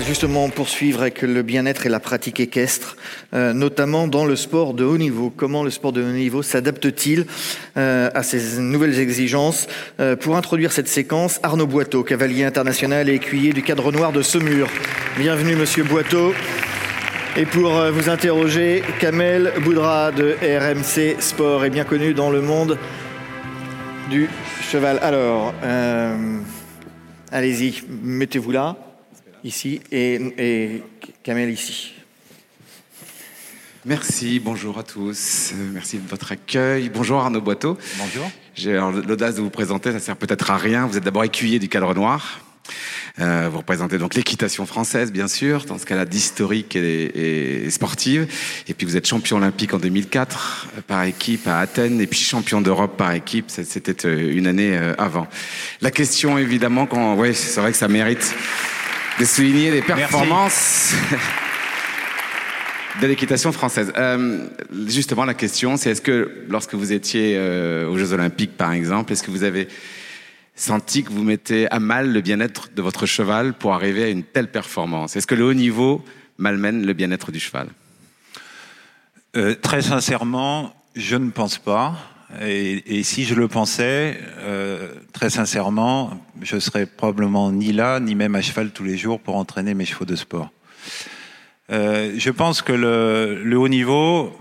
justement 0.00 0.48
poursuivre 0.48 1.02
avec 1.02 1.22
le 1.22 1.42
bien-être 1.42 1.86
et 1.86 1.88
la 1.88 2.00
pratique 2.00 2.40
équestre, 2.40 2.96
euh, 3.34 3.52
notamment 3.52 4.08
dans 4.08 4.24
le 4.24 4.36
sport 4.36 4.74
de 4.74 4.84
haut 4.84 4.98
niveau. 4.98 5.32
Comment 5.34 5.62
le 5.62 5.70
sport 5.70 5.92
de 5.92 6.02
haut 6.02 6.12
niveau 6.12 6.42
s'adapte-t-il 6.42 7.26
euh, 7.76 8.10
à 8.14 8.22
ces 8.22 8.60
nouvelles 8.60 8.98
exigences 8.98 9.66
Euh, 10.00 10.16
Pour 10.16 10.36
introduire 10.36 10.72
cette 10.72 10.88
séquence, 10.88 11.40
Arnaud 11.42 11.66
Boiteau, 11.66 12.02
cavalier 12.02 12.44
international 12.44 13.08
et 13.08 13.14
écuyer 13.14 13.52
du 13.52 13.62
cadre 13.62 13.92
noir 13.92 14.12
de 14.12 14.22
Saumur. 14.22 14.68
Bienvenue 15.18 15.56
Monsieur 15.56 15.84
Boiteau. 15.84 16.32
Et 17.36 17.46
pour 17.46 17.72
vous 17.90 18.10
interroger, 18.10 18.82
Kamel 19.00 19.52
Boudra 19.64 20.12
de 20.12 20.36
RMC 20.42 21.16
Sport 21.20 21.64
est 21.64 21.70
bien 21.70 21.84
connu 21.84 22.12
dans 22.12 22.30
le 22.30 22.42
monde 22.42 22.78
du 24.10 24.28
cheval. 24.70 24.98
Alors, 25.00 25.54
allez-y, 27.30 27.82
mettez-vous 28.02 28.50
là, 28.50 28.76
ici, 29.44 29.80
et, 29.90 30.20
et 30.38 30.82
Kamel 31.22 31.50
ici. 31.50 31.94
Merci, 33.84 34.38
bonjour 34.38 34.78
à 34.78 34.84
tous. 34.84 35.52
Merci 35.72 35.98
de 35.98 36.08
votre 36.08 36.30
accueil. 36.30 36.88
Bonjour 36.88 37.18
Arnaud 37.18 37.40
Boiteau. 37.40 37.76
Bonjour. 37.98 38.30
J'ai 38.54 38.74
l'audace 38.74 39.34
de 39.34 39.40
vous 39.40 39.50
présenter, 39.50 39.90
ça 39.90 39.98
sert 39.98 40.16
peut-être 40.16 40.50
à 40.50 40.56
rien. 40.56 40.86
Vous 40.86 40.96
êtes 40.96 41.04
d'abord 41.04 41.24
écuyer 41.24 41.58
du 41.58 41.68
cadre 41.68 41.92
noir. 41.94 42.40
Euh, 43.18 43.48
vous 43.50 43.58
représentez 43.58 43.98
donc 43.98 44.14
l'équitation 44.14 44.66
française, 44.66 45.12
bien 45.12 45.28
sûr, 45.28 45.64
dans 45.64 45.78
ce 45.78 45.84
cas-là 45.84 46.04
d'historique 46.04 46.76
et, 46.76 47.64
et 47.64 47.70
sportive. 47.70 48.26
Et 48.68 48.74
puis 48.74 48.86
vous 48.86 48.96
êtes 48.96 49.06
champion 49.06 49.36
olympique 49.38 49.74
en 49.74 49.78
2004 49.78 50.68
euh, 50.78 50.80
par 50.86 51.02
équipe 51.04 51.46
à 51.46 51.58
Athènes, 51.58 52.00
et 52.00 52.06
puis 52.06 52.20
champion 52.20 52.60
d'Europe 52.60 52.96
par 52.96 53.12
équipe. 53.12 53.46
C'était 53.48 54.06
euh, 54.06 54.32
une 54.32 54.46
année 54.46 54.76
avant. 54.96 55.26
La 55.80 55.90
question, 55.90 56.38
évidemment, 56.38 56.86
quand, 56.86 57.16
ouais, 57.16 57.32
c'est 57.32 57.60
vrai 57.60 57.72
que 57.72 57.78
ça 57.78 57.88
mérite 57.88 58.34
de 59.22 59.26
souligner 59.26 59.70
les 59.70 59.82
performances. 59.82 60.94
de 63.00 63.06
l'équitation 63.06 63.52
française. 63.52 63.92
Euh, 63.96 64.48
justement, 64.88 65.24
la 65.24 65.34
question, 65.34 65.76
c'est 65.76 65.90
est-ce 65.90 66.02
que 66.02 66.44
lorsque 66.48 66.74
vous 66.74 66.92
étiez 66.92 67.36
euh, 67.36 67.88
aux 67.88 67.96
Jeux 67.96 68.12
Olympiques, 68.12 68.56
par 68.56 68.72
exemple, 68.72 69.12
est-ce 69.12 69.22
que 69.22 69.30
vous 69.30 69.44
avez 69.44 69.68
senti 70.56 71.04
que 71.04 71.12
vous 71.12 71.22
mettez 71.22 71.70
à 71.70 71.78
mal 71.78 72.12
le 72.12 72.20
bien-être 72.20 72.70
de 72.74 72.82
votre 72.82 73.06
cheval 73.06 73.54
pour 73.54 73.74
arriver 73.74 74.02
à 74.02 74.08
une 74.08 74.24
telle 74.24 74.50
performance? 74.50 75.14
Est-ce 75.14 75.28
que 75.28 75.36
le 75.36 75.44
haut 75.44 75.54
niveau 75.54 76.04
malmène 76.38 76.84
le 76.84 76.92
bien-être 76.92 77.30
du 77.30 77.38
cheval? 77.38 77.68
Euh, 79.36 79.54
très 79.54 79.82
sincèrement, 79.82 80.74
je 80.96 81.14
ne 81.14 81.30
pense 81.30 81.58
pas. 81.58 81.94
Et, 82.40 83.02
si 83.02 83.24
je 83.24 83.34
le 83.34 83.46
pensais, 83.46 84.18
euh, 84.38 84.88
très 85.12 85.28
sincèrement, 85.28 86.18
je 86.40 86.58
serais 86.58 86.86
probablement 86.86 87.52
ni 87.52 87.72
là, 87.72 88.00
ni 88.00 88.14
même 88.14 88.34
à 88.34 88.40
cheval 88.40 88.70
tous 88.70 88.84
les 88.84 88.96
jours 88.96 89.20
pour 89.20 89.36
entraîner 89.36 89.74
mes 89.74 89.84
chevaux 89.84 90.06
de 90.06 90.16
sport. 90.16 90.50
Euh, 91.70 92.14
je 92.16 92.30
pense 92.30 92.62
que 92.62 92.72
le, 92.72 93.56
haut 93.56 93.68
niveau 93.68 94.32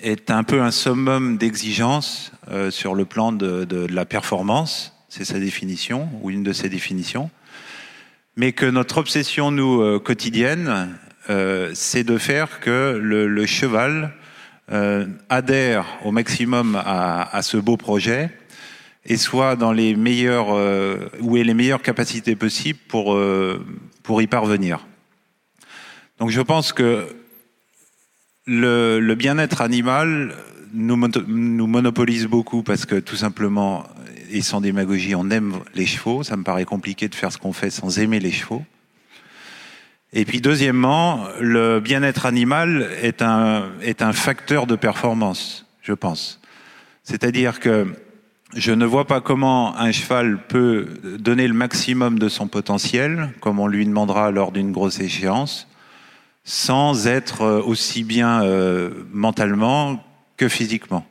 est 0.00 0.30
un 0.30 0.42
peu 0.42 0.60
un 0.60 0.72
summum 0.72 1.38
d'exigence 1.38 2.32
euh, 2.50 2.70
sur 2.70 2.94
le 2.94 3.04
plan 3.04 3.30
de, 3.30 3.86
la 3.90 4.04
performance, 4.04 4.94
c'est 5.08 5.24
sa 5.24 5.38
définition, 5.38 6.08
ou 6.22 6.30
une 6.30 6.42
de 6.42 6.52
ses 6.52 6.68
définitions, 6.68 7.30
mais 8.36 8.52
que 8.52 8.66
notre 8.66 8.98
obsession, 8.98 9.50
nous, 9.52 10.00
quotidienne, 10.00 10.96
c'est 11.74 12.04
de 12.04 12.18
faire 12.18 12.60
que 12.60 12.98
le 13.00 13.46
cheval 13.46 14.12
euh, 14.70 15.06
adhère 15.28 15.86
au 16.04 16.12
maximum 16.12 16.76
à, 16.76 17.34
à 17.36 17.42
ce 17.42 17.56
beau 17.56 17.76
projet 17.76 18.30
et 19.04 19.16
soit 19.16 19.56
dans 19.56 19.72
les 19.72 19.96
meilleures, 19.96 20.54
euh, 20.54 21.08
où 21.20 21.36
ait 21.36 21.44
les 21.44 21.54
meilleures 21.54 21.82
capacités 21.82 22.36
possibles 22.36 22.78
pour, 22.88 23.14
euh, 23.14 23.64
pour 24.02 24.20
y 24.20 24.26
parvenir. 24.26 24.86
Donc 26.18 26.30
je 26.30 26.40
pense 26.40 26.72
que 26.72 27.06
le, 28.46 29.00
le 29.00 29.14
bien-être 29.14 29.60
animal 29.62 30.34
nous, 30.74 30.96
nous 31.26 31.66
monopolise 31.66 32.26
beaucoup 32.26 32.62
parce 32.62 32.84
que 32.84 32.96
tout 32.96 33.16
simplement, 33.16 33.86
et 34.30 34.42
sans 34.42 34.60
démagogie, 34.60 35.14
on 35.14 35.30
aime 35.30 35.60
les 35.74 35.86
chevaux. 35.86 36.22
Ça 36.22 36.36
me 36.36 36.42
paraît 36.42 36.66
compliqué 36.66 37.08
de 37.08 37.14
faire 37.14 37.32
ce 37.32 37.38
qu'on 37.38 37.52
fait 37.52 37.70
sans 37.70 37.98
aimer 37.98 38.20
les 38.20 38.32
chevaux. 38.32 38.64
Et 40.12 40.24
puis 40.24 40.40
deuxièmement, 40.40 41.24
le 41.38 41.80
bien-être 41.80 42.24
animal 42.24 42.88
est 43.02 43.20
un, 43.20 43.66
est 43.82 44.00
un 44.00 44.12
facteur 44.12 44.66
de 44.66 44.74
performance, 44.74 45.66
je 45.82 45.92
pense. 45.92 46.40
C'est-à-dire 47.04 47.60
que 47.60 47.86
je 48.54 48.72
ne 48.72 48.86
vois 48.86 49.06
pas 49.06 49.20
comment 49.20 49.76
un 49.76 49.92
cheval 49.92 50.38
peut 50.46 50.88
donner 51.18 51.46
le 51.46 51.54
maximum 51.54 52.18
de 52.18 52.30
son 52.30 52.48
potentiel, 52.48 53.30
comme 53.40 53.60
on 53.60 53.66
lui 53.66 53.84
demandera 53.84 54.30
lors 54.30 54.52
d'une 54.52 54.72
grosse 54.72 55.00
échéance, 55.00 55.68
sans 56.44 57.06
être 57.06 57.42
euh, 57.42 57.60
aussi 57.60 58.04
bien 58.04 58.42
euh, 58.42 58.90
mentalement 59.12 60.02
que 60.38 60.48
physiquement. 60.48 61.06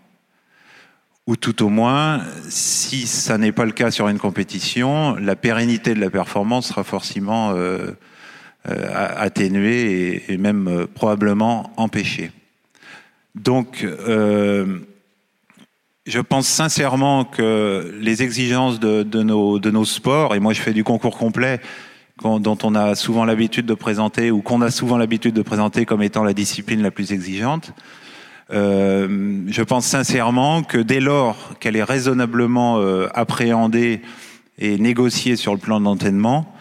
Ou 1.27 1.35
tout 1.35 1.63
au 1.63 1.69
moins, 1.69 2.21
si 2.49 3.05
ça 3.05 3.37
n'est 3.37 3.51
pas 3.51 3.65
le 3.65 3.71
cas 3.71 3.91
sur 3.91 4.07
une 4.07 4.17
compétition, 4.17 5.15
la 5.15 5.35
pérennité 5.35 5.93
de 5.93 5.99
la 5.99 6.09
performance 6.09 6.69
sera 6.69 6.83
forcément 6.83 7.51
euh, 7.51 7.91
euh, 8.69 9.13
atténuée 9.15 10.23
et, 10.27 10.37
même 10.37 10.67
euh, 10.67 10.87
probablement 10.93 11.71
empêchée. 11.77 12.31
Donc, 13.33 13.85
euh, 13.85 14.79
je 16.05 16.19
pense 16.19 16.47
sincèrement 16.47 17.23
que 17.23 17.95
les 18.01 18.23
exigences 18.23 18.81
de, 18.81 19.23
nos, 19.23 19.85
sports, 19.85 20.35
et 20.35 20.41
moi 20.41 20.51
je 20.51 20.59
fais 20.59 20.73
du 20.73 20.83
concours 20.83 21.17
complet, 21.17 21.61
dont 22.21 22.57
on 22.61 22.75
a 22.75 22.95
souvent 22.95 23.23
l'habitude 23.23 23.65
de 23.65 23.73
présenter, 23.73 24.31
ou 24.31 24.41
qu'on 24.41 24.61
a 24.61 24.69
souvent 24.69 24.97
l'habitude 24.97 25.33
de 25.33 25.43
présenter 25.43 25.85
comme 25.85 26.03
étant 26.03 26.25
la 26.25 26.33
discipline 26.33 26.81
la 26.81 26.91
plus 26.91 27.13
exigeante, 27.13 27.71
je 28.49 29.61
pense 29.61 29.85
sincèrement 29.85 30.63
que 30.63 30.77
dès 30.77 30.99
lors 30.99 31.57
qu'elle 31.59 31.77
est 31.77 31.83
raisonnablement 31.83 32.81
appréhendée 33.13 34.01
et 34.57 34.77
négociée 34.77 35.35
sur 35.35 35.53
le 35.53 35.59
plan 35.59 35.79
de 35.79 35.85
l'entraînement, 35.85 36.56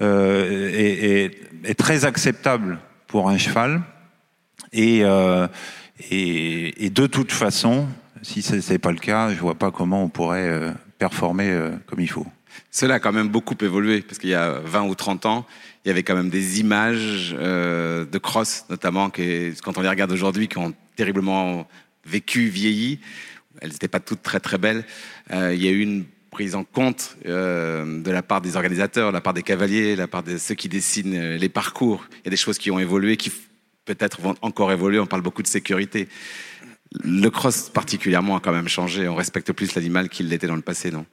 euh, 0.00 0.70
est, 1.64 1.74
très 1.74 2.04
acceptable 2.04 2.78
pour 3.06 3.30
un 3.30 3.38
cheval. 3.38 3.82
Et, 4.72 5.00
euh, 5.02 5.46
et, 6.10 6.90
de 6.90 7.06
toute 7.06 7.32
façon, 7.32 7.86
si 8.22 8.42
ce 8.42 8.56
n'est 8.72 8.78
pas 8.78 8.92
le 8.92 8.98
cas, 8.98 9.32
je 9.32 9.38
vois 9.38 9.54
pas 9.54 9.70
comment 9.70 10.02
on 10.02 10.08
pourrait 10.08 10.48
euh, 10.48 10.70
performer 10.98 11.70
comme 11.86 12.00
il 12.00 12.10
faut. 12.10 12.26
Cela 12.70 12.94
a 12.94 13.00
quand 13.00 13.12
même 13.12 13.28
beaucoup 13.28 13.56
évolué, 13.60 14.02
parce 14.02 14.18
qu'il 14.18 14.30
y 14.30 14.34
a 14.34 14.60
20 14.64 14.82
ou 14.84 14.94
30 14.94 15.26
ans, 15.26 15.46
il 15.84 15.88
y 15.88 15.90
avait 15.90 16.02
quand 16.02 16.16
même 16.16 16.30
des 16.30 16.60
images 16.60 17.32
de 17.32 18.18
cross, 18.18 18.64
notamment, 18.68 19.08
que, 19.08 19.52
quand 19.62 19.78
on 19.78 19.82
les 19.82 19.88
regarde 19.88 20.12
aujourd'hui, 20.12 20.48
qui 20.48 20.58
ont 20.58 20.74
terriblement 20.96 21.66
vécu, 22.04 22.48
vieilli. 22.48 23.00
Elles 23.60 23.70
n'étaient 23.70 23.88
pas 23.88 24.00
toutes 24.00 24.22
très 24.22 24.40
très 24.40 24.58
belles. 24.58 24.84
Il 25.30 25.62
y 25.62 25.68
a 25.68 25.70
eu 25.70 25.80
une 25.80 26.04
prise 26.36 26.54
en 26.54 26.64
compte 26.64 27.16
euh, 27.24 28.02
de 28.02 28.10
la 28.10 28.20
part 28.20 28.42
des 28.42 28.56
organisateurs, 28.56 29.08
de 29.08 29.14
la 29.14 29.22
part 29.22 29.32
des 29.32 29.42
cavaliers, 29.42 29.94
de 29.94 30.00
la 30.00 30.06
part 30.06 30.22
de 30.22 30.36
ceux 30.36 30.54
qui 30.54 30.68
dessinent 30.68 31.16
euh, 31.16 31.38
les 31.38 31.48
parcours. 31.48 32.04
Il 32.12 32.26
y 32.26 32.28
a 32.28 32.30
des 32.30 32.36
choses 32.36 32.58
qui 32.58 32.70
ont 32.70 32.78
évolué, 32.78 33.16
qui 33.16 33.32
peut-être 33.86 34.20
vont 34.20 34.34
encore 34.42 34.70
évoluer. 34.70 34.98
On 34.98 35.06
parle 35.06 35.22
beaucoup 35.22 35.42
de 35.42 35.46
sécurité. 35.46 36.10
Le 37.02 37.30
cross 37.30 37.70
particulièrement 37.70 38.36
a 38.36 38.40
quand 38.40 38.52
même 38.52 38.68
changé. 38.68 39.08
On 39.08 39.14
respecte 39.14 39.50
plus 39.52 39.74
l'animal 39.74 40.10
qu'il 40.10 40.28
l'était 40.28 40.46
dans 40.46 40.56
le 40.56 40.60
passé, 40.60 40.90
non? 40.90 41.06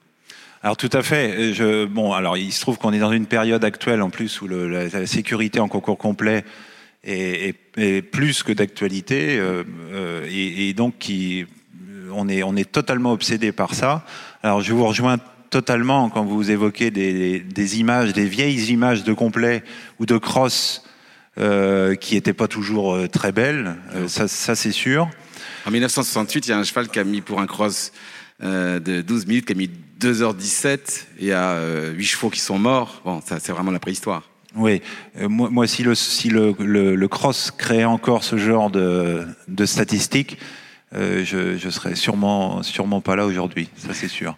Alors 0.62 0.76
tout 0.76 0.90
à 0.92 1.02
fait. 1.02 1.54
Bon, 1.86 2.12
alors 2.12 2.36
il 2.36 2.52
se 2.52 2.60
trouve 2.60 2.76
qu'on 2.76 2.92
est 2.92 2.98
dans 2.98 3.12
une 3.12 3.26
période 3.26 3.64
actuelle 3.64 4.02
en 4.02 4.10
plus 4.10 4.42
où 4.42 4.46
la, 4.46 5.06
sécurité 5.06 5.58
en 5.58 5.68
concours 5.68 5.96
complet 5.96 6.44
est, 7.02 7.54
plus 8.12 8.42
que 8.42 8.52
d'actualité 8.52 9.38
euh, 9.38 10.28
et, 10.30 10.74
donc 10.74 11.10
on 12.12 12.28
est 12.28 12.70
totalement 12.70 13.12
obsédé 13.12 13.52
par 13.52 13.74
ça. 13.74 14.04
Alors 14.44 14.60
je 14.60 14.74
vous 14.74 14.84
rejoins 14.84 15.16
totalement 15.48 16.10
quand 16.10 16.22
vous 16.22 16.50
évoquez 16.50 16.90
des, 16.90 17.40
des 17.40 17.80
images, 17.80 18.12
des 18.12 18.26
vieilles 18.26 18.70
images 18.70 19.02
de 19.02 19.14
complet 19.14 19.64
ou 19.98 20.04
de 20.04 20.18
cross 20.18 20.84
euh, 21.38 21.94
qui 21.94 22.14
n'étaient 22.14 22.34
pas 22.34 22.46
toujours 22.46 22.94
euh, 22.94 23.08
très 23.08 23.32
belles. 23.32 23.76
Euh, 23.94 24.06
ça, 24.06 24.28
ça 24.28 24.54
c'est 24.54 24.70
sûr. 24.70 25.08
En 25.64 25.70
1968, 25.70 26.46
il 26.46 26.50
y 26.50 26.52
a 26.52 26.58
un 26.58 26.62
cheval 26.62 26.88
qui 26.88 26.98
a 26.98 27.04
mis 27.04 27.22
pour 27.22 27.40
un 27.40 27.46
cross 27.46 27.90
euh, 28.42 28.80
de 28.80 29.00
12 29.00 29.26
minutes, 29.28 29.46
qui 29.46 29.54
a 29.54 29.56
mis 29.56 29.70
2h17. 29.98 31.06
Il 31.20 31.26
y 31.28 31.32
a 31.32 31.52
euh, 31.52 31.94
8 31.94 32.04
chevaux 32.04 32.28
qui 32.28 32.40
sont 32.40 32.58
morts. 32.58 33.00
Bon, 33.02 33.22
ça, 33.24 33.40
c'est 33.40 33.52
vraiment 33.52 33.70
la 33.70 33.80
préhistoire. 33.80 34.28
Oui, 34.56 34.82
moi, 35.18 35.48
moi, 35.48 35.66
si, 35.66 35.82
le, 35.82 35.94
si 35.94 36.28
le, 36.28 36.54
le, 36.58 36.96
le 36.96 37.08
cross 37.08 37.50
créait 37.50 37.84
encore 37.84 38.24
ce 38.24 38.36
genre 38.36 38.68
de, 38.70 39.26
de 39.48 39.64
statistiques, 39.64 40.36
euh, 40.94 41.24
je, 41.24 41.56
je 41.56 41.70
serais 41.70 41.94
sûrement, 41.94 42.60
pas 43.02 43.16
là 43.16 43.26
aujourd'hui, 43.26 43.68
ça 43.76 43.94
c'est 43.94 44.08
sûr. 44.08 44.36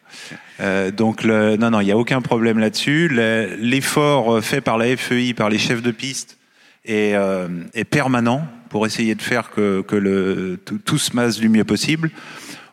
Euh, 0.61 0.91
donc, 0.91 1.25
non, 1.25 1.70
non, 1.70 1.81
il 1.81 1.85
n'y 1.85 1.93
a 1.93 1.97
aucun 1.99 2.20
problème 2.23 2.58
là-dessus. 2.58 3.08
Le- 3.08 3.56
L'effort 3.58 4.43
fait 4.43 4.61
par 4.61 4.79
la 4.79 4.97
FEI, 4.97 5.35
par 5.35 5.49
les 5.50 5.58
chefs 5.58 5.82
de 5.82 5.91
piste, 5.91 6.38
est, 6.85 7.14
euh, 7.14 7.49
permanent 7.91 8.47
pour 8.70 8.87
essayer 8.87 9.14
de 9.14 9.23
faire 9.23 9.50
que, 9.50 9.81
tout, 10.85 10.99
se 10.99 11.11
passe 11.11 11.38
du 11.38 11.49
mieux 11.49 11.64
possible. 11.64 12.11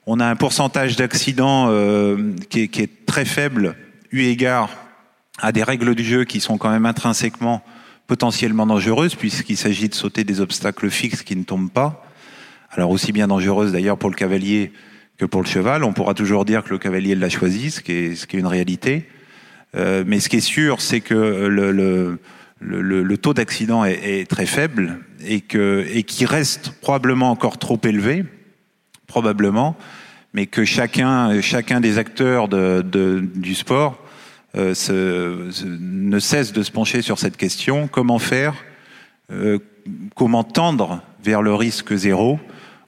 On 0.06 0.19
a 0.19 0.25
un 0.27 0.35
pourcentage 0.35 0.95
d'accidents 0.95 1.68
euh, 1.69 2.33
qui, 2.50 2.62
est, 2.62 2.68
qui 2.68 2.81
est 2.81 3.06
très 3.06 3.25
faible, 3.25 3.75
eu 4.12 4.24
égard 4.24 4.69
à 5.41 5.51
des 5.51 5.63
règles 5.63 5.95
du 5.95 6.03
jeu 6.03 6.25
qui 6.25 6.39
sont 6.39 6.57
quand 6.57 6.69
même 6.69 6.85
intrinsèquement 6.85 7.63
potentiellement 8.06 8.68
dangereuse 8.68 9.15
puisqu'il 9.15 9.57
s'agit 9.57 9.89
de 9.89 9.95
sauter 9.95 10.24
des 10.24 10.41
obstacles 10.41 10.89
fixes 10.89 11.24
qui 11.24 11.35
ne 11.35 11.44
tombent 11.44 11.71
pas. 11.71 12.06
Alors 12.75 12.89
aussi 12.89 13.11
bien 13.11 13.27
dangereuse 13.27 13.71
d'ailleurs 13.71 13.97
pour 13.97 14.09
le 14.09 14.15
cavalier 14.15 14.71
que 15.17 15.25
pour 15.25 15.41
le 15.41 15.47
cheval. 15.47 15.83
On 15.83 15.93
pourra 15.93 16.15
toujours 16.15 16.43
dire 16.43 16.63
que 16.63 16.71
le 16.71 16.79
cavalier 16.79 17.13
l'a 17.13 17.29
choisi, 17.29 17.69
ce 17.69 17.81
qui 17.81 17.91
est, 17.91 18.15
ce 18.15 18.25
qui 18.25 18.35
est 18.35 18.39
une 18.39 18.47
réalité. 18.47 19.07
Euh, 19.75 20.03
mais 20.07 20.19
ce 20.19 20.27
qui 20.27 20.37
est 20.37 20.41
sûr, 20.41 20.81
c'est 20.81 21.01
que 21.01 21.13
le, 21.13 21.71
le, 21.71 22.19
le, 22.59 23.03
le 23.03 23.17
taux 23.17 23.33
d'accident 23.33 23.85
est, 23.85 23.99
est, 24.03 24.29
très 24.29 24.47
faible 24.47 24.99
et 25.25 25.41
que 25.41 25.85
et 25.91 26.03
qui 26.03 26.25
reste 26.25 26.71
probablement 26.81 27.29
encore 27.29 27.57
trop 27.57 27.79
élevé, 27.83 28.25
probablement, 29.05 29.75
mais 30.33 30.47
que 30.47 30.65
chacun 30.65 31.41
chacun 31.41 31.79
des 31.79 31.97
acteurs 31.99 32.47
de, 32.47 32.81
de, 32.81 33.23
du 33.35 33.53
sport 33.53 33.99
euh, 34.55 34.73
se, 34.73 35.63
ne 35.65 36.19
cesse 36.19 36.53
de 36.53 36.63
se 36.63 36.71
pencher 36.71 37.01
sur 37.01 37.19
cette 37.19 37.37
question 37.37 37.87
comment 37.87 38.19
faire, 38.19 38.55
euh, 39.31 39.59
comment 40.15 40.43
tendre 40.43 41.01
vers 41.23 41.41
le 41.41 41.53
risque 41.53 41.95
zéro? 41.95 42.39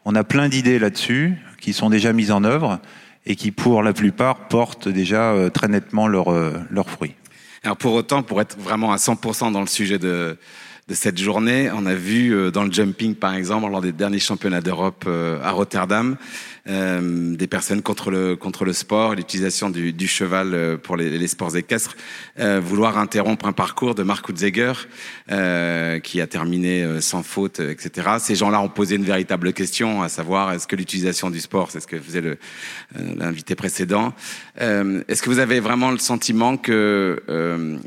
On 0.06 0.14
a 0.14 0.24
plein 0.24 0.50
d'idées 0.50 0.78
là-dessus 0.78 1.36
qui 1.60 1.74
sont 1.74 1.90
déjà 1.90 2.14
mises 2.14 2.32
en 2.32 2.44
œuvre 2.44 2.80
et 3.26 3.36
qui, 3.36 3.52
pour 3.52 3.82
la 3.82 3.92
plupart, 3.92 4.48
portent 4.48 4.88
déjà 4.88 5.32
euh, 5.32 5.50
très 5.50 5.68
nettement 5.68 6.08
leurs 6.08 6.32
euh, 6.32 6.54
leur 6.70 6.90
fruits. 6.90 7.16
Alors 7.64 7.78
pour 7.78 7.94
autant, 7.94 8.22
pour 8.22 8.40
être 8.40 8.56
vraiment 8.60 8.92
à 8.94 8.98
100% 8.98 9.52
dans 9.52 9.62
le 9.62 9.68
sujet 9.68 9.98
de, 9.98 10.38
de 10.88 10.94
cette 10.94 11.18
journée, 11.18 11.70
on 11.74 11.86
a 11.86 11.96
vu 11.96 12.34
euh, 12.34 12.52
dans 12.52 12.64
le 12.64 12.72
jumping, 12.72 13.16
par 13.16 13.34
exemple, 13.34 13.70
lors 13.70 13.82
des 13.82 13.92
derniers 13.92 14.20
championnats 14.20 14.62
d'Europe 14.62 15.08
à 15.08 15.52
Rotterdam, 15.52 16.18
euh, 16.68 17.36
des 17.36 17.46
personnes 17.46 17.84
contre 17.84 18.10
le 18.10 18.36
contre 18.36 18.66
le 18.66 18.74
sport, 18.74 19.14
l'utilisation 19.14 19.70
du, 19.70 19.94
du, 19.94 20.08
cheval 20.08 20.80
pour 20.82 20.98
les, 20.98 21.16
les 21.16 21.28
sports 21.28 21.56
équestres, 21.56 21.96
euh, 22.40 22.60
vouloir 22.60 22.98
interrompre 22.98 23.46
un 23.46 23.54
parcours 23.54 23.94
de 23.94 24.02
Mark 24.02 24.28
Hutzegger 24.28 24.74
euh, 25.32 26.00
qui 26.00 26.22
a 26.22 26.26
terminé 26.26 27.00
sans 27.02 27.22
faute, 27.22 27.60
etc. 27.60 28.18
Ces 28.18 28.34
gens-là 28.34 28.62
ont 28.62 28.70
posé 28.70 28.96
une 28.96 29.04
véritable 29.04 29.54
question, 29.54 30.02
à 30.02 30.10
savoir 30.10 30.54
est-ce 30.54 30.66
que 30.66 30.76
l'utilisation 30.76 31.30
du 31.30 31.40
sport, 31.40 31.70
c'est 31.70 31.82
ce 31.82 31.88
que 31.88 32.00
faisait 32.00 32.38
l'invité 32.96 33.54
précédent, 33.54 34.14
est-ce 34.58 35.22
que 35.22 35.30
vous 35.30 35.40
avez 35.40 35.60
vraiment 35.60 35.92
le 35.92 36.00
sentiment 36.00 36.58
que 36.58 37.22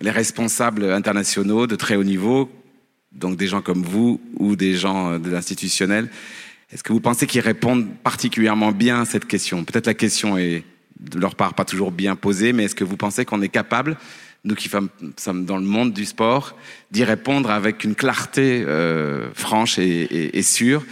les 0.00 0.10
responsables 0.10 0.84
internationaux 0.92 1.66
de 1.66 1.74
très 1.74 1.96
haut 1.96 2.04
niveau 2.04 2.48
donc 3.12 3.36
des 3.36 3.46
gens 3.46 3.62
comme 3.62 3.82
vous 3.82 4.20
ou 4.36 4.56
des 4.56 4.74
gens 4.74 5.18
de 5.18 5.30
l'institutionnel, 5.30 6.08
est-ce 6.70 6.82
que 6.82 6.92
vous 6.92 7.00
pensez 7.00 7.26
qu'ils 7.26 7.40
répondent 7.40 7.88
particulièrement 8.02 8.72
bien 8.72 9.00
à 9.00 9.04
cette 9.06 9.26
question? 9.26 9.64
Peut-être 9.64 9.86
la 9.86 9.94
question 9.94 10.36
est 10.36 10.64
de 11.00 11.18
leur 11.18 11.34
part 11.34 11.54
pas 11.54 11.64
toujours 11.64 11.92
bien 11.92 12.14
posée, 12.14 12.52
mais 12.52 12.64
est-ce 12.64 12.74
que 12.74 12.84
vous 12.84 12.96
pensez 12.96 13.24
qu'on 13.24 13.40
est 13.40 13.48
capable, 13.48 13.96
nous 14.44 14.54
qui 14.54 14.68
sommes 14.68 15.44
dans 15.46 15.56
le 15.56 15.64
monde 15.64 15.92
du 15.92 16.04
sport, 16.04 16.56
d'y 16.90 17.04
répondre 17.04 17.50
avec 17.50 17.84
une 17.84 17.94
clarté 17.94 18.64
euh, 18.66 19.32
franche 19.32 19.78
et, 19.78 20.36
et, 20.36 20.42
sûre? 20.42 20.84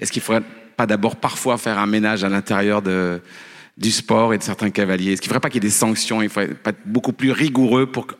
Est-ce 0.00 0.10
qu'il 0.10 0.22
faudrait 0.22 0.42
pas 0.76 0.86
d'abord 0.86 1.16
parfois 1.16 1.58
faire 1.58 1.78
un 1.78 1.86
ménage 1.86 2.24
à 2.24 2.28
l'intérieur 2.28 2.82
du 2.82 3.90
sport 3.90 4.34
et 4.34 4.38
de 4.38 4.42
certains 4.42 4.70
cavaliers? 4.70 5.12
Est-ce 5.12 5.20
qu'il 5.20 5.28
ne 5.28 5.34
faudrait 5.34 5.40
pas 5.42 5.50
qu'il 5.50 5.62
y 5.62 5.66
ait 5.66 5.68
des 5.68 5.74
sanctions? 5.74 6.22
Il 6.22 6.28
faudrait 6.28 6.54
pas 6.54 6.70
être 6.70 6.80
beaucoup 6.86 7.12
plus 7.12 7.30
rigoureux 7.30 7.86
pour 7.86 8.08
que 8.08 8.14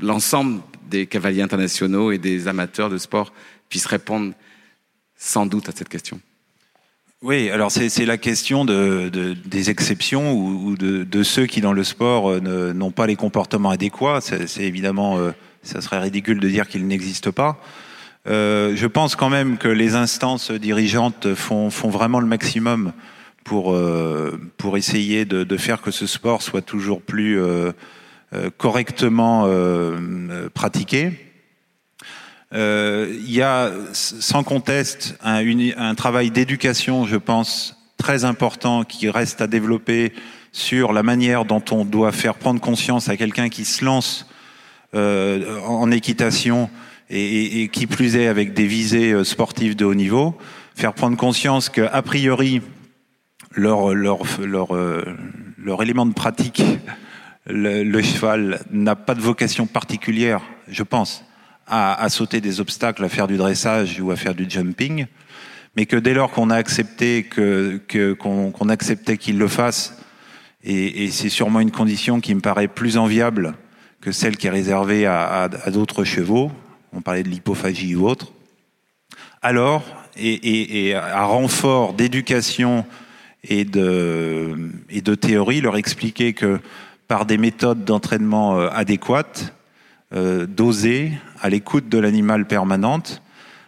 l'ensemble 0.00 0.60
des 0.88 1.06
cavaliers 1.06 1.42
internationaux 1.42 2.12
et 2.12 2.18
des 2.18 2.48
amateurs 2.48 2.90
de 2.90 2.98
sport 2.98 3.32
puissent 3.68 3.86
répondre 3.86 4.32
sans 5.16 5.46
doute 5.46 5.68
à 5.68 5.72
cette 5.72 5.88
question 5.88 6.20
oui, 7.22 7.48
alors 7.48 7.70
c'est 7.70 8.04
la 8.04 8.18
question 8.18 8.66
de, 8.66 9.08
de, 9.10 9.32
des 9.32 9.70
exceptions 9.70 10.34
ou, 10.34 10.76
de, 10.76 11.22
ceux 11.22 11.46
qui 11.46 11.62
dans 11.62 11.72
le 11.72 11.82
sport 11.82 12.30
euh, 12.30 12.72
n'ont 12.74 12.90
pas 12.90 13.06
les 13.06 13.16
comportements 13.16 13.70
adéquats. 13.70 14.20
C'est 14.20 14.62
évidemment, 14.62 15.18
euh, 15.18 15.32
ça 15.62 15.80
serait 15.80 15.98
ridicule 15.98 16.40
de 16.40 16.48
dire 16.48 16.68
qu'ils 16.68 16.86
n'existent 16.86 17.32
pas. 17.32 17.58
Euh, 18.28 18.72
je 18.76 18.86
pense 18.86 19.16
quand 19.16 19.30
même 19.30 19.56
que 19.56 19.68
les 19.68 19.94
instances 19.94 20.50
dirigeantes 20.50 21.34
font, 21.34 21.68
vraiment 21.68 22.20
le 22.20 22.26
maximum 22.26 22.92
pour, 23.44 23.72
euh, 23.72 24.38
pour 24.58 24.76
essayer 24.76 25.24
de, 25.24 25.56
faire 25.56 25.80
que 25.80 25.90
ce 25.90 26.06
sport 26.06 26.42
soit 26.42 26.62
toujours 26.62 27.00
plus 27.00 27.40
correctement 28.56 29.48
pratiqué. 30.54 31.26
Euh, 32.52 33.12
il 33.12 33.32
y 33.32 33.42
a 33.42 33.70
sans 33.92 34.44
conteste 34.44 35.18
un, 35.22 35.94
travail 35.94 36.30
d'éducation, 36.30 37.04
je 37.04 37.16
pense, 37.16 37.76
très 37.96 38.24
important 38.24 38.84
qui 38.84 39.10
reste 39.10 39.40
à 39.40 39.46
développer 39.46 40.12
sur 40.52 40.92
la 40.92 41.02
manière 41.02 41.44
dont 41.44 41.62
on 41.70 41.84
doit 41.84 42.12
faire 42.12 42.34
prendre 42.34 42.60
conscience 42.60 43.08
à 43.08 43.16
quelqu'un 43.16 43.48
qui 43.48 43.64
se 43.64 43.84
lance 43.84 44.26
euh, 44.94 45.60
en 45.60 45.90
équitation 45.90 46.70
et, 47.10 47.68
qui 47.72 47.86
plus 47.86 48.16
est 48.16 48.26
avec 48.26 48.54
des 48.54 48.66
visées 48.66 49.12
euh, 49.12 49.24
sportives 49.24 49.76
de 49.76 49.84
haut 49.84 49.94
niveau, 49.94 50.36
faire 50.74 50.94
prendre 50.94 51.16
conscience 51.16 51.68
qu'a 51.68 52.02
priori 52.02 52.62
leur, 53.52 53.94
leur, 53.94 54.20
leur, 54.40 54.74
euh, 54.74 55.04
leur 55.58 55.82
élément 55.82 56.06
de 56.06 56.14
pratique, 56.14 56.62
le, 57.46 58.02
cheval, 58.02 58.60
n'a 58.70 58.96
pas 58.96 59.14
de 59.14 59.20
vocation 59.20 59.66
particulière, 59.66 60.42
je 60.68 60.82
pense, 60.82 61.24
à, 61.66 62.08
sauter 62.08 62.40
des 62.40 62.60
obstacles, 62.60 63.04
à 63.04 63.08
faire 63.08 63.26
du 63.26 63.36
dressage 63.36 64.00
ou 64.00 64.10
à 64.10 64.16
faire 64.16 64.34
du 64.34 64.48
jumping, 64.48 65.06
mais 65.76 65.86
que 65.86 65.96
dès 65.96 66.14
lors 66.14 66.30
qu'on 66.30 66.50
a 66.50 66.56
accepté 66.56 67.24
qu'on 67.24 68.52
qu 68.52 68.70
acceptait 68.70 69.16
qu'il 69.16 69.38
le 69.38 69.48
fasse, 69.48 69.98
et, 70.64 71.10
c'est 71.10 71.28
sûrement 71.28 71.60
une 71.60 71.70
condition 71.70 72.20
qui 72.20 72.34
me 72.34 72.40
paraît 72.40 72.68
plus 72.68 72.96
enviable 72.96 73.54
que 74.00 74.10
celle 74.12 74.36
qui 74.36 74.46
est 74.46 74.50
réservée 74.50 75.06
à, 75.06 75.48
d'autres 75.72 76.04
chevaux, 76.04 76.50
on 76.92 77.00
parlait 77.00 77.22
de 77.22 77.28
l'hypophagie 77.28 77.94
ou 77.94 78.08
autre, 78.08 78.32
alors, 79.42 79.84
et, 80.16 80.94
à 80.94 81.24
renfort 81.24 81.92
d'éducation 81.92 82.84
et 83.44 83.64
de 83.64 85.14
théorie, 85.20 85.60
leur 85.60 85.76
expliquer 85.76 86.32
que 86.32 86.60
par 87.08 87.26
des 87.26 87.38
méthodes 87.38 87.84
d'entraînement 87.84 88.58
euh, 88.58 88.68
adéquates, 88.72 89.54
euh, 90.14 90.46
dosée, 90.46 91.12
à 91.40 91.48
l'écoute 91.48 91.88
de 91.88 91.98
l'animal 91.98 92.46
permanente, 92.46 93.22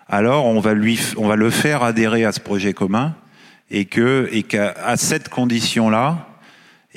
alors 0.08 0.46
on 0.46 0.60
va, 0.60 0.74
lui, 0.74 0.98
on 1.16 1.28
va 1.28 1.36
le 1.36 1.50
faire 1.50 1.82
adhérer 1.82 2.24
à 2.24 2.32
ce 2.32 2.40
projet 2.40 2.72
commun 2.72 3.14
et 3.70 3.84
que 3.84 4.28
et 4.32 4.42
qu'à 4.42 4.96
cette 4.96 5.28
condition-là, 5.28 6.26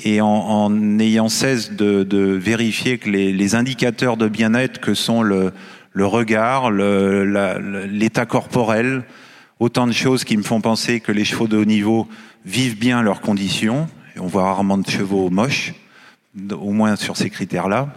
et 0.03 0.21
en, 0.21 0.27
en, 0.27 0.99
ayant 0.99 1.27
cesse 1.27 1.73
de, 1.73 2.03
de 2.03 2.19
vérifier 2.19 2.97
que 2.97 3.09
les, 3.09 3.33
les, 3.33 3.55
indicateurs 3.55 4.15
de 4.15 4.29
bien-être 4.29 4.79
que 4.79 4.93
sont 4.93 5.21
le, 5.21 5.51
le 5.91 6.05
regard, 6.05 6.71
l'état 6.71 8.25
corporel, 8.25 9.03
autant 9.59 9.87
de 9.87 9.91
choses 9.91 10.23
qui 10.23 10.37
me 10.37 10.43
font 10.43 10.61
penser 10.61 11.01
que 11.01 11.11
les 11.11 11.25
chevaux 11.25 11.47
de 11.47 11.57
haut 11.57 11.65
niveau 11.65 12.07
vivent 12.45 12.79
bien 12.79 13.01
leurs 13.01 13.21
conditions. 13.21 13.87
On 14.17 14.27
voit 14.27 14.43
rarement 14.43 14.77
de 14.77 14.89
chevaux 14.89 15.29
moches, 15.29 15.73
au 16.51 16.71
moins 16.71 16.95
sur 16.95 17.17
ces 17.17 17.29
critères-là. 17.29 17.89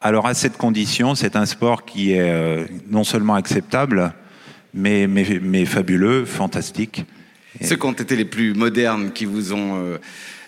Alors 0.00 0.26
à 0.26 0.34
cette 0.34 0.56
condition, 0.56 1.14
c'est 1.14 1.36
un 1.36 1.46
sport 1.46 1.84
qui 1.84 2.12
est 2.12 2.20
euh, 2.20 2.66
non 2.90 3.04
seulement 3.04 3.34
acceptable, 3.34 4.12
mais, 4.74 5.08
fabuleux, 5.64 6.24
fantastique. 6.24 7.04
Ceux 7.62 7.76
qui 7.76 7.86
ont 7.86 7.92
été 7.92 8.16
les 8.16 8.24
plus 8.24 8.52
modernes, 8.54 9.12
qui 9.12 9.24
vous 9.24 9.52
ont 9.52 9.76
euh, 9.76 9.98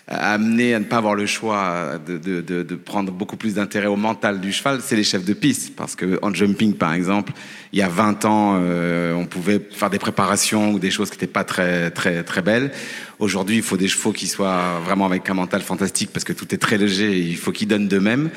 amené 0.07 0.73
à 0.73 0.79
ne 0.79 0.83
pas 0.83 0.97
avoir 0.97 1.15
le 1.15 1.25
choix 1.25 1.93
de, 2.05 2.41
de 2.41 2.75
prendre 2.75 3.11
beaucoup 3.11 3.37
plus 3.37 3.55
d'intérêt 3.55 3.87
au 3.87 3.95
mental 3.95 4.41
du 4.41 4.51
cheval, 4.51 4.81
c'est 4.81 4.95
les 4.95 5.03
chefs 5.03 5.25
de 5.25 5.33
piste. 5.33 5.75
Parce 5.75 5.95
que 5.95 6.19
en 6.21 6.33
jumping, 6.33 6.73
par 6.73 6.93
exemple, 6.93 7.33
il 7.73 7.79
y 7.79 7.81
a 7.81 7.89
20 7.89 8.25
ans, 8.25 8.57
euh, 8.59 9.13
on 9.13 9.25
pouvait 9.25 9.59
faire 9.71 9.89
des 9.89 9.99
préparations 9.99 10.71
ou 10.71 10.79
des 10.79 10.91
choses 10.91 11.09
qui 11.09 11.15
n'étaient 11.15 11.27
pas 11.27 11.43
très, 11.43 11.91
très, 11.91 12.23
très 12.23 12.41
belles. 12.41 12.71
Aujourd'hui, 13.19 13.57
il 13.57 13.63
faut 13.63 13.77
des 13.77 13.87
chevaux 13.87 14.13
qui 14.13 14.27
soient 14.27 14.79
vraiment 14.85 15.05
avec 15.05 15.29
un 15.29 15.33
mental 15.33 15.61
fantastique 15.61 16.11
parce 16.13 16.23
que 16.23 16.33
tout 16.33 16.53
est 16.53 16.57
très 16.57 16.77
léger 16.77 17.11
et 17.11 17.19
il 17.19 17.37
faut 17.37 17.51
qu'ils 17.51 17.67
donnent 17.67 17.87
d'eux-mêmes. 17.87 18.29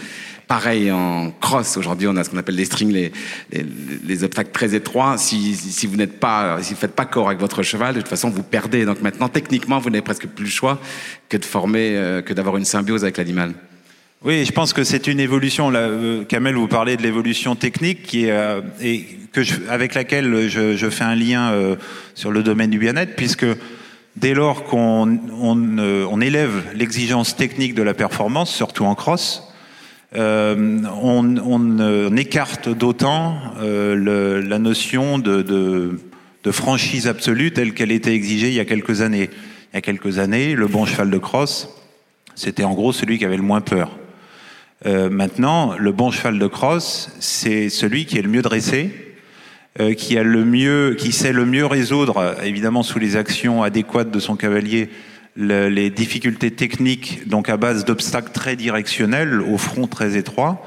Pareil 0.48 0.90
en 0.90 1.30
cross. 1.30 1.76
Aujourd'hui, 1.76 2.08
on 2.08 2.16
a 2.16 2.24
ce 2.24 2.30
qu'on 2.30 2.38
appelle 2.38 2.56
les 2.56 2.64
strings, 2.64 2.90
les, 2.90 3.12
les, 3.52 3.64
les, 4.04 4.24
obstacles 4.24 4.50
très 4.50 4.74
étroits. 4.74 5.16
Si, 5.16 5.54
si 5.54 5.86
vous 5.86 5.96
n'êtes 5.96 6.18
pas, 6.18 6.60
si 6.60 6.74
vous 6.74 6.80
faites 6.80 6.96
pas 6.96 7.04
corps 7.04 7.28
avec 7.28 7.38
votre 7.38 7.62
cheval, 7.62 7.94
de 7.94 8.00
toute 8.00 8.08
façon, 8.08 8.30
vous 8.30 8.42
perdez. 8.42 8.84
Donc 8.84 9.00
maintenant, 9.00 9.28
techniquement, 9.28 9.78
vous 9.78 9.90
n'avez 9.90 10.02
presque 10.02 10.26
plus 10.26 10.46
le 10.46 10.50
choix 10.50 10.80
que 11.28 11.36
de 11.36 11.44
former, 11.44 11.96
euh, 11.96 12.20
que 12.20 12.32
d'avoir 12.32 12.56
une 12.56 12.64
symbiose 12.64 13.04
avec 13.04 13.16
l'animal. 13.16 13.54
Oui, 14.22 14.44
je 14.44 14.52
pense 14.52 14.74
que 14.74 14.84
c'est 14.84 15.06
une 15.06 15.18
évolution. 15.18 15.70
Là, 15.70 15.80
euh, 15.80 16.24
Kamel, 16.24 16.54
vous 16.54 16.68
parlez 16.68 16.98
de 16.98 17.02
l'évolution 17.02 17.56
technique 17.56 18.02
qui 18.02 18.26
est, 18.26 18.30
euh, 18.30 18.60
et 18.82 19.06
que 19.32 19.42
je, 19.42 19.54
avec 19.70 19.94
laquelle 19.94 20.46
je, 20.46 20.76
je, 20.76 20.90
fais 20.90 21.04
un 21.04 21.14
lien 21.14 21.52
euh, 21.52 21.76
sur 22.14 22.30
le 22.30 22.42
domaine 22.42 22.68
du 22.68 22.78
bien-être, 22.78 23.16
puisque 23.16 23.46
dès 24.16 24.34
lors 24.34 24.64
qu'on 24.64 25.18
on, 25.40 25.78
euh, 25.78 26.06
on 26.10 26.20
élève 26.20 26.64
l'exigence 26.74 27.34
technique 27.34 27.74
de 27.74 27.82
la 27.82 27.94
performance, 27.94 28.54
surtout 28.54 28.84
en 28.84 28.94
cross, 28.94 29.42
euh, 30.14 30.82
on, 31.02 31.38
on, 31.38 31.80
on, 31.80 32.16
écarte 32.18 32.68
d'autant 32.68 33.38
euh, 33.62 34.42
la 34.46 34.58
notion 34.58 35.18
de, 35.18 35.40
de, 35.40 35.98
de, 36.44 36.50
franchise 36.50 37.06
absolue 37.06 37.52
telle 37.52 37.72
qu'elle 37.72 37.92
était 37.92 38.12
exigée 38.12 38.48
il 38.48 38.54
y 38.54 38.60
a 38.60 38.66
quelques 38.66 39.00
années. 39.00 39.30
Il 39.72 39.76
y 39.76 39.78
a 39.78 39.80
quelques 39.80 40.18
années, 40.18 40.54
le 40.54 40.66
bon 40.66 40.84
cheval 40.84 41.08
de 41.08 41.18
cross, 41.18 41.70
c'était 42.34 42.64
en 42.64 42.74
gros 42.74 42.92
celui 42.92 43.16
qui 43.18 43.24
avait 43.24 43.38
le 43.38 43.42
moins 43.42 43.62
peur. 43.62 43.96
Maintenant, 44.84 45.76
le 45.78 45.92
bon 45.92 46.10
cheval 46.10 46.38
de 46.38 46.46
crosse, 46.46 47.10
c'est 47.20 47.68
celui 47.68 48.06
qui 48.06 48.18
est 48.18 48.22
le 48.22 48.28
mieux 48.28 48.42
dressé, 48.42 48.90
qui 49.96 50.18
a 50.18 50.22
le 50.22 50.44
mieux, 50.44 50.96
qui 50.98 51.12
sait 51.12 51.32
le 51.32 51.44
mieux 51.44 51.66
résoudre, 51.66 52.36
évidemment 52.42 52.82
sous 52.82 52.98
les 52.98 53.16
actions 53.16 53.62
adéquates 53.62 54.10
de 54.10 54.18
son 54.20 54.36
cavalier, 54.36 54.90
les 55.36 55.90
difficultés 55.90 56.50
techniques, 56.50 57.28
donc 57.28 57.48
à 57.48 57.56
base 57.56 57.84
d'obstacles 57.84 58.32
très 58.32 58.56
directionnels, 58.56 59.40
au 59.40 59.58
front 59.58 59.86
très 59.86 60.16
étroit. 60.16 60.66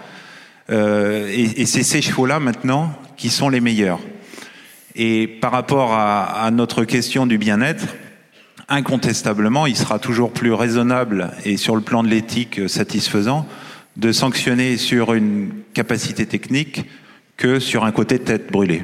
Euh, 0.70 1.28
et, 1.30 1.66
c'est 1.66 1.84
ces 1.84 2.02
chevaux-là 2.02 2.40
maintenant 2.40 2.94
qui 3.18 3.30
sont 3.30 3.50
les 3.50 3.60
meilleurs. 3.60 4.00
Et 4.96 5.28
par 5.28 5.52
rapport 5.52 5.94
à 5.94 6.50
notre 6.52 6.86
question 6.86 7.26
du 7.26 7.38
bien-être, 7.38 7.88
incontestablement, 8.70 9.66
il 9.66 9.76
sera 9.76 10.00
toujours 10.00 10.32
plus 10.32 10.54
raisonnable 10.54 11.32
et 11.46 11.58
sur 11.58 11.76
le 11.76 11.82
plan 11.82 12.04
de 12.04 12.10
l'éthique 12.10 12.70
satisfaisant 12.70 13.48
de 13.98 14.12
sanctionner 14.12 14.78
sur 14.78 15.14
une 15.14 15.52
capacité 15.74 16.26
technique 16.26 16.86
que 17.38 17.60
sur 17.60 17.84
un 17.86 17.92
côté 17.92 18.20
tête 18.20 18.52
brûlée. 18.52 18.84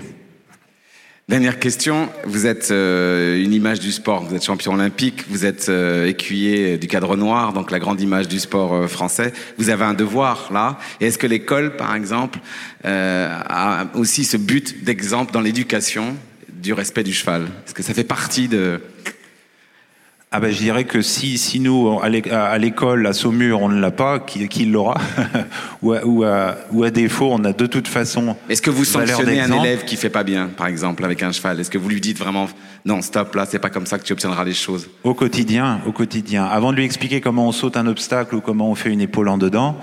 Dernière 1.30 1.60
question, 1.60 2.10
vous 2.26 2.48
êtes 2.48 2.72
euh, 2.72 3.40
une 3.40 3.54
image 3.54 3.80
du 3.80 3.92
sport, 3.92 4.24
vous 4.24 4.36
êtes 4.36 4.44
champion 4.44 4.74
olympique, 4.74 5.26
vous 5.30 5.46
êtes 5.46 5.70
euh, 5.70 6.08
écuyer 6.08 6.80
du 6.80 6.88
cadre 6.88 7.16
noir, 7.16 7.54
donc 7.54 7.70
la 7.70 7.78
grande 7.78 8.02
image 8.02 8.28
du 8.28 8.40
sport 8.40 8.74
euh, 8.74 8.88
français. 8.88 9.32
Vous 9.60 9.70
avez 9.70 9.84
un 9.84 9.94
devoir 9.94 10.50
là. 10.52 10.80
Est-ce 11.00 11.20
que 11.20 11.28
l'école, 11.28 11.76
par 11.76 11.96
exemple, 11.96 12.40
a 12.84 13.86
aussi 13.94 14.24
ce 14.24 14.38
but 14.38 14.84
d'exemple 14.84 15.32
dans 15.32 15.42
l'éducation 15.42 16.16
du 16.52 16.74
respect 16.74 17.04
du 17.04 17.14
cheval? 17.14 17.44
Est-ce 17.44 17.76
que 17.76 17.84
ça 17.84 17.94
fait 17.94 18.04
partie 18.04 18.48
de 18.48 18.82
ah 20.32 20.40
ben, 20.40 20.52
je 20.52 20.60
dirais 20.60 20.84
que 20.84 21.02
si, 21.02 21.40
si 21.40 21.60
nous, 21.60 22.00
à 22.00 22.58
l'école, 22.60 23.08
à 23.08 23.14
Saumur, 23.14 23.64
on 23.64 23.70
ne 23.70 23.82
l'a 23.82 23.90
pas, 23.90 24.20
qui, 24.20 24.48
qui 24.48 24.66
l'aura 24.66 25.02
ou, 25.82 25.94
à, 25.94 26.06
ou, 26.06 26.24
à, 26.24 26.56
ou, 26.72 26.84
à, 26.84 26.92
défaut, 26.92 27.30
on 27.32 27.44
a 27.46 27.52
de 27.52 27.66
toute 27.66 27.88
façon. 27.88 28.36
Est-ce 28.48 28.62
que 28.62 28.70
vous 28.70 28.86
sanctionnez 28.86 29.42
un 29.42 29.52
élève 29.52 29.86
qui 29.86 29.96
fait 29.96 30.12
pas 30.12 30.24
bien, 30.24 30.48
par 30.56 30.68
exemple, 30.68 31.04
avec 31.04 31.24
un 31.24 31.32
cheval? 31.32 31.60
Est-ce 31.60 31.72
que 31.72 31.80
vous 31.80 31.90
lui 31.90 32.00
dites 32.00 32.20
vraiment 32.20 32.48
non, 32.86 33.02
stop, 33.02 33.34
là, 33.34 33.48
c'est 33.50 33.58
pas 33.58 33.72
comme 33.72 33.88
ça 33.88 33.98
que 33.98 34.04
tu 34.04 34.14
obtiendras 34.14 34.44
les 34.44 34.54
choses? 34.54 34.88
Au 35.04 35.16
quotidien, 35.16 35.82
au 35.88 35.92
quotidien. 35.92 36.46
Avant 36.46 36.72
de 36.74 36.78
lui 36.78 36.86
expliquer 36.86 37.22
comment 37.22 37.48
on 37.48 37.52
saute 37.52 37.76
un 37.76 37.88
obstacle 37.88 38.36
ou 38.36 38.42
comment 38.42 38.70
on 38.70 38.76
fait 38.76 38.92
une 38.92 39.02
épaule 39.02 39.30
en 39.30 39.40
dedans, 39.40 39.78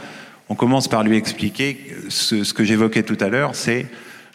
on 0.49 0.55
commence 0.55 0.87
par 0.87 1.03
lui 1.03 1.17
expliquer 1.17 1.93
ce, 2.09 2.45
ce 2.45 2.55
que 2.55 2.63
j'évoquais 2.63 3.03
tout 3.03 3.19
à 3.19 3.29
l'heure, 3.29 3.57
c'est 3.57 3.87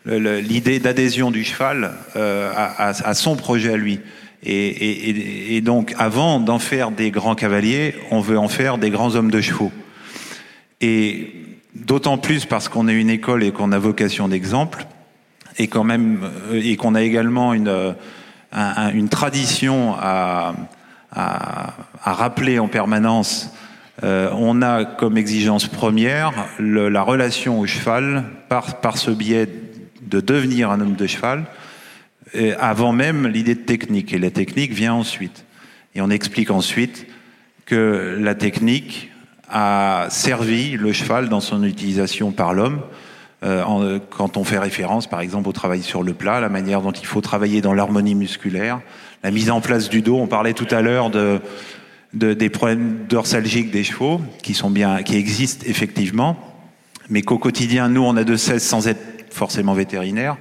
l'idée 0.06 0.80
d'adhésion 0.80 1.32
du 1.32 1.46
cheval 1.46 1.94
euh, 2.18 2.51
à, 2.53 2.89
à, 2.89 3.10
à 3.10 3.13
son 3.13 3.38
projet 3.38 3.74
à 3.74 3.77
lui. 3.77 4.01
Et, 4.43 5.62
donc, 5.62 5.93
avant 5.98 6.39
d'en 6.39 6.57
faire 6.57 6.91
des 6.91 7.12
grands 7.12 7.36
cavaliers, 7.36 7.95
on 8.10 8.21
veut 8.21 8.39
en 8.39 8.48
faire 8.48 8.77
des 8.77 8.89
grands 8.89 9.15
hommes 9.15 9.29
de 9.29 9.41
chevaux. 9.41 9.71
Et 10.81 11.33
d'autant 11.75 12.17
plus 12.17 12.45
parce 12.45 12.67
qu'on 12.67 12.88
est 12.88 13.00
une 13.00 13.10
école 13.10 13.43
et 13.43 13.51
qu'on 13.51 13.71
a 13.71 13.77
vocation 13.77 14.27
d'exemple, 14.27 14.88
et 15.57 15.67
quand 15.67 15.83
même, 15.83 16.29
et 16.53 16.75
qu'on 16.75 16.95
a 16.95 17.03
également 17.03 17.53
une, 17.53 17.93
un, 18.51 18.91
une 18.91 19.10
tradition 19.10 19.95
à, 20.00 20.53
à, 21.12 21.74
rappeler 22.03 22.60
en 22.60 22.67
permanence. 22.67 23.53
Euh, 24.03 24.31
on 24.33 24.62
a 24.62 24.86
comme 24.86 25.17
exigence 25.17 25.67
première 25.67 26.31
la 26.60 27.03
relation 27.03 27.60
au 27.60 27.67
cheval 27.67 28.24
par, 28.50 28.81
par 28.81 28.98
ce 28.98 29.12
biais 29.12 29.48
de 30.01 30.19
devenir 30.19 30.71
un 30.71 30.81
homme 30.81 30.95
de 30.95 31.07
cheval 31.07 31.45
avant 32.59 32.91
même 32.91 33.27
l'idée 33.27 33.55
de 33.55 33.61
technique. 33.61 34.13
Et 34.13 34.19
la 34.19 34.31
technique 34.31 34.71
vient 34.71 34.93
ensuite. 34.93 35.45
Et 35.95 36.01
on 36.01 36.09
explique 36.09 36.51
ensuite 36.51 37.07
que 37.65 38.17
la 38.19 38.35
technique 38.35 39.11
a 39.50 40.07
servi 40.09 40.77
le 40.77 40.93
cheval 40.93 41.29
dans 41.29 41.41
son 41.41 41.63
utilisation 41.63 42.31
par 42.31 42.53
l'homme. 42.53 42.81
Euh, 43.43 44.00
quand 44.09 44.38
on 44.38 44.43
fait 44.43 44.59
référence, 44.59 45.07
par 45.07 45.19
exemple, 45.19 45.50
au 45.50 45.51
travail 45.51 45.81
sur 45.81 46.03
le 46.03 46.13
plat, 46.13 46.39
la 46.39 46.50
manière 46.50 46.81
dont 46.81 46.91
il 46.91 47.05
faut 47.05 47.21
travailler 47.21 47.59
dans 47.61 47.73
l'harmonie 47.73 48.15
musculaire, 48.15 48.81
la 49.23 49.31
mise 49.31 49.50
en 49.50 49.61
place 49.61 49.89
du 49.89 50.01
dos. 50.01 50.17
On 50.17 50.27
parlait 50.27 50.53
tout 50.53 50.67
à 50.69 50.81
l'heure 50.81 51.09
de, 51.09 51.41
de, 52.13 52.33
des 52.33 52.50
problèmes 52.50 53.05
dorsalgiques 53.09 53.71
des 53.71 53.83
chevaux, 53.83 54.21
qui 54.43 54.53
qui 55.05 55.15
existent 55.15 55.65
effectivement, 55.67 56.38
mais 57.09 57.23
qu'au 57.23 57.39
quotidien, 57.39 57.89
nous, 57.89 58.03
on 58.03 58.15
a 58.15 58.23
de 58.23 58.35
cesse 58.35 58.65
sans 58.65 58.88
être 58.88 59.01
forcément 59.31 59.73
vétérinaire 59.73 60.38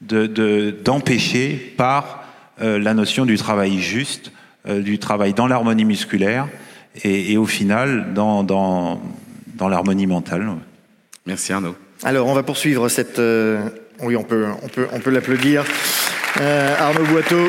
d'empêcher 0.00 1.52
de, 1.52 1.76
par 1.76 2.24
euh, 2.60 2.78
la 2.78 2.94
notion 2.94 3.24
du 3.26 3.36
travail 3.36 3.78
juste, 3.80 4.32
euh, 4.68 4.80
du 4.80 4.98
travail 4.98 5.32
dans 5.34 5.46
l'harmonie 5.46 5.84
musculaire 5.84 6.48
et, 7.02 7.32
et, 7.32 7.36
au 7.36 7.46
final 7.46 8.12
dans, 8.14 8.42
dans, 8.42 9.00
dans 9.54 9.68
l'harmonie 9.68 10.06
mentale. 10.06 10.46
Merci 11.26 11.52
Arnaud. 11.52 11.76
Alors 12.02 12.26
on 12.26 12.34
va 12.34 12.42
poursuivre 12.42 12.88
cette... 12.88 13.18
Euh, 13.18 13.68
oui, 14.02 14.16
on 14.16 14.24
peut, 14.24 14.46
on 14.62 14.68
peut, 14.68 14.86
on 14.92 15.00
peut 15.00 15.10
l'applaudir. 15.10 15.64
Euh, 16.40 16.76
Arnaud 16.78 17.04
Boiteau, 17.06 17.48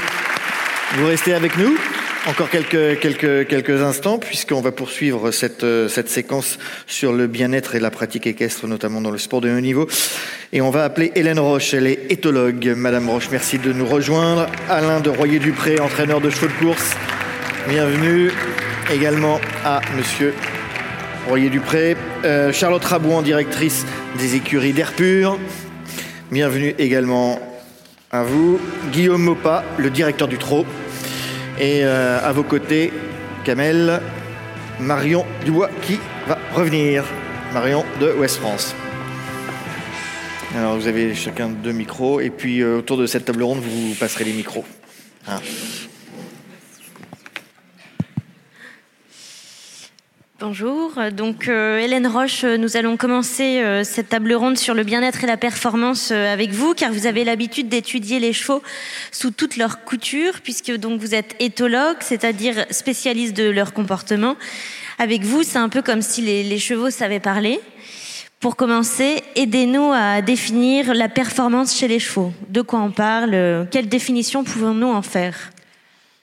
vous 0.97 1.05
restez 1.05 1.33
avec 1.33 1.57
nous 1.57 1.77
encore 2.25 2.49
quelques, 2.49 2.99
quelques, 2.99 3.47
quelques 3.47 3.81
instants, 3.81 4.17
puisqu'on 4.17 4.61
va 4.61 4.71
poursuivre 4.71 5.31
cette, 5.31 5.65
cette 5.89 6.09
séquence 6.09 6.57
sur 6.87 7.13
le 7.13 7.27
bien-être 7.27 7.75
et 7.75 7.79
la 7.79 7.91
pratique 7.91 8.27
équestre, 8.27 8.67
notamment 8.67 9.01
dans 9.01 9.11
le 9.11 9.17
sport 9.17 9.41
de 9.41 9.49
haut 9.49 9.59
niveau. 9.59 9.87
Et 10.53 10.61
on 10.61 10.69
va 10.69 10.83
appeler 10.83 11.11
Hélène 11.15 11.39
Roche, 11.39 11.73
elle 11.73 11.87
est 11.87 12.09
éthologue. 12.09 12.73
Madame 12.75 13.09
Roche, 13.09 13.29
merci 13.31 13.59
de 13.59 13.73
nous 13.73 13.85
rejoindre. 13.85 14.47
Alain 14.69 14.99
de 14.99 15.09
Royer-Dupré, 15.09 15.79
entraîneur 15.79 16.21
de 16.21 16.29
chevaux 16.29 16.47
de 16.47 16.65
course. 16.65 16.95
Bienvenue 17.67 18.31
également 18.89 19.39
à 19.65 19.81
Monsieur 19.97 20.33
Royer-Dupré. 21.27 21.97
Euh, 22.23 22.53
Charlotte 22.53 22.83
Rabouan, 22.83 23.21
directrice 23.21 23.85
des 24.17 24.35
écuries 24.35 24.73
d'Air 24.73 24.93
Pur. 24.93 25.37
Bienvenue 26.31 26.73
également 26.77 27.39
à 28.11 28.23
vous. 28.23 28.59
Guillaume 28.93 29.21
Mopa, 29.21 29.65
le 29.77 29.89
directeur 29.89 30.27
du 30.27 30.37
trot. 30.37 30.65
Et 31.59 31.83
euh, 31.83 32.19
à 32.23 32.31
vos 32.33 32.43
côtés, 32.43 32.93
Kamel, 33.43 34.01
Marion 34.79 35.25
Dubois 35.43 35.69
qui 35.81 35.99
va 36.27 36.37
revenir. 36.53 37.03
Marion 37.53 37.83
de 37.99 38.11
Ouest 38.11 38.37
France. 38.37 38.75
Alors 40.55 40.77
vous 40.77 40.87
avez 40.87 41.15
chacun 41.15 41.49
deux 41.49 41.71
micros 41.71 42.19
et 42.19 42.29
puis 42.29 42.61
euh, 42.61 42.77
autour 42.77 42.97
de 42.97 43.05
cette 43.05 43.25
table 43.25 43.41
ronde, 43.41 43.59
vous 43.59 43.95
passerez 43.95 44.25
les 44.25 44.33
micros. 44.33 44.65
Hein. 45.27 45.39
Bonjour, 50.47 50.93
donc 51.11 51.49
euh, 51.49 51.77
Hélène 51.77 52.07
Roche, 52.07 52.45
nous 52.45 52.77
allons 52.77 52.95
commencer 52.95 53.59
euh, 53.59 53.83
cette 53.83 54.07
table 54.07 54.31
ronde 54.31 54.57
sur 54.57 54.75
le 54.75 54.85
bien-être 54.85 55.25
et 55.25 55.27
la 55.27 55.35
performance 55.35 56.11
euh, 56.13 56.31
avec 56.31 56.51
vous, 56.51 56.73
car 56.73 56.93
vous 56.93 57.05
avez 57.05 57.25
l'habitude 57.25 57.67
d'étudier 57.67 58.21
les 58.21 58.31
chevaux 58.31 58.63
sous 59.11 59.31
toutes 59.31 59.57
leurs 59.57 59.83
coutures, 59.83 60.39
puisque 60.41 60.69
vous 60.69 61.13
êtes 61.13 61.35
éthologue, 61.41 61.97
c'est-à-dire 61.99 62.65
spécialiste 62.71 63.35
de 63.35 63.49
leur 63.49 63.73
comportement. 63.73 64.37
Avec 64.99 65.23
vous, 65.23 65.43
c'est 65.43 65.57
un 65.57 65.67
peu 65.67 65.81
comme 65.81 66.01
si 66.01 66.21
les, 66.21 66.43
les 66.43 66.59
chevaux 66.59 66.91
savaient 66.91 67.19
parler. 67.19 67.59
Pour 68.39 68.55
commencer, 68.55 69.23
aidez-nous 69.35 69.91
à 69.93 70.21
définir 70.21 70.93
la 70.93 71.09
performance 71.09 71.75
chez 71.75 71.89
les 71.89 71.99
chevaux. 71.99 72.31
De 72.47 72.61
quoi 72.61 72.79
on 72.79 72.91
parle? 72.91 73.67
Quelle 73.69 73.89
définition 73.89 74.45
pouvons-nous 74.45 74.87
en 74.87 75.01
faire? 75.01 75.51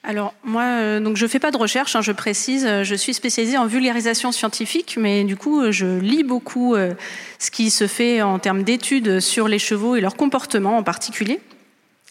Alors 0.07 0.33
moi, 0.43 0.63
euh, 0.63 0.99
donc 0.99 1.17
je 1.17 1.25
fais 1.25 1.39
pas 1.39 1.51
de 1.51 1.57
recherche, 1.57 1.95
hein, 1.95 2.01
je 2.01 2.11
précise. 2.11 2.67
Je 2.83 2.95
suis 2.95 3.13
spécialisée 3.13 3.57
en 3.57 3.65
vulgarisation 3.65 4.31
scientifique, 4.31 4.97
mais 4.99 5.23
du 5.23 5.35
coup, 5.35 5.71
je 5.71 5.99
lis 5.99 6.23
beaucoup 6.23 6.75
euh, 6.75 6.93
ce 7.39 7.49
qui 7.49 7.71
se 7.71 7.87
fait 7.87 8.21
en 8.21 8.37
termes 8.37 8.63
d'études 8.63 9.19
sur 9.19 9.47
les 9.47 9.59
chevaux 9.59 9.95
et 9.95 10.01
leur 10.01 10.15
comportement 10.15 10.77
en 10.77 10.83
particulier. 10.83 11.39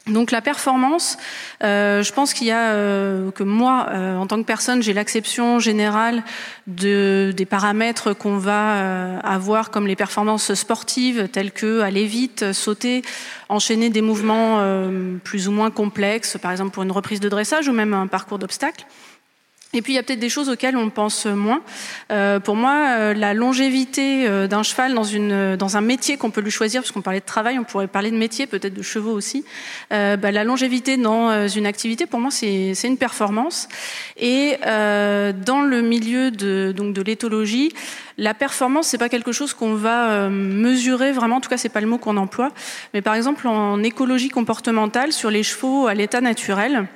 Donc 0.07 0.33
la 0.33 0.43
performance, 0.43 1.17
euh, 1.63 2.03
je 2.03 2.13
pense 2.13 2.35
qu'il 2.35 2.47
y 2.47 2.51
a 2.51 2.73
euh, 2.73 3.31
que 3.31 3.43
moi, 3.43 3.87
euh, 3.89 4.17
en 4.17 4.27
tant 4.27 4.37
que 4.37 4.47
personne, 4.47 4.83
j'ai 4.83 4.93
l'acception 4.93 5.61
générale 5.61 6.23
de, 6.67 7.33
des 7.35 7.47
paramètres 7.47 8.13
qu'on 8.13 8.37
va 8.37 9.19
avoir 9.21 9.71
comme 9.71 9.87
les 9.87 9.97
performances 9.97 10.53
sportives, 10.53 11.29
telles 11.29 11.53
que 11.53 11.81
aller 11.81 12.05
vite, 12.05 12.53
sauter, 12.53 13.03
enchaîner 13.49 13.89
des 13.89 14.03
mouvements 14.03 14.63
plus 15.25 15.49
ou 15.49 15.53
moins 15.53 15.71
complexes, 15.71 16.37
par 16.41 16.53
exemple 16.53 16.73
pour 16.73 16.83
une 16.83 16.93
reprise 16.93 17.21
de 17.21 17.29
dressage 17.29 17.69
ou 17.69 17.73
même 17.73 17.95
un 17.95 18.07
parcours 18.07 18.39
d'obstacles. 18.39 18.85
Et 19.75 19.83
puis 19.83 19.93
il 19.93 19.97
y 19.97 19.99
a 19.99 20.03
peut-être 20.03 20.21
des 20.21 20.29
choses 20.29 20.49
auxquelles 20.49 20.77
on 20.77 20.89
pense 20.89 21.27
moins. 21.27 21.61
Euh, 22.13 22.39
pour 22.39 22.55
moi, 22.55 22.97
euh, 22.99 23.15
la 23.15 23.35
longévité 23.35 24.27
euh, 24.27 24.47
d'un 24.47 24.63
cheval 24.63 24.95
dans, 24.95 25.05
une, 25.05 25.57
dans 25.57 25.77
un 25.77 25.81
métier 25.81 26.17
qu'on 26.17 26.31
peut 26.31 26.41
lui 26.41 26.51
choisir, 26.51 26.81
parce 26.81 26.93
qu'on 26.93 27.03
parlait 27.03 27.21
de 27.21 27.25
travail, 27.25 27.59
on 27.59 27.65
pourrait 27.65 27.89
parler 27.89 28.11
de 28.11 28.17
métier, 28.17 28.47
peut-être 28.47 28.75
de 28.75 28.83
chevaux 28.83 29.13
aussi. 29.13 29.45
Euh, 29.93 30.17
bah, 30.17 30.31
la 30.31 30.45
longévité 30.45 30.97
dans 30.97 31.29
euh, 31.29 31.49
une 31.49 31.67
activité, 31.67 32.07
pour 32.07 32.21
moi, 32.21 32.31
c'est 32.31 32.75
une 32.85 32.97
performance. 32.97 33.69
Et 34.17 34.57
euh, 34.65 35.33
dans 35.33 35.63
le 35.63 35.83
milieu 35.83 36.31
de, 36.31 36.73
donc 36.75 36.95
de 36.95 37.03
l'éthologie, 37.03 37.73
la 38.17 38.33
performance, 38.33 38.87
c'est 38.87 38.99
pas 38.99 39.09
quelque 39.09 39.33
chose 39.33 39.55
qu'on 39.55 39.75
va 39.75 40.29
mesurer 40.29 41.11
vraiment. 41.11 41.37
En 41.37 41.41
tout 41.41 41.51
cas, 41.51 41.57
c'est 41.57 41.69
pas 41.69 41.81
le 41.81 41.89
mot 41.89 41.99
qu'on 41.99 42.17
emploie. 42.17 42.53
Mais 42.93 43.03
par 43.03 43.17
exemple, 43.17 43.49
en 43.49 43.83
écologie 43.83 44.29
comportementale, 44.29 45.13
sur 45.13 45.31
les 45.31 45.43
chevaux 45.43 45.89
à 45.89 45.95
l'état 45.95 46.21
naturel, 46.21 46.87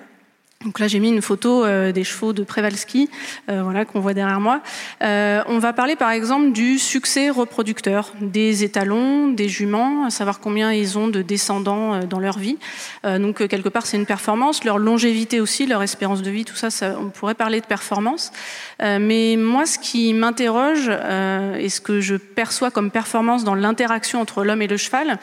Donc 0.64 0.80
là, 0.80 0.88
j'ai 0.88 0.98
mis 0.98 1.10
une 1.10 1.22
photo 1.22 1.64
euh, 1.64 1.92
des 1.92 2.02
chevaux 2.02 2.32
de 2.32 2.42
Przewalski, 2.42 3.08
euh, 3.48 3.62
voilà 3.62 3.84
qu'on 3.84 4.00
voit 4.00 4.12
derrière 4.12 4.40
moi. 4.40 4.60
Euh, 5.04 5.40
on 5.46 5.60
va 5.60 5.72
parler 5.72 5.94
par 5.94 6.10
exemple 6.10 6.50
du 6.50 6.80
succès 6.80 7.30
reproducteur 7.30 8.12
des 8.20 8.64
étalons, 8.64 9.28
des 9.28 9.48
juments, 9.48 10.04
à 10.04 10.10
savoir 10.10 10.40
combien 10.40 10.72
ils 10.72 10.98
ont 10.98 11.06
de 11.06 11.22
descendants 11.22 12.00
dans 12.00 12.18
leur 12.18 12.40
vie. 12.40 12.58
donc 13.04 13.46
quelque 13.46 13.68
part, 13.68 13.86
c'est 13.86 13.96
une 13.96 14.06
performance. 14.06 14.64
Leur 14.64 14.78
longévité 14.78 15.40
aussi, 15.40 15.64
leur 15.64 15.80
espérance 15.84 16.22
de 16.22 16.30
vie, 16.30 16.44
tout 16.44 16.56
ça, 16.56 16.70
ça 16.70 16.96
on 17.00 17.10
pourrait 17.10 17.36
parler 17.36 17.60
de 17.60 17.66
performance. 17.66 18.32
mais 18.80 19.36
moi, 19.38 19.64
ce 19.64 19.78
qui 19.78 20.12
m'interroge 20.12 20.88
et 20.88 21.68
ce 21.68 21.80
que 21.80 22.00
je 22.00 22.16
perçois 22.16 22.72
comme 22.72 22.90
performance 22.90 23.44
dans 23.44 23.54
l'interaction 23.54 24.20
entre 24.20 24.42
l'homme 24.42 24.62
et 24.62 24.66
le 24.66 24.76
cheval, 24.76 25.18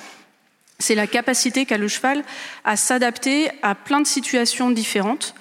c'est 0.80 0.96
la 0.96 1.08
capacité 1.08 1.66
qu'a 1.66 1.78
le 1.78 1.88
cheval 1.88 2.24
à 2.66 2.76
s'adapter 2.76 3.50
à 3.62 3.76
plein 3.76 4.02
de 4.02 4.08
situations 4.08 4.72
différentes 4.72 5.34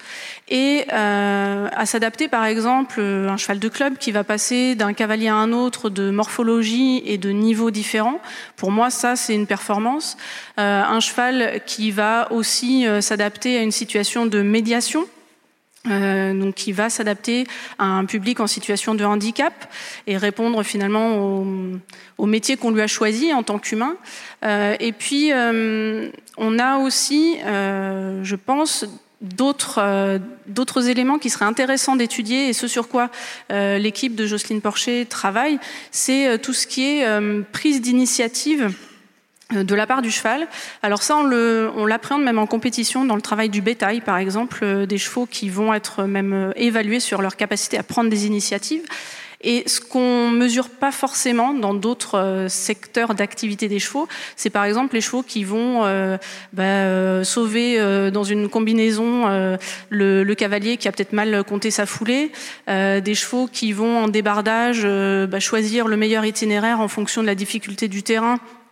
et 0.47 0.85
euh, 0.93 1.67
à 1.75 1.85
s'adapter 1.85 2.27
par 2.27 2.45
exemple 2.45 2.95
euh, 2.99 3.29
un 3.29 3.35
cheval 3.35 3.59
de 3.59 3.67
club 3.67 3.97
qui 3.97 4.11
va 4.11 4.23
passer 4.23 4.75
d'un 4.75 4.93
cavalier 4.93 5.27
à 5.27 5.35
un 5.35 5.51
autre 5.51 5.89
de 5.89 6.09
morphologie 6.09 7.01
et 7.05 7.17
de 7.17 7.31
niveau 7.31 7.71
différents. 7.71 8.21
Pour 8.55 8.71
moi, 8.71 8.89
ça 8.89 9.15
c'est 9.15 9.35
une 9.35 9.47
performance. 9.47 10.17
Euh, 10.57 10.83
un 10.83 10.99
cheval 10.99 11.61
qui 11.65 11.91
va 11.91 12.31
aussi 12.31 12.85
s'adapter 13.01 13.57
à 13.57 13.61
une 13.61 13.71
situation 13.71 14.25
de 14.25 14.41
médiation 14.41 15.05
euh, 15.87 16.33
donc 16.33 16.55
qui 16.55 16.71
va 16.71 16.89
s'adapter 16.89 17.45
à 17.77 17.85
un 17.85 18.05
public 18.05 18.39
en 18.39 18.47
situation 18.47 18.95
de 18.95 19.03
handicap 19.03 19.53
et 20.07 20.17
répondre 20.17 20.63
finalement 20.63 21.43
au, 22.17 22.25
métier 22.25 22.57
qu'on 22.57 22.71
lui 22.71 22.81
a 22.81 22.87
choisi 22.87 23.33
en 23.33 23.43
tant 23.43 23.59
qu'humain. 23.59 23.95
Euh, 24.43 24.75
et 24.79 24.91
puis 24.91 25.31
euh, 25.31 26.09
on 26.37 26.59
a 26.59 26.77
aussi, 26.77 27.37
euh, 27.45 28.23
je 28.23 28.35
pense, 28.35 28.85
d'autres 29.21 30.19
d'autres 30.47 30.89
éléments 30.89 31.17
qui 31.17 31.29
seraient 31.29 31.45
intéressants 31.45 31.95
d'étudier 31.95 32.49
et 32.49 32.53
ce 32.53 32.67
sur 32.67 32.89
quoi 32.89 33.09
l'équipe 33.49 34.13
de 34.13 34.27
Jocelyne 34.27 34.61
Porcher 34.61 35.05
travaille, 35.05 35.57
c'est 35.89 36.37
tout 36.39 36.53
ce 36.53 36.67
qui 36.67 36.83
est 36.83 37.07
prise 37.51 37.81
d'initiative 37.81 38.75
de 39.51 39.75
la 39.75 39.85
part 39.85 40.01
du 40.01 40.11
cheval. 40.11 40.47
Alors 40.81 41.03
ça, 41.03 41.15
on 41.17 41.85
l'appréhende 41.85 42.23
même 42.23 42.39
en 42.39 42.47
compétition 42.47 43.05
dans 43.05 43.15
le 43.15 43.21
travail 43.21 43.49
du 43.49 43.61
bétail, 43.61 44.01
par 44.01 44.17
exemple, 44.17 44.59
euh, 44.63 44.85
des 44.85 44.97
chevaux 44.97 45.27
qui 45.27 45.49
vont 45.49 45.73
être 45.73 46.03
même 46.03 46.33
euh, 46.33 46.51
évalués 46.55 46.99
sur 46.99 47.21
leur 47.21 47.35
capacité 47.35 47.77
à 47.77 47.83
prendre 47.83 48.09
des 48.09 48.25
initiatives. 48.25 48.83
Et 49.41 49.63
ce 49.67 49.79
qu'on 49.79 50.31
mesure 50.31 50.69
pas 50.69 50.91
forcément 50.91 51.53
dans 51.53 51.75
d'autres 51.75 52.47
secteurs 52.49 53.13
d'activité 53.13 53.67
des 53.67 53.77
chevaux, 53.77 54.07
c'est 54.35 54.49
par 54.49 54.65
exemple 54.65 54.95
les 54.95 55.01
chevaux 55.01 55.21
qui 55.21 55.43
vont 55.43 55.83
bah, 56.53 57.23
sauver 57.23 58.09
dans 58.11 58.23
une 58.23 58.49
combinaison 58.49 59.57
le, 59.89 60.33
cavalier 60.33 60.77
qui 60.77 60.87
a 60.87 60.91
peut-être 60.91 61.13
mal 61.13 61.43
compté 61.43 61.69
sa 61.69 61.85
foulée, 61.85 62.31
des 62.67 63.13
chevaux 63.13 63.47
qui 63.51 63.71
vont 63.71 64.05
en 64.05 64.07
débardage 64.07 64.83
bah, 65.27 65.39
choisir 65.39 65.87
le 65.87 65.97
meilleur 65.97 66.25
itinéraire 66.25 66.79
en 66.79 66.87
fonction 66.87 67.21
de 67.21 67.27
la 67.27 67.35
difficulté 67.35 67.87
du 67.87 68.01
terrain 68.01 68.39
euh, 68.39 68.64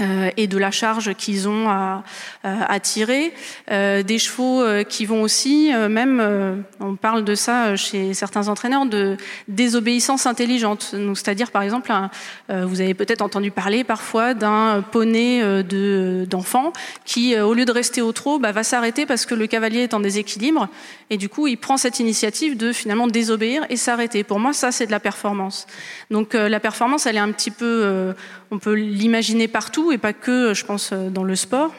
et 0.00 0.46
de 0.46 0.58
la 0.58 0.70
charge 0.70 1.14
qu'ils 1.14 1.48
ont 1.48 1.68
à, 1.68 2.04
à 2.44 2.80
tirer. 2.80 3.32
Euh, 3.70 4.02
des 4.02 4.18
chevaux 4.18 4.62
euh, 4.62 4.82
qui 4.82 5.06
vont 5.06 5.22
aussi, 5.22 5.70
même, 5.88 6.64
on 6.80 6.96
parle 6.96 7.24
de 7.24 7.34
ça 7.34 7.76
chez 7.76 8.14
certains 8.14 8.48
entraîneurs, 8.48 8.86
de 8.86 9.16
désobéissance 9.48 10.26
intelligente. 10.26 10.94
C'est-à-dire, 11.14 11.50
par 11.50 11.62
exemple, 11.62 11.92
vous 12.48 12.80
avez 12.80 12.94
peut-être 12.94 13.22
entendu 13.22 13.50
parler 13.50 13.84
parfois 13.84 14.34
d'un 14.34 14.82
poney 14.82 15.42
de, 15.62 16.26
d'enfant 16.28 16.72
qui, 17.04 17.38
au 17.38 17.54
lieu 17.54 17.64
de 17.64 17.72
rester 17.72 18.02
au 18.02 18.12
trot, 18.12 18.38
bah, 18.38 18.52
va 18.52 18.62
s'arrêter 18.62 19.06
parce 19.06 19.26
que 19.26 19.34
le 19.34 19.46
cavalier 19.46 19.80
est 19.80 19.94
en 19.94 20.00
déséquilibre. 20.00 20.68
Et 21.10 21.16
du 21.16 21.28
coup, 21.28 21.46
il 21.46 21.56
prend 21.56 21.76
cette 21.76 22.00
initiative 22.00 22.56
de 22.56 22.72
finalement 22.72 23.06
désobéir 23.06 23.64
et 23.70 23.76
s'arrêter. 23.76 24.24
Pour 24.24 24.38
moi, 24.38 24.52
ça, 24.52 24.72
c'est 24.72 24.86
de 24.86 24.90
la 24.90 25.00
performance. 25.00 25.66
Donc 26.10 26.34
la 26.34 26.60
performance, 26.60 27.06
elle 27.06 27.16
est 27.16 27.20
un 27.20 27.32
petit 27.32 27.50
peu 27.50 28.14
on 28.50 28.58
peut 28.58 28.74
l'imaginer 28.74 29.48
partout 29.48 29.92
et 29.92 29.98
pas 29.98 30.12
que, 30.12 30.54
je 30.54 30.64
pense, 30.64 30.92
dans 30.92 31.24
le 31.24 31.36
sport. 31.36 31.72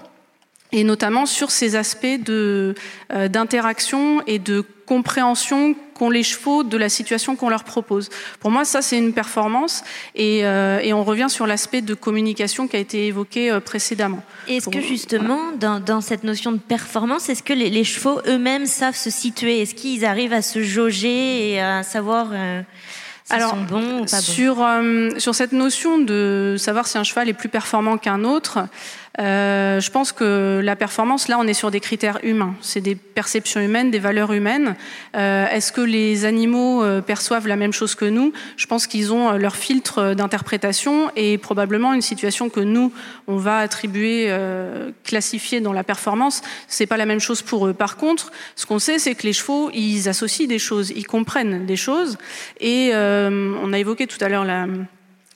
Et 0.72 0.84
notamment 0.84 1.26
sur 1.26 1.50
ces 1.50 1.76
aspects 1.76 2.06
de, 2.06 2.76
euh, 3.12 3.28
d'interaction 3.28 4.22
et 4.28 4.38
de 4.38 4.64
compréhension 4.86 5.76
qu'ont 5.96 6.12
les 6.12 6.22
chevaux 6.22 6.64
de 6.64 6.78
la 6.78 6.90
situation 6.90 7.36
qu'on 7.36 7.50
leur 7.50 7.64
propose. 7.64 8.10
Pour 8.40 8.52
moi, 8.52 8.66
ça, 8.66 8.84
c'est 8.84 8.98
une 8.98 9.14
performance. 9.14 9.84
Et, 10.14 10.46
euh, 10.46 10.80
et 10.80 10.94
on 10.94 11.04
revient 11.04 11.28
sur 11.28 11.48
l'aspect 11.48 11.82
de 11.82 11.96
communication 11.96 12.68
qui 12.68 12.76
a 12.76 12.80
été 12.80 13.08
évoqué 13.08 13.50
euh, 13.50 13.60
précédemment. 13.60 14.24
Est-ce 14.48 14.70
que 14.70 14.82
justement, 14.82 15.40
dans, 15.60 15.80
dans, 15.80 16.02
cette 16.02 16.24
notion 16.24 16.52
de 16.52 16.60
performance, 16.60 17.30
est-ce 17.30 17.44
que 17.44 17.54
les, 17.54 17.72
les 17.72 17.84
chevaux 17.84 18.22
eux-mêmes 18.28 18.68
savent 18.68 18.96
se 18.96 19.10
situer? 19.10 19.62
Est-ce 19.62 19.74
qu'ils 19.74 20.06
arrivent 20.06 20.34
à 20.34 20.44
se 20.44 20.62
jauger 20.62 21.52
et 21.52 21.60
à 21.60 21.82
savoir... 21.82 22.28
Alors, 23.30 23.56
sur, 24.08 24.64
euh, 24.64 25.10
sur 25.18 25.36
cette 25.36 25.52
notion 25.52 26.00
de 26.00 26.56
savoir 26.58 26.88
si 26.88 26.98
un 26.98 27.04
cheval 27.04 27.30
est 27.30 27.34
plus 27.34 27.50
performant 27.50 27.98
qu'un 27.98 28.24
autre, 28.24 28.60
euh, 29.20 29.80
je 29.82 29.92
pense 29.92 30.12
que 30.12 30.62
la 30.64 30.76
performance, 30.76 31.28
là, 31.28 31.38
on 31.40 31.46
est 31.46 31.54
sur 31.54 31.72
des 31.72 31.80
critères 31.80 32.20
humains. 32.24 32.56
C'est 32.62 32.80
des 32.80 32.96
perceptions 32.96 33.60
humaines, 33.60 33.92
des 33.92 34.00
valeurs 34.00 34.32
humaines. 34.32 34.76
Euh, 35.16 35.46
Est-ce 35.48 35.72
que 35.72 35.82
les 35.82 36.24
animaux 36.26 36.84
euh, 36.84 37.02
perçoivent 37.02 37.48
la 37.48 37.58
même 37.58 37.74
chose 37.74 37.96
que 37.96 38.06
nous? 38.06 38.32
Je 38.56 38.66
pense 38.66 38.88
qu'ils 38.88 39.12
ont 39.12 39.30
euh, 39.30 39.38
leur 39.38 39.56
filtre 39.56 40.14
d'interprétation 40.14 41.12
et 41.16 41.38
probablement 41.38 41.94
une 41.94 42.02
situation 42.02 42.50
que 42.50 42.62
nous, 42.62 42.94
on 43.28 43.36
va 43.36 43.60
attribuer, 43.60 44.28
euh, 44.30 44.92
classifier 45.04 45.60
dans 45.60 45.74
la 45.74 45.84
performance, 45.84 46.42
c'est 46.68 46.88
pas 46.88 46.98
la 46.98 47.06
même 47.06 47.20
chose 47.20 47.42
pour 47.42 47.68
eux. 47.68 47.74
Par 47.74 47.98
contre, 47.98 48.32
ce 48.56 48.66
qu'on 48.66 48.80
sait, 48.80 49.00
c'est 49.00 49.16
que 49.16 49.24
les 49.24 49.34
chevaux, 49.34 49.70
ils 49.74 50.08
associent 50.08 50.48
des 50.48 50.60
choses, 50.60 50.94
ils 50.96 51.08
comprennent 51.08 51.66
des 51.66 51.76
choses. 51.76 52.18
Et 52.60 52.92
on 52.94 53.74
a 53.74 53.80
évoqué 53.80 54.08
tout 54.08 54.18
à 54.22 54.30
l'heure 54.30 54.46
la 54.46 54.68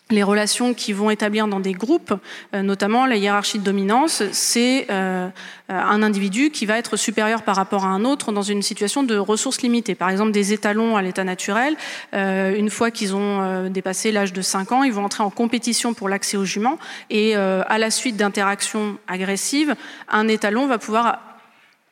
les 0.10 0.24
relations 0.24 0.74
qui 0.74 0.94
vont 0.94 1.10
établir 1.10 1.48
dans 1.48 1.60
des 1.60 1.74
groupes, 1.74 2.14
euh, 2.54 2.62
notamment 2.62 3.06
la 3.06 3.16
hiérarchie 3.16 3.60
de 3.60 3.64
dominance, 3.64 4.24
c'est 4.32 4.88
euh, 4.90 5.30
un 5.70 6.04
individu 6.04 6.52
qui 6.52 6.66
va 6.66 6.78
être 6.78 6.98
supérieur 6.98 7.44
par 7.44 7.56
rapport 7.56 7.86
à 7.86 7.90
un 7.90 8.04
autre 8.06 8.32
dans 8.32 8.42
une 8.42 8.62
situation 8.62 9.04
de 9.04 9.18
ressources 9.18 9.62
limitées. 9.62 9.96
Par 9.96 10.10
exemple, 10.10 10.32
des 10.32 10.54
étalons 10.54 10.98
à 10.98 11.02
l'état 11.02 11.24
naturel, 11.24 11.76
euh, 12.14 12.56
une 12.56 12.70
fois 12.70 12.92
qu'ils 12.92 13.16
ont 13.16 13.70
dépassé 13.70 14.12
l'âge 14.12 14.34
de 14.34 14.42
5 14.42 14.72
ans, 14.72 14.84
ils 14.84 14.94
vont 14.94 15.06
entrer 15.06 15.24
en 15.24 15.30
compétition 15.30 15.94
pour 15.94 16.10
l'accès 16.10 16.38
aux 16.38 16.46
juments 16.46 16.78
et 17.10 17.36
à 17.36 17.78
la 17.78 17.92
suite 17.92 18.18
d'interactions 18.18 18.98
agressives, 19.08 19.76
un 20.10 20.28
étalon 20.28 20.68
va 20.68 20.78
pouvoir 20.78 21.20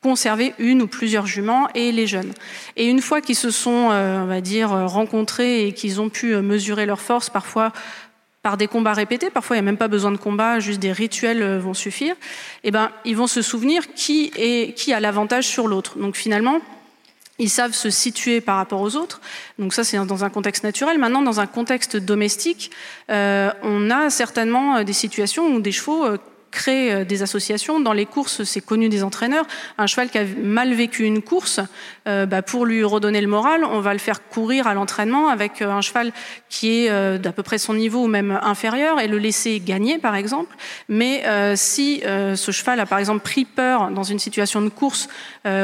conserver 0.02 0.54
une 0.58 0.82
ou 0.82 0.88
plusieurs 0.88 1.28
juments 1.28 1.68
et 1.76 1.92
les 1.92 2.08
jeunes. 2.08 2.34
Et 2.76 2.88
une 2.88 3.02
fois 3.02 3.22
qu'ils 3.22 3.36
se 3.36 3.52
sont, 3.52 3.70
on 3.70 4.26
va 4.26 4.42
dire, 4.42 4.70
rencontrés 4.70 5.68
et 5.68 5.74
qu'ils 5.74 6.02
ont 6.02 6.10
pu 6.10 6.36
mesurer 6.38 6.86
leur 6.86 7.02
force, 7.02 7.30
parfois 7.30 7.72
par 8.42 8.58
des 8.58 8.68
combats 8.68 8.94
répétés, 8.94 9.30
parfois 9.30 9.56
il 9.56 9.60
n'y 9.60 9.68
a 9.68 9.72
même 9.72 9.78
pas 9.78 9.88
besoin 9.88 10.12
de 10.12 10.18
combat, 10.18 10.60
juste 10.60 10.80
des 10.80 10.92
rituels 10.92 11.44
euh, 11.44 11.60
vont 11.60 11.74
suffire, 11.74 12.16
eh 12.64 12.72
ben, 12.72 12.90
ils 13.06 13.16
vont 13.16 13.28
se 13.28 13.42
souvenir 13.42 13.94
qui, 13.94 14.32
est, 14.36 14.76
qui 14.76 14.94
a 14.94 15.00
l'avantage 15.00 15.46
sur 15.48 15.68
l'autre. 15.68 16.00
Donc 16.00 16.16
finalement, 16.16 16.60
ils 17.38 17.50
savent 17.50 17.74
se 17.74 17.90
situer 17.90 18.42
par 18.42 18.58
rapport 18.58 18.82
aux 18.82 18.96
autres. 18.96 19.22
Donc 19.58 19.74
ça, 19.74 19.84
c'est 19.84 19.98
dans 20.06 20.24
un 20.24 20.30
contexte 20.30 20.64
naturel. 20.64 20.98
Maintenant, 20.98 21.22
dans 21.22 21.40
un 21.40 21.48
contexte 21.48 21.98
domestique, 21.98 22.72
euh, 23.10 23.52
on 23.64 23.90
a 23.90 24.10
certainement 24.10 24.78
euh, 24.78 24.84
des 24.84 24.94
situations 24.94 25.48
où 25.48 25.60
des 25.60 25.72
chevaux 25.72 26.06
euh, 26.52 26.62
créer 26.62 26.92
euh, 26.92 27.06
des 27.06 27.24
associations. 27.24 27.80
Dans 27.80 27.94
les 27.94 28.06
courses, 28.06 28.44
c'est 28.44 28.62
connu 28.62 28.90
des 28.90 29.04
entraîneurs. 29.04 29.46
Un 29.78 29.88
cheval 29.88 30.10
qui 30.10 30.18
a 30.18 30.26
mal 30.44 30.74
vécu 30.74 31.04
une 31.04 31.22
course, 31.22 31.60
euh, 32.08 32.26
bah, 32.26 32.42
pour 32.42 32.66
lui 32.66 32.84
redonner 32.84 33.22
le 33.22 33.28
moral, 33.28 33.64
on 33.64 33.80
va 33.80 33.94
le 33.94 34.00
faire 34.00 34.28
courir 34.28 34.68
à 34.68 34.74
l'entraînement 34.74 35.30
avec 35.30 35.62
euh, 35.62 35.72
un 35.72 35.82
cheval 35.82 36.12
qui 36.50 36.86
est 36.86 37.20
d'à 37.20 37.32
peu 37.32 37.44
près 37.44 37.58
son 37.58 37.74
niveau 37.74 38.04
ou 38.04 38.08
même 38.08 38.38
inférieur 38.44 39.00
et 39.00 39.08
le 39.08 39.18
laisser 39.18 39.60
gagner, 39.60 39.98
par 39.98 40.16
exemple. 40.16 40.56
Mais 40.90 41.24
si 41.56 42.02
ce 42.04 42.52
cheval 42.52 42.80
a, 42.80 42.86
par 42.86 43.00
exemple, 43.00 43.22
pris 43.22 43.46
peur 43.46 43.90
dans 43.92 44.04
une 44.04 44.20
situation 44.20 44.62
de 44.62 44.70
course 44.70 45.08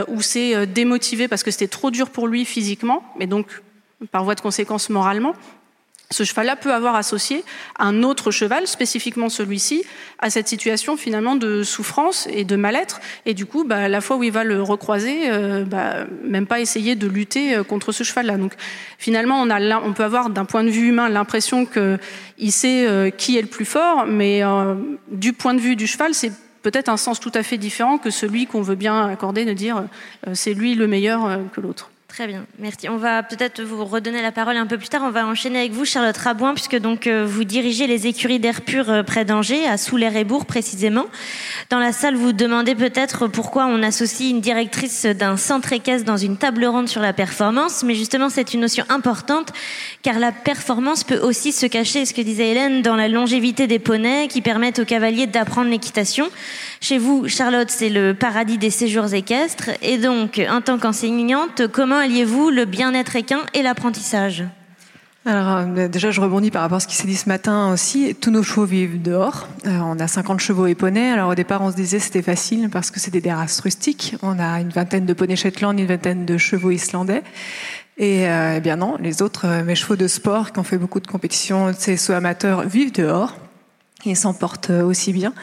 où 0.07 0.21
c'est 0.21 0.65
démotivé 0.65 1.27
parce 1.27 1.43
que 1.43 1.51
c'était 1.51 1.67
trop 1.67 1.91
dur 1.91 2.09
pour 2.09 2.27
lui 2.27 2.45
physiquement, 2.45 3.03
mais 3.19 3.27
donc 3.27 3.61
par 4.11 4.23
voie 4.23 4.35
de 4.35 4.41
conséquence 4.41 4.89
moralement, 4.89 5.33
ce 6.09 6.23
cheval-là 6.23 6.55
peut 6.55 6.73
avoir 6.73 6.95
associé 6.95 7.43
un 7.79 8.01
autre 8.03 8.31
cheval, 8.31 8.65
spécifiquement 8.65 9.27
celui-ci, 9.27 9.83
à 10.19 10.29
cette 10.29 10.47
situation 10.47 10.95
finalement 10.95 11.35
de 11.35 11.63
souffrance 11.63 12.27
et 12.31 12.45
de 12.45 12.55
mal-être. 12.55 13.01
Et 13.25 13.33
du 13.33 13.45
coup, 13.45 13.65
bah, 13.65 13.89
la 13.89 13.99
fois 13.99 14.15
où 14.15 14.23
il 14.23 14.31
va 14.31 14.45
le 14.45 14.61
recroiser, 14.61 15.29
euh, 15.29 15.65
bah, 15.65 16.05
même 16.23 16.47
pas 16.47 16.61
essayer 16.61 16.95
de 16.95 17.07
lutter 17.07 17.55
euh, 17.55 17.63
contre 17.63 17.91
ce 17.91 18.05
cheval-là. 18.05 18.37
Donc 18.37 18.53
finalement, 18.97 19.41
on, 19.41 19.49
a, 19.49 19.81
on 19.81 19.91
peut 19.91 20.05
avoir 20.05 20.29
d'un 20.29 20.45
point 20.45 20.63
de 20.63 20.69
vue 20.69 20.87
humain 20.87 21.09
l'impression 21.09 21.65
qu'il 21.65 22.51
sait 22.51 22.87
euh, 22.87 23.09
qui 23.09 23.37
est 23.37 23.41
le 23.41 23.47
plus 23.47 23.65
fort, 23.65 24.05
mais 24.07 24.41
du 25.11 25.33
point 25.33 25.53
de 25.53 25.59
vue 25.59 25.75
du 25.75 25.87
cheval, 25.87 26.13
c'est 26.13 26.31
peut-être 26.61 26.89
un 26.89 26.97
sens 26.97 27.19
tout 27.19 27.31
à 27.33 27.43
fait 27.43 27.57
différent 27.57 27.97
que 27.97 28.09
celui 28.09 28.45
qu'on 28.45 28.61
veut 28.61 28.75
bien 28.75 29.07
accorder 29.07 29.45
de 29.45 29.53
dire 29.53 29.85
c'est 30.33 30.53
lui 30.53 30.75
le 30.75 30.87
meilleur 30.87 31.39
que 31.53 31.61
l'autre. 31.61 31.89
Très 32.17 32.25
bien, 32.25 32.47
merci. 32.57 32.89
On 32.89 32.97
va 32.97 33.21
peut-être 33.21 33.61
vous 33.61 33.85
redonner 33.85 34.23
la 34.23 34.31
parole 34.31 34.57
un 34.57 34.65
peu 34.65 34.79
plus 34.79 34.87
tard. 34.87 35.03
On 35.05 35.11
va 35.11 35.27
enchaîner 35.27 35.59
avec 35.59 35.71
vous, 35.71 35.85
Charlotte 35.85 36.17
Rabouin, 36.17 36.55
puisque 36.55 36.75
donc 36.79 37.05
euh, 37.05 37.27
vous 37.27 37.43
dirigez 37.43 37.85
les 37.85 38.07
écuries 38.07 38.39
d'air 38.39 38.61
pur 38.61 38.89
euh, 38.89 39.03
près 39.03 39.23
d'Angers, 39.23 39.67
à 39.67 39.77
Soulaire-et-Bourg 39.77 40.47
précisément. 40.47 41.05
Dans 41.69 41.77
la 41.77 41.91
salle, 41.91 42.15
vous 42.15 42.33
demandez 42.33 42.73
peut-être 42.73 43.27
pourquoi 43.27 43.67
on 43.67 43.83
associe 43.83 44.31
une 44.31 44.41
directrice 44.41 45.05
d'un 45.05 45.37
centre 45.37 45.71
équestre 45.73 46.07
dans 46.07 46.17
une 46.17 46.37
table 46.37 46.65
ronde 46.65 46.87
sur 46.87 47.01
la 47.01 47.13
performance, 47.13 47.83
mais 47.83 47.93
justement 47.93 48.29
c'est 48.29 48.55
une 48.55 48.61
notion 48.61 48.85
importante, 48.89 49.53
car 50.01 50.17
la 50.17 50.31
performance 50.31 51.03
peut 51.03 51.19
aussi 51.19 51.51
se 51.51 51.67
cacher, 51.67 52.07
ce 52.07 52.15
que 52.15 52.21
disait 52.21 52.49
Hélène, 52.49 52.81
dans 52.81 52.95
la 52.95 53.09
longévité 53.09 53.67
des 53.67 53.77
poneys 53.77 54.27
qui 54.27 54.41
permettent 54.41 54.79
aux 54.79 54.85
cavaliers 54.85 55.27
d'apprendre 55.27 55.69
l'équitation. 55.69 56.29
Chez 56.81 56.97
vous, 56.97 57.27
Charlotte, 57.27 57.69
c'est 57.69 57.89
le 57.89 58.15
paradis 58.15 58.57
des 58.57 58.71
séjours 58.71 59.13
équestres, 59.13 59.69
et 59.83 59.99
donc, 59.99 60.41
en 60.49 60.61
tant 60.61 60.79
qu'enseignante, 60.79 61.67
comment 61.71 62.06
alliez-vous 62.07 62.51
le 62.51 62.63
bien-être 62.63 63.17
équin 63.17 63.41
et 63.53 63.61
l'apprentissage 63.61 64.45
alors 65.25 65.57
euh, 65.57 65.89
déjà, 65.89 66.09
je 66.09 66.21
rebondis 66.21 66.51
par 66.51 66.61
rapport 66.61 66.77
à 66.77 66.79
ce 66.79 66.87
qui 66.87 66.95
s'est 66.95 67.05
dit 67.05 67.17
ce 67.17 67.27
matin 67.27 67.73
aussi. 67.73 68.15
Tous 68.15 68.31
nos 68.31 68.43
chevaux 68.43 68.63
vivent 68.63 69.01
dehors. 69.01 69.49
Euh, 69.65 69.77
on 69.83 69.99
a 69.99 70.07
50 70.07 70.39
chevaux 70.39 70.67
et 70.67 70.73
poneys. 70.73 71.11
Alors 71.11 71.31
au 71.31 71.35
départ, 71.35 71.61
on 71.61 71.69
se 71.69 71.75
disait 71.75 71.99
c'était 71.99 72.21
facile 72.21 72.69
parce 72.69 72.91
que 72.91 73.01
c'est 73.01 73.11
des 73.11 73.29
races 73.29 73.59
rustiques. 73.59 74.15
On 74.21 74.39
a 74.39 74.61
une 74.61 74.69
vingtaine 74.69 75.05
de 75.05 75.11
poneys 75.11 75.35
Shetland, 75.35 75.77
une 75.77 75.85
vingtaine 75.85 76.25
de 76.25 76.37
chevaux 76.37 76.71
islandais. 76.71 77.23
Et 77.97 78.29
euh, 78.29 78.53
eh 78.55 78.61
bien 78.61 78.77
non, 78.77 78.95
les 79.01 79.21
autres, 79.21 79.45
mes 79.65 79.75
chevaux 79.75 79.97
de 79.97 80.07
sport 80.07 80.53
qui 80.53 80.59
ont 80.59 80.63
fait 80.63 80.77
beaucoup 80.77 81.01
de 81.01 81.07
compétitions, 81.07 81.73
ces 81.77 81.97
sauts 81.97 82.13
amateurs, 82.13 82.61
vivent 82.61 82.93
dehors. 82.93 83.35
Ils 84.05 84.15
s'en 84.15 84.33
portent 84.33 84.69
aussi 84.69 85.11
bien. 85.11 85.33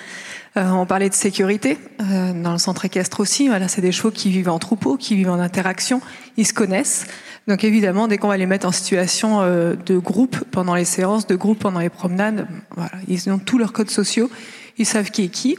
Euh, 0.56 0.70
on 0.70 0.86
parlait 0.86 1.08
de 1.08 1.14
sécurité 1.14 1.78
euh, 2.00 2.32
dans 2.32 2.52
le 2.52 2.58
centre 2.58 2.84
équestre 2.84 3.20
aussi. 3.20 3.48
Voilà, 3.48 3.66
c'est 3.66 3.80
des 3.80 3.90
chevaux 3.90 4.12
qui 4.12 4.30
vivent 4.30 4.48
en 4.48 4.60
troupeau, 4.60 4.96
qui 4.96 5.16
vivent 5.16 5.30
en 5.30 5.40
interaction. 5.40 6.00
Ils 6.36 6.46
se 6.46 6.54
connaissent. 6.54 7.06
Donc 7.48 7.64
évidemment, 7.64 8.06
dès 8.06 8.18
qu'on 8.18 8.28
va 8.28 8.36
les 8.36 8.46
mettre 8.46 8.66
en 8.66 8.72
situation 8.72 9.40
euh, 9.40 9.74
de 9.74 9.98
groupe 9.98 10.44
pendant 10.52 10.76
les 10.76 10.84
séances, 10.84 11.26
de 11.26 11.34
groupe 11.34 11.58
pendant 11.58 11.80
les 11.80 11.90
promenades, 11.90 12.46
voilà, 12.76 12.92
ils 13.08 13.28
ont 13.30 13.38
tous 13.38 13.58
leurs 13.58 13.72
codes 13.72 13.90
sociaux. 13.90 14.30
Ils 14.78 14.86
savent 14.86 15.10
qui 15.10 15.24
est 15.24 15.28
qui. 15.28 15.58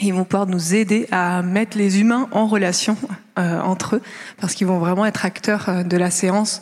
Ils 0.00 0.12
vont 0.12 0.24
pouvoir 0.24 0.46
nous 0.46 0.74
aider 0.74 1.08
à 1.10 1.42
mettre 1.42 1.76
les 1.76 2.00
humains 2.00 2.28
en 2.30 2.46
relation 2.46 2.96
entre 3.36 3.96
eux, 3.96 4.02
parce 4.40 4.54
qu'ils 4.54 4.66
vont 4.68 4.78
vraiment 4.78 5.06
être 5.06 5.24
acteurs 5.24 5.84
de 5.84 5.96
la 5.96 6.10
séance 6.10 6.60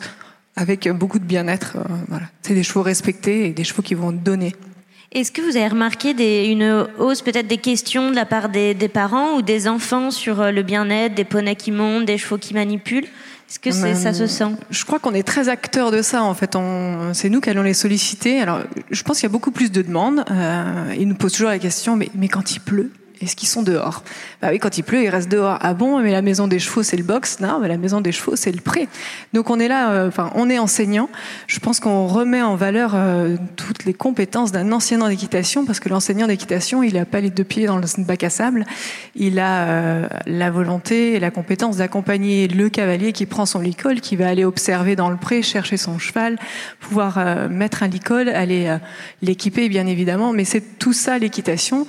avec 0.55 0.89
beaucoup 0.89 1.19
de 1.19 1.23
bien-être. 1.23 1.77
voilà. 2.07 2.25
C'est 2.41 2.55
des 2.55 2.63
chevaux 2.63 2.81
respectés 2.81 3.47
et 3.47 3.51
des 3.51 3.63
chevaux 3.63 3.83
qui 3.83 3.93
vont 3.93 4.11
donner. 4.11 4.55
Est-ce 5.13 5.31
que 5.31 5.41
vous 5.41 5.55
avez 5.55 5.67
remarqué 5.67 6.13
des, 6.13 6.47
une 6.47 6.85
hausse 6.99 7.21
peut-être 7.21 7.47
des 7.47 7.57
questions 7.57 8.11
de 8.11 8.15
la 8.15 8.25
part 8.25 8.49
des, 8.49 8.73
des, 8.73 8.89
parents 8.89 9.35
ou 9.37 9.41
des 9.41 9.67
enfants 9.67 10.11
sur 10.11 10.41
euh, 10.41 10.51
le 10.51 10.63
bien-être, 10.63 11.15
des 11.15 11.23
poneys 11.23 11.55
qui 11.55 11.71
montent, 11.71 12.05
des 12.05 12.17
chevaux 12.17 12.37
qui 12.37 12.53
manipulent? 12.53 13.07
Est-ce 13.49 13.59
que 13.59 13.71
ça 13.71 14.13
se 14.13 14.27
sent? 14.27 14.51
Je 14.69 14.83
crois 14.83 14.99
qu'on 14.99 15.13
est 15.13 15.23
très 15.23 15.47
acteurs 15.47 15.89
de 15.89 16.01
ça. 16.01 16.21
En 16.21 16.33
fait, 16.33 16.57
c'est 17.13 17.29
nous 17.29 17.39
qui 17.39 17.49
allons 17.49 17.63
les 17.63 17.73
solliciter. 17.73 18.41
Alors, 18.41 18.59
je 18.91 19.03
pense 19.03 19.19
qu'il 19.19 19.23
y 19.23 19.31
a 19.31 19.31
beaucoup 19.31 19.51
plus 19.51 19.71
de 19.71 19.81
demandes. 19.81 20.25
Euh, 20.29 20.93
ils 20.99 21.07
nous 21.07 21.15
posent 21.15 21.31
toujours 21.31 21.49
la 21.49 21.59
question 21.59 21.95
mais, 21.95 22.09
mais 22.13 22.27
quand 22.27 22.51
il 22.51 22.59
pleut 22.59 22.91
est-ce 23.21 23.35
qu'ils 23.35 23.47
sont 23.47 23.63
dehors? 23.63 24.03
Bah 24.41 24.49
oui, 24.51 24.59
quand 24.59 24.77
il 24.77 24.83
pleut, 24.83 25.03
ils 25.03 25.09
restent 25.09 25.29
dehors. 25.29 25.57
Ah 25.61 25.73
bon? 25.73 25.99
Mais 26.01 26.11
la 26.11 26.21
maison 26.21 26.47
des 26.47 26.59
chevaux, 26.59 26.83
c'est 26.83 26.97
le 26.97 27.03
box? 27.03 27.39
Non, 27.39 27.59
mais 27.59 27.67
la 27.67 27.77
maison 27.77 28.01
des 28.01 28.11
chevaux, 28.11 28.35
c'est 28.35 28.51
le 28.51 28.61
pré. 28.61 28.87
Donc 29.33 29.49
on 29.49 29.59
est 29.59 29.67
là, 29.67 29.91
euh, 29.91 30.07
enfin, 30.07 30.31
on 30.35 30.49
est 30.49 30.59
enseignant. 30.59 31.09
Je 31.47 31.59
pense 31.59 31.79
qu'on 31.79 32.07
remet 32.07 32.41
en 32.41 32.55
valeur 32.55 32.91
euh, 32.95 33.37
toutes 33.55 33.85
les 33.85 33.93
compétences 33.93 34.51
d'un 34.51 34.71
enseignant 34.71 35.07
d'équitation, 35.09 35.65
parce 35.65 35.79
que 35.79 35.89
l'enseignant 35.89 36.27
d'équitation, 36.27 36.83
il 36.83 36.93
n'a 36.93 37.05
pas 37.05 37.21
les 37.21 37.29
deux 37.29 37.43
pieds 37.43 37.65
dans 37.65 37.77
le 37.77 37.83
bac 38.03 38.23
à 38.23 38.29
sable. 38.29 38.65
Il 39.15 39.39
a 39.39 39.67
euh, 39.67 40.07
la 40.25 40.51
volonté 40.51 41.13
et 41.13 41.19
la 41.19 41.31
compétence 41.31 41.77
d'accompagner 41.77 42.47
le 42.47 42.69
cavalier 42.69 43.13
qui 43.13 43.25
prend 43.25 43.45
son 43.45 43.59
licol, 43.59 44.01
qui 44.01 44.15
va 44.15 44.27
aller 44.27 44.45
observer 44.45 44.95
dans 44.95 45.09
le 45.09 45.17
pré, 45.17 45.41
chercher 45.41 45.77
son 45.77 45.99
cheval, 45.99 46.37
pouvoir 46.79 47.49
mettre 47.49 47.83
un 47.83 47.87
licol, 47.87 48.29
aller 48.29 48.77
l'équiper, 49.21 49.69
bien 49.69 49.87
évidemment. 49.87 50.33
Mais 50.33 50.45
c'est 50.45 50.77
tout 50.79 50.93
ça 50.93 51.17
l'équitation. 51.17 51.87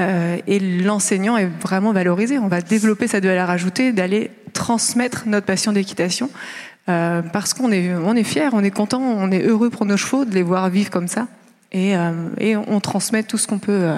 Euh, 0.00 0.38
et 0.46 0.58
l'enseignant 0.58 1.36
est 1.36 1.46
vraiment 1.46 1.92
valorisé. 1.92 2.38
On 2.38 2.48
va 2.48 2.60
développer 2.60 3.06
sa 3.06 3.20
valeur 3.20 3.50
ajoutée 3.50 3.92
d'aller 3.92 4.30
transmettre 4.52 5.24
notre 5.26 5.46
passion 5.46 5.72
d'équitation 5.72 6.30
euh, 6.88 7.22
parce 7.22 7.54
qu'on 7.54 7.70
est, 7.72 7.94
on 7.94 8.14
est 8.14 8.24
fier, 8.24 8.50
on 8.54 8.64
est 8.64 8.70
content, 8.70 9.00
on 9.00 9.30
est 9.30 9.42
heureux 9.42 9.70
pour 9.70 9.86
nos 9.86 9.96
chevaux 9.96 10.24
de 10.24 10.34
les 10.34 10.42
voir 10.42 10.68
vivre 10.68 10.90
comme 10.90 11.08
ça. 11.08 11.28
Et, 11.72 11.96
euh, 11.96 12.12
on 12.66 12.80
transmet 12.80 13.22
tout 13.22 13.38
ce 13.38 13.46
qu'on 13.46 13.58
peut 13.58 13.94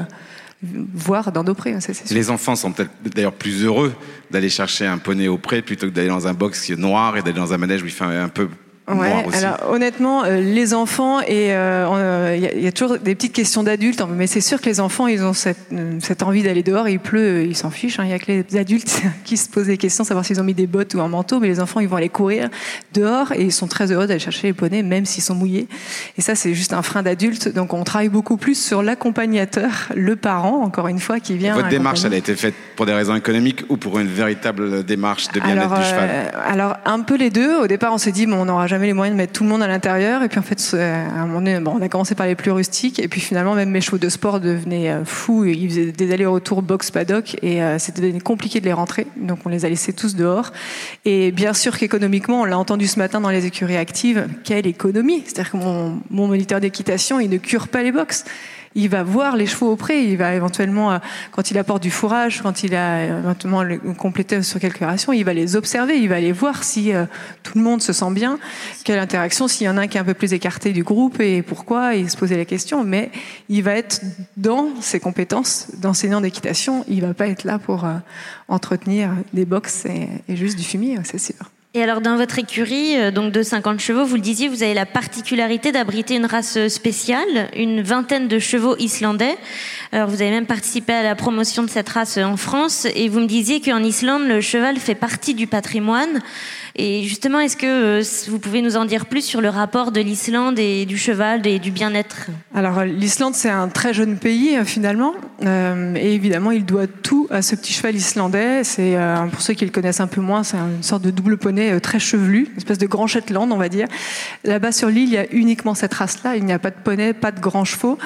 voir 0.62 1.32
dans 1.32 1.44
nos 1.44 1.54
prés. 1.54 1.74
Hein, 1.74 1.78
les 2.11 2.30
enfants 2.30 2.56
sont 2.56 2.72
peut-être 2.72 2.90
d'ailleurs 3.14 3.32
plus 3.32 3.64
heureux 3.64 3.94
d'aller 4.30 4.48
chercher 4.48 4.87
un 4.87 4.98
poney 4.98 5.28
au 5.28 5.37
pré 5.37 5.62
plutôt 5.62 5.87
que 5.87 5.92
d'aller 5.92 6.09
dans 6.09 6.26
un 6.26 6.35
box 6.35 6.70
noir 6.70 7.16
et 7.16 7.22
d'aller 7.22 7.37
dans 7.37 7.52
un 7.52 7.59
manège 7.59 7.82
où 7.82 7.87
il 7.87 7.92
fait 7.92 8.04
un 8.04 8.28
peu 8.28 8.48
Ouais, 8.88 9.25
alors 9.35 9.68
honnêtement, 9.68 10.25
euh, 10.25 10.40
les 10.40 10.72
enfants 10.72 11.20
et 11.20 11.46
il 11.46 11.51
euh, 11.51 11.88
euh, 11.88 12.37
y, 12.37 12.62
y, 12.62 12.66
a 12.68 12.72
toujours 12.72 12.99
des 12.99 13.16
petites 13.16 13.33
questions 13.33 13.64
d'adultes, 13.64 14.01
hein, 14.01 14.09
mais 14.09 14.29
c'est 14.29 14.40
sûr 14.40 14.61
que 14.61 14.66
les 14.66 14.79
enfants, 14.79 15.09
ils 15.09 15.25
ont 15.25 15.33
cette, 15.33 15.59
cette 16.01 16.22
envie 16.22 16.44
d'aller 16.44 16.62
dehors. 16.62 16.88
Il 16.88 17.01
pleut, 17.01 17.42
ils 17.42 17.57
s'en 17.57 17.70
fichent. 17.70 17.99
Hein. 17.99 18.05
Il 18.05 18.12
hein, 18.12 18.12
y 18.12 18.14
a 18.14 18.18
que 18.20 18.31
les 18.31 18.57
adultes 18.57 19.03
qui 19.25 19.37
se 19.37 19.49
posent 19.49 19.66
des 19.66 19.77
questions, 19.77 20.05
savoir 20.05 20.25
s'ils 20.25 20.40
ont 20.40 20.44
mis 20.44 20.55
des 20.55 20.68
bottes 20.68 20.94
ou 20.94 21.01
un 21.01 21.09
manteau, 21.09 21.40
mais 21.40 21.49
les 21.49 21.59
enfants, 21.59 21.81
ils 21.81 21.88
vont 21.88 21.96
aller 21.96 22.09
courir 22.09 22.49
dehors 22.94 23.33
et 23.33 23.42
ils 23.42 23.53
sont 23.53 23.66
très 23.66 23.90
heureux 23.90 24.07
d'aller 24.07 24.20
chercher 24.20 24.46
les 24.46 24.53
poneys, 24.53 24.85
même 24.85 25.05
s'ils 25.05 25.25
sont 25.25 25.35
mouillés. 25.35 25.66
Et 26.16 26.22
ça, 26.22 26.37
c'est 26.37 26.55
juste 26.55 26.72
un 26.72 26.83
frein 26.83 27.03
d'adulte. 27.03 27.53
Donc, 27.53 27.75
on 27.75 27.83
travaille 27.83 28.09
beaucoup 28.09 28.37
plus 28.37 28.55
sur 28.55 28.85
l'accompagnateur, 28.85 29.88
le 29.96 30.14
parent, 30.14 30.62
encore 30.62 30.87
une 30.87 31.01
fois, 31.01 31.18
qui 31.18 31.37
vient. 31.37 31.57
Votre 31.57 31.68
démarche, 31.68 32.05
elle 32.05 32.14
a 32.14 32.18
été 32.18 32.37
faite 32.37 32.55
pour 32.77 32.87
des 32.87 32.92
raisons 32.92 33.16
économiques 33.16 33.64
ou 33.68 33.79
pour 33.79 33.99
une 33.99 34.07
véritable 34.07 34.85
démarche 34.85 35.27
de 35.33 35.40
bien-être 35.40 35.77
du 35.77 35.85
cheval? 35.85 36.31
Alors, 36.46 36.77
un 36.85 37.01
peu 37.01 37.16
les 37.16 37.31
deux. 37.31 37.57
Au 37.57 37.66
départ, 37.66 37.92
on 37.92 37.99
s'est 37.99 38.12
dit, 38.12 38.27
bon, 38.27 38.37
on 38.37 38.44
n'aura 38.44 38.68
jamais 38.68 38.75
les 38.84 38.92
moyens 38.92 39.14
de 39.14 39.16
mettre 39.16 39.32
tout 39.32 39.44
le 39.44 39.48
monde 39.48 39.62
à 39.62 39.68
l'intérieur. 39.68 40.22
Et 40.22 40.28
puis 40.28 40.38
en 40.38 40.42
fait, 40.42 40.74
à 40.74 41.22
un 41.22 41.26
moment 41.26 41.40
donné, 41.40 41.58
bon, 41.60 41.74
on 41.78 41.82
a 41.82 41.88
commencé 41.88 42.14
par 42.14 42.26
les 42.26 42.34
plus 42.34 42.50
rustiques. 42.50 42.98
Et 42.98 43.08
puis 43.08 43.20
finalement, 43.20 43.54
même 43.54 43.70
mes 43.70 43.80
chevaux 43.80 43.98
de 43.98 44.08
sport 44.08 44.40
devenaient 44.40 44.90
euh, 44.90 45.04
fous. 45.04 45.44
Ils 45.44 45.68
faisaient 45.68 45.92
des 45.92 46.12
allers-retours 46.12 46.62
box-paddock. 46.62 47.36
Et 47.42 47.62
euh, 47.62 47.78
c'était 47.78 48.12
compliqué 48.20 48.60
de 48.60 48.66
les 48.66 48.72
rentrer. 48.72 49.06
Donc 49.16 49.40
on 49.44 49.48
les 49.48 49.64
a 49.64 49.68
laissés 49.68 49.92
tous 49.92 50.14
dehors. 50.14 50.52
Et 51.04 51.32
bien 51.32 51.54
sûr 51.54 51.78
qu'économiquement, 51.78 52.42
on 52.42 52.44
l'a 52.44 52.58
entendu 52.58 52.86
ce 52.86 52.98
matin 52.98 53.20
dans 53.20 53.30
les 53.30 53.46
écuries 53.46 53.76
actives, 53.76 54.28
quelle 54.44 54.66
économie 54.66 55.22
C'est-à-dire 55.24 55.52
que 55.52 55.56
mon, 55.56 56.00
mon 56.10 56.26
moniteur 56.26 56.60
d'équitation, 56.60 57.20
il 57.20 57.30
ne 57.30 57.38
cure 57.38 57.68
pas 57.68 57.82
les 57.82 57.92
box 57.92 58.24
il 58.76 58.90
va 58.90 59.02
voir 59.02 59.36
les 59.36 59.46
chevaux 59.46 59.72
au 59.72 59.76
pré, 59.76 60.04
il 60.04 60.18
va 60.18 60.34
éventuellement, 60.34 60.92
euh, 60.92 60.98
quand 61.32 61.50
il 61.50 61.58
apporte 61.58 61.82
du 61.82 61.90
fourrage, 61.90 62.42
quand 62.42 62.62
il 62.62 62.74
a 62.74 63.06
éventuellement 63.06 63.64
complété 63.98 64.42
sur 64.42 64.60
quelques 64.60 64.78
rations, 64.78 65.12
il 65.14 65.24
va 65.24 65.32
les 65.32 65.56
observer, 65.56 65.98
il 65.98 66.08
va 66.08 66.16
aller 66.16 66.30
voir 66.30 66.62
si 66.62 66.92
euh, 66.92 67.06
tout 67.42 67.56
le 67.56 67.64
monde 67.64 67.80
se 67.80 67.94
sent 67.94 68.10
bien, 68.12 68.38
quelle 68.84 68.98
interaction, 68.98 69.48
s'il 69.48 69.66
y 69.66 69.70
en 69.70 69.78
a 69.78 69.82
un 69.82 69.86
qui 69.88 69.96
est 69.96 70.00
un 70.00 70.04
peu 70.04 70.14
plus 70.14 70.34
écarté 70.34 70.72
du 70.72 70.84
groupe 70.84 71.20
et 71.20 71.40
pourquoi, 71.40 71.96
et 71.96 72.06
se 72.06 72.18
poser 72.18 72.36
la 72.36 72.44
question. 72.44 72.84
Mais 72.84 73.10
il 73.48 73.62
va 73.62 73.72
être 73.72 74.02
dans 74.36 74.68
ses 74.80 75.00
compétences 75.00 75.68
d'enseignant 75.78 76.20
d'équitation, 76.20 76.84
il 76.86 77.00
va 77.00 77.14
pas 77.14 77.28
être 77.28 77.44
là 77.44 77.58
pour 77.58 77.86
euh, 77.86 77.94
entretenir 78.48 79.10
des 79.32 79.46
box 79.46 79.86
et, 79.86 80.08
et 80.28 80.36
juste 80.36 80.58
du 80.58 80.64
fumier, 80.64 80.98
c'est 81.04 81.18
sûr. 81.18 81.50
Et 81.76 81.82
alors, 81.82 82.00
dans 82.00 82.16
votre 82.16 82.38
écurie, 82.38 82.98
euh, 82.98 83.10
donc 83.10 83.32
de 83.32 83.42
50 83.42 83.80
chevaux, 83.80 84.06
vous 84.06 84.14
le 84.14 84.22
disiez, 84.22 84.48
vous 84.48 84.62
avez 84.62 84.72
la 84.72 84.86
particularité 84.86 85.72
d'abriter 85.72 86.16
une 86.16 86.24
race 86.24 86.68
spéciale, 86.68 87.50
une 87.54 87.82
vingtaine 87.82 88.28
de 88.28 88.38
chevaux 88.38 88.76
islandais. 88.78 89.36
Alors, 89.92 90.08
vous 90.08 90.22
avez 90.22 90.30
même 90.30 90.46
participé 90.46 90.94
à 90.94 91.02
la 91.02 91.14
promotion 91.14 91.62
de 91.64 91.68
cette 91.68 91.90
race 91.90 92.16
en 92.16 92.38
France, 92.38 92.86
et 92.94 93.10
vous 93.10 93.20
me 93.20 93.26
disiez 93.26 93.60
qu'en 93.60 93.82
Islande, 93.82 94.26
le 94.26 94.40
cheval 94.40 94.78
fait 94.78 94.94
partie 94.94 95.34
du 95.34 95.46
patrimoine. 95.46 96.22
Et 96.78 97.04
justement, 97.04 97.40
est-ce 97.40 97.56
que 97.56 98.00
euh, 98.00 98.02
vous 98.28 98.38
pouvez 98.38 98.60
nous 98.60 98.76
en 98.76 98.84
dire 98.84 99.06
plus 99.06 99.22
sur 99.22 99.40
le 99.40 99.48
rapport 99.48 99.92
de 99.92 100.00
l'Islande 100.00 100.58
et 100.58 100.84
du 100.84 100.98
cheval 100.98 101.46
et 101.46 101.58
du 101.58 101.70
bien-être? 101.70 102.26
Alors, 102.54 102.84
l'Islande, 102.84 103.34
c'est 103.34 103.48
un 103.48 103.68
très 103.68 103.94
jeune 103.94 104.18
pays, 104.18 104.56
euh, 104.56 104.64
finalement. 104.64 105.14
Euh, 105.42 105.94
et 105.96 106.12
évidemment, 106.14 106.50
il 106.50 106.66
doit 106.66 106.86
tout 106.86 107.28
à 107.30 107.40
ce 107.40 107.56
petit 107.56 107.72
cheval 107.72 107.96
islandais. 107.96 108.62
C'est, 108.62 108.94
pour 109.32 109.40
ceux 109.40 109.54
qui 109.54 109.64
le 109.64 109.70
connaissent 109.70 110.00
un 110.00 110.06
peu 110.06 110.20
moins, 110.20 110.44
c'est 110.44 110.58
une 110.58 110.82
sorte 110.82 111.02
de 111.02 111.10
double 111.10 111.38
poney 111.38 111.80
très 111.80 111.98
chevelu, 111.98 112.48
une 112.50 112.58
espèce 112.58 112.78
de 112.78 112.86
grand 112.86 113.06
Shetland, 113.06 113.50
on 113.50 113.56
va 113.56 113.70
dire. 113.70 113.88
Là-bas, 114.44 114.72
sur 114.72 114.88
l'île, 114.88 115.08
il 115.08 115.14
y 115.14 115.18
a 115.18 115.26
uniquement 115.32 115.74
cette 115.74 115.94
race-là. 115.94 116.36
Il 116.36 116.44
n'y 116.44 116.52
a 116.52 116.58
pas 116.58 116.70
de 116.70 116.76
poney, 116.82 117.14
pas 117.14 117.32
de 117.32 117.40
grands 117.40 117.64
chevaux. 117.64 117.98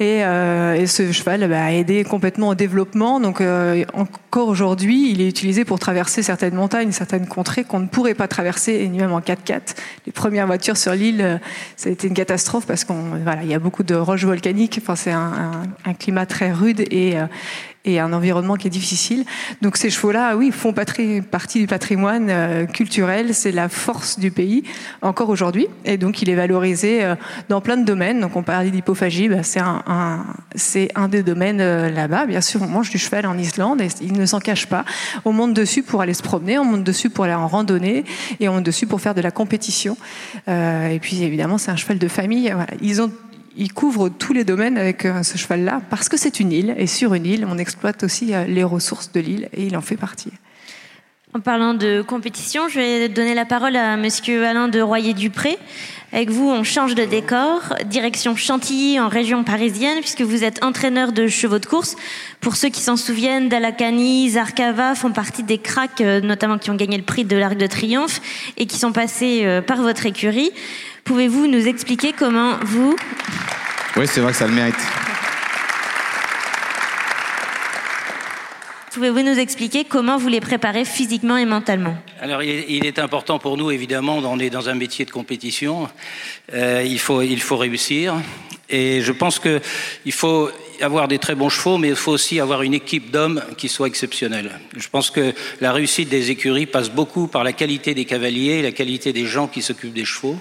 Et, 0.00 0.24
euh, 0.24 0.74
et, 0.74 0.86
ce 0.86 1.10
cheval 1.10 1.48
bah, 1.48 1.64
a 1.64 1.72
aidé 1.72 2.04
complètement 2.04 2.50
au 2.50 2.54
développement. 2.54 3.18
Donc 3.18 3.40
euh, 3.40 3.84
encore 3.94 4.46
aujourd'hui, 4.46 5.10
il 5.10 5.20
est 5.20 5.28
utilisé 5.28 5.64
pour 5.64 5.80
traverser 5.80 6.22
certaines 6.22 6.54
montagnes, 6.54 6.92
certaines 6.92 7.26
contrées 7.26 7.64
qu'on 7.64 7.80
ne 7.80 7.88
pourrait 7.88 8.14
pas 8.14 8.28
traverser, 8.28 8.74
et 8.74 8.88
même 8.88 9.12
en 9.12 9.18
4x4. 9.18 9.74
Les 10.06 10.12
premières 10.12 10.46
voitures 10.46 10.76
sur 10.76 10.92
l'île, 10.92 11.20
euh, 11.20 11.38
ça 11.74 11.88
a 11.88 11.92
été 11.92 12.06
une 12.06 12.14
catastrophe 12.14 12.64
parce 12.64 12.84
qu'on 12.84 13.02
voilà, 13.24 13.42
il 13.42 13.48
y 13.48 13.54
a 13.54 13.58
beaucoup 13.58 13.82
de 13.82 13.96
roches 13.96 14.24
volcaniques. 14.24 14.78
Enfin, 14.80 14.94
c'est 14.94 15.10
un, 15.10 15.18
un, 15.18 15.90
un, 15.90 15.94
climat 15.94 16.26
très 16.26 16.52
rude 16.52 16.80
et 16.92 17.16
et 17.88 18.00
un 18.00 18.12
environnement 18.12 18.56
qui 18.56 18.66
est 18.66 18.70
difficile. 18.70 19.24
Donc 19.62 19.76
ces 19.76 19.90
chevaux-là, 19.90 20.36
oui, 20.36 20.50
font 20.52 20.72
partie 20.72 21.60
du 21.60 21.66
patrimoine 21.66 22.28
euh, 22.28 22.66
culturel. 22.66 23.34
C'est 23.34 23.52
la 23.52 23.68
force 23.68 24.18
du 24.18 24.30
pays 24.30 24.64
encore 25.02 25.30
aujourd'hui. 25.30 25.66
Et 25.84 25.96
donc 25.96 26.22
il 26.22 26.28
est 26.28 26.34
valorisé 26.34 27.02
euh, 27.02 27.14
dans 27.48 27.60
plein 27.60 27.76
de 27.76 27.84
domaines. 27.84 28.20
Donc 28.20 28.36
on 28.36 28.42
parlait 28.42 28.70
d'hypophagie, 28.70 29.28
bah, 29.28 29.42
c'est 29.42 29.60
un, 29.60 30.24
c'est 30.54 30.90
un 30.94 31.08
des 31.08 31.22
domaines 31.22 31.60
euh, 31.60 31.90
là-bas. 31.90 32.26
Bien 32.26 32.40
sûr, 32.40 32.62
on 32.62 32.68
mange 32.68 32.90
du 32.90 32.98
cheval 32.98 33.26
en 33.26 33.38
Islande 33.38 33.80
et 33.80 33.88
il 34.02 34.12
ne 34.12 34.26
s'en 34.26 34.40
cache 34.40 34.66
pas. 34.66 34.84
On 35.24 35.32
monte 35.32 35.54
dessus 35.54 35.82
pour 35.82 36.02
aller 36.02 36.14
se 36.14 36.22
promener, 36.22 36.58
on 36.58 36.64
monte 36.64 36.84
dessus 36.84 37.10
pour 37.10 37.24
aller 37.24 37.34
en 37.34 37.48
randonnée 37.48 38.04
et 38.40 38.48
on 38.48 38.54
monte 38.54 38.64
dessus 38.64 38.86
pour 38.86 39.00
faire 39.00 39.14
de 39.14 39.22
la 39.22 39.30
compétition. 39.30 39.96
Et 40.46 40.98
puis 41.00 41.22
évidemment, 41.22 41.58
c'est 41.58 41.70
un 41.70 41.76
cheval 41.76 41.98
de 41.98 42.08
famille. 42.08 42.54
Ils 42.80 43.00
ont 43.00 43.10
il 43.58 43.72
couvre 43.72 44.08
tous 44.08 44.32
les 44.32 44.44
domaines 44.44 44.78
avec 44.78 45.04
euh, 45.04 45.22
ce 45.22 45.36
cheval-là, 45.36 45.82
parce 45.90 46.08
que 46.08 46.16
c'est 46.16 46.40
une 46.40 46.52
île, 46.52 46.74
et 46.78 46.86
sur 46.86 47.12
une 47.14 47.26
île, 47.26 47.46
on 47.50 47.58
exploite 47.58 48.04
aussi 48.04 48.32
euh, 48.32 48.44
les 48.44 48.62
ressources 48.64 49.12
de 49.12 49.20
l'île, 49.20 49.48
et 49.52 49.66
il 49.66 49.76
en 49.76 49.82
fait 49.82 49.96
partie. 49.96 50.32
En 51.34 51.40
parlant 51.40 51.74
de 51.74 52.00
compétition, 52.00 52.68
je 52.68 52.78
vais 52.78 53.08
donner 53.08 53.34
la 53.34 53.44
parole 53.44 53.76
à 53.76 53.96
Monsieur 53.96 54.46
Alain 54.46 54.68
de 54.68 54.80
Royer-Dupré. 54.80 55.58
Avec 56.10 56.30
vous, 56.30 56.48
on 56.48 56.62
change 56.62 56.94
de 56.94 57.04
décor, 57.04 57.74
direction 57.84 58.34
Chantilly 58.34 58.98
en 58.98 59.08
région 59.08 59.44
parisienne, 59.44 59.98
puisque 60.00 60.22
vous 60.22 60.42
êtes 60.42 60.64
entraîneur 60.64 61.12
de 61.12 61.26
chevaux 61.26 61.58
de 61.58 61.66
course. 61.66 61.96
Pour 62.40 62.56
ceux 62.56 62.70
qui 62.70 62.80
s'en 62.80 62.96
souviennent, 62.96 63.50
Dalakani, 63.50 64.30
Zarkava 64.30 64.94
font 64.94 65.12
partie 65.12 65.42
des 65.42 65.58
cracks, 65.58 66.00
euh, 66.00 66.22
notamment 66.22 66.56
qui 66.56 66.70
ont 66.70 66.76
gagné 66.76 66.96
le 66.96 67.02
prix 67.02 67.26
de 67.26 67.36
l'Arc 67.36 67.58
de 67.58 67.66
Triomphe 67.66 68.22
et 68.56 68.64
qui 68.64 68.78
sont 68.78 68.92
passés 68.92 69.60
par 69.66 69.82
votre 69.82 70.06
écurie. 70.06 70.50
Pouvez-vous 71.08 71.46
nous 71.46 71.66
expliquer 71.66 72.12
comment 72.12 72.58
vous... 72.66 72.94
Oui, 73.96 74.06
c'est 74.06 74.20
vrai 74.20 74.32
que 74.32 74.36
ça 74.36 74.46
le 74.46 74.52
mérite. 74.52 74.74
Pouvez-vous 78.92 79.22
nous 79.22 79.38
expliquer 79.38 79.84
comment 79.84 80.18
vous 80.18 80.28
les 80.28 80.42
préparez 80.42 80.84
physiquement 80.84 81.38
et 81.38 81.46
mentalement 81.46 81.96
Alors, 82.20 82.42
il 82.42 82.84
est 82.84 82.98
important 82.98 83.38
pour 83.38 83.56
nous, 83.56 83.70
évidemment, 83.70 84.18
on 84.18 84.38
est 84.38 84.50
dans 84.50 84.68
un 84.68 84.74
métier 84.74 85.06
de 85.06 85.10
compétition. 85.10 85.88
Euh, 86.52 86.84
il, 86.86 86.98
faut, 86.98 87.22
il 87.22 87.40
faut 87.40 87.56
réussir. 87.56 88.14
Et 88.68 89.00
je 89.00 89.12
pense 89.12 89.38
qu'il 89.38 90.12
faut 90.12 90.50
avoir 90.82 91.08
des 91.08 91.18
très 91.18 91.34
bons 91.34 91.48
chevaux, 91.48 91.78
mais 91.78 91.88
il 91.88 91.96
faut 91.96 92.12
aussi 92.12 92.38
avoir 92.38 92.60
une 92.60 92.74
équipe 92.74 93.10
d'hommes 93.10 93.42
qui 93.56 93.70
soit 93.70 93.86
exceptionnelle. 93.86 94.60
Je 94.76 94.88
pense 94.90 95.10
que 95.10 95.32
la 95.62 95.72
réussite 95.72 96.10
des 96.10 96.30
écuries 96.30 96.66
passe 96.66 96.90
beaucoup 96.90 97.28
par 97.28 97.44
la 97.44 97.54
qualité 97.54 97.94
des 97.94 98.04
cavaliers, 98.04 98.60
la 98.60 98.72
qualité 98.72 99.14
des 99.14 99.24
gens 99.24 99.46
qui 99.46 99.62
s'occupent 99.62 99.94
des 99.94 100.04
chevaux. 100.04 100.36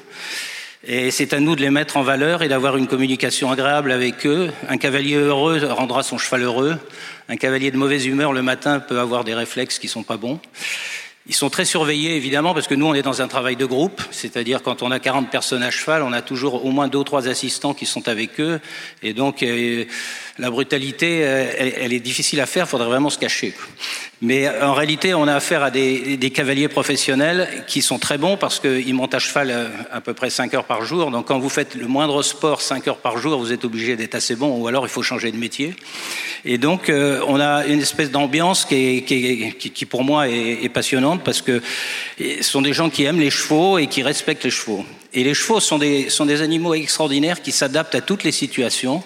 Et 0.90 1.12
c'est 1.12 1.34
à 1.34 1.42
nous 1.42 1.58
de 1.58 1.62
les 1.62 1.70
mettre 1.70 1.98
en 1.98 2.02
valeur 2.02 2.44
et 2.44 2.48
d'avoir 2.48 2.78
une 2.78 2.88
communication 2.88 3.52
agréable 3.52 3.92
avec 3.92 4.26
eux. 4.26 4.54
Un 4.70 4.78
cavalier 4.78 5.16
heureux 5.16 5.60
rendra 5.70 6.02
son 6.02 6.18
cheval 6.18 6.44
heureux. 6.44 6.78
Un 7.28 7.36
cavalier 7.36 7.72
de 7.72 7.78
mauvaise 7.78 8.06
humeur 8.06 8.32
le 8.32 8.42
matin 8.42 8.80
peut 8.80 8.98
avoir 8.98 9.26
des 9.26 9.34
réflexes 9.34 9.80
qui 9.80 9.90
sont 9.90 10.04
pas 10.04 10.16
bons. 10.16 10.40
Ils 11.30 11.36
sont 11.36 11.50
très 11.50 11.66
surveillés, 11.66 12.16
évidemment, 12.16 12.54
parce 12.54 12.68
que 12.68 12.74
nous, 12.74 12.86
on 12.86 12.94
est 12.94 13.02
dans 13.02 13.22
un 13.22 13.28
travail 13.28 13.58
de 13.58 13.66
groupe, 13.66 14.02
c'est-à-dire 14.12 14.64
quand 14.64 14.82
on 14.82 14.92
a 14.92 15.00
40 15.00 15.30
personnes 15.30 15.62
à 15.62 15.72
cheval, 15.72 16.04
on 16.04 16.14
a 16.14 16.22
toujours 16.22 16.64
au 16.64 16.72
moins 16.72 16.88
deux 16.88 17.00
ou 17.00 17.04
trois 17.04 17.28
assistants 17.28 17.74
qui 17.74 17.86
sont 17.86 18.08
avec 18.08 18.40
eux, 18.40 18.62
et 19.04 19.12
donc 19.12 19.44
euh, 19.44 19.84
la 20.40 20.50
brutalité, 20.50 21.26
euh, 21.26 21.52
elle, 21.58 21.74
elle, 21.76 21.92
est 21.92 22.00
difficile 22.00 22.40
à 22.40 22.46
faire, 22.46 22.66
il 22.66 22.70
faudrait 22.70 22.88
vraiment 22.88 23.10
se 23.10 23.20
cacher. 23.20 23.54
Mais 24.22 24.50
en 24.50 24.74
réalité, 24.74 25.14
on 25.14 25.28
a 25.28 25.36
affaire 25.36 25.62
à 25.62 25.70
des, 25.70 26.18
des 26.18 26.32
cavaliers 26.32 26.68
professionnels 26.68 27.64
qui 27.68 27.84
sont 27.84 28.00
très 28.00 28.18
bons 28.18 28.36
parce 28.36 28.60
qu'ils 28.60 28.94
montent 28.96 29.14
à 29.14 29.20
cheval 29.20 29.52
euh, 29.52 29.68
à 29.92 30.02
peu 30.02 30.16
près 30.16 30.32
5 30.32 30.56
heures 30.56 30.64
par 30.64 30.84
jour. 30.84 31.12
Donc 31.12 31.28
quand 31.28 31.38
vous 31.38 31.50
faites 31.50 31.76
le 31.76 31.88
moindre 31.88 32.24
sport 32.24 32.62
5 32.62 32.88
heures 32.88 32.98
par 32.98 33.20
jour, 33.20 33.38
vous 33.38 33.54
êtes 33.54 33.64
obligé 33.64 33.96
d'être 33.96 34.16
assez 34.16 34.36
bon 34.36 34.58
ou 34.58 34.68
alors 34.68 34.88
il 34.88 34.90
faut 34.90 35.04
changer 35.04 35.32
de 35.32 35.38
métier. 35.38 35.76
Et 36.46 36.58
donc 36.58 36.90
euh, 36.90 37.22
on 37.28 37.40
a 37.40 37.68
une 37.68 37.80
espèce 37.80 38.10
d'ambiance 38.10 38.66
qui, 38.66 39.04
qui, 39.04 39.54
qui, 39.54 39.86
pour 39.86 40.04
moi 40.04 40.28
est, 40.28 40.64
est, 40.64 40.70
passionnante 40.70 41.24
parce 41.24 41.44
que 41.44 41.62
ce 42.18 42.42
sont 42.42 42.64
des 42.64 42.74
gens 42.74 42.90
qui 42.90 43.04
aiment 43.04 43.20
les 43.20 43.30
chevaux 43.30 43.78
et 43.78 43.86
qui 43.86 44.02
respectent 44.02 44.46
les 44.46 44.50
chevaux. 44.50 44.84
Et 45.14 45.24
les 45.24 45.36
chevaux 45.36 45.60
sont 45.60 45.78
des, 45.78 46.10
sont 46.10 46.26
des 46.26 46.42
animaux 46.42 46.74
extraordinaires 46.74 47.42
qui 47.42 47.52
s'adaptent 47.52 47.96
à 47.96 48.02
toutes 48.02 48.24
les 48.24 48.32
situations. 48.32 49.04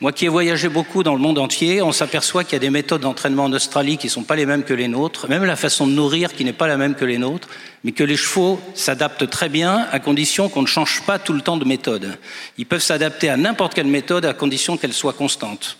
Moi 0.00 0.10
qui 0.10 0.24
ai 0.24 0.28
voyagé 0.28 0.68
beaucoup 0.68 1.04
dans 1.04 1.14
le 1.14 1.20
monde 1.20 1.38
entier, 1.38 1.80
on 1.80 1.92
s'aperçoit 1.92 2.42
qu'il 2.42 2.54
y 2.54 2.56
a 2.56 2.58
des 2.58 2.68
méthodes 2.70 3.02
d'entraînement 3.02 3.44
en 3.44 3.52
Australie 3.52 3.96
qui 3.96 4.08
ne 4.08 4.10
sont 4.10 4.24
pas 4.24 4.34
les 4.34 4.44
mêmes 4.44 4.64
que 4.64 4.74
les 4.74 4.88
nôtres, 4.88 5.28
même 5.28 5.44
la 5.44 5.54
façon 5.54 5.86
de 5.86 5.92
nourrir 5.92 6.32
qui 6.32 6.44
n'est 6.44 6.52
pas 6.52 6.66
la 6.66 6.76
même 6.76 6.96
que 6.96 7.04
les 7.04 7.16
nôtres, 7.16 7.48
mais 7.84 7.92
que 7.92 8.02
les 8.02 8.16
chevaux 8.16 8.60
s'adaptent 8.74 9.30
très 9.30 9.48
bien 9.48 9.86
à 9.92 10.00
condition 10.00 10.48
qu'on 10.48 10.62
ne 10.62 10.66
change 10.66 11.02
pas 11.06 11.20
tout 11.20 11.32
le 11.32 11.42
temps 11.42 11.58
de 11.58 11.64
méthode. 11.64 12.18
Ils 12.58 12.66
peuvent 12.66 12.82
s'adapter 12.82 13.28
à 13.28 13.36
n'importe 13.36 13.74
quelle 13.74 13.86
méthode 13.86 14.24
à 14.24 14.34
condition 14.34 14.76
qu'elle 14.76 14.92
soit 14.92 15.12
constante. 15.12 15.78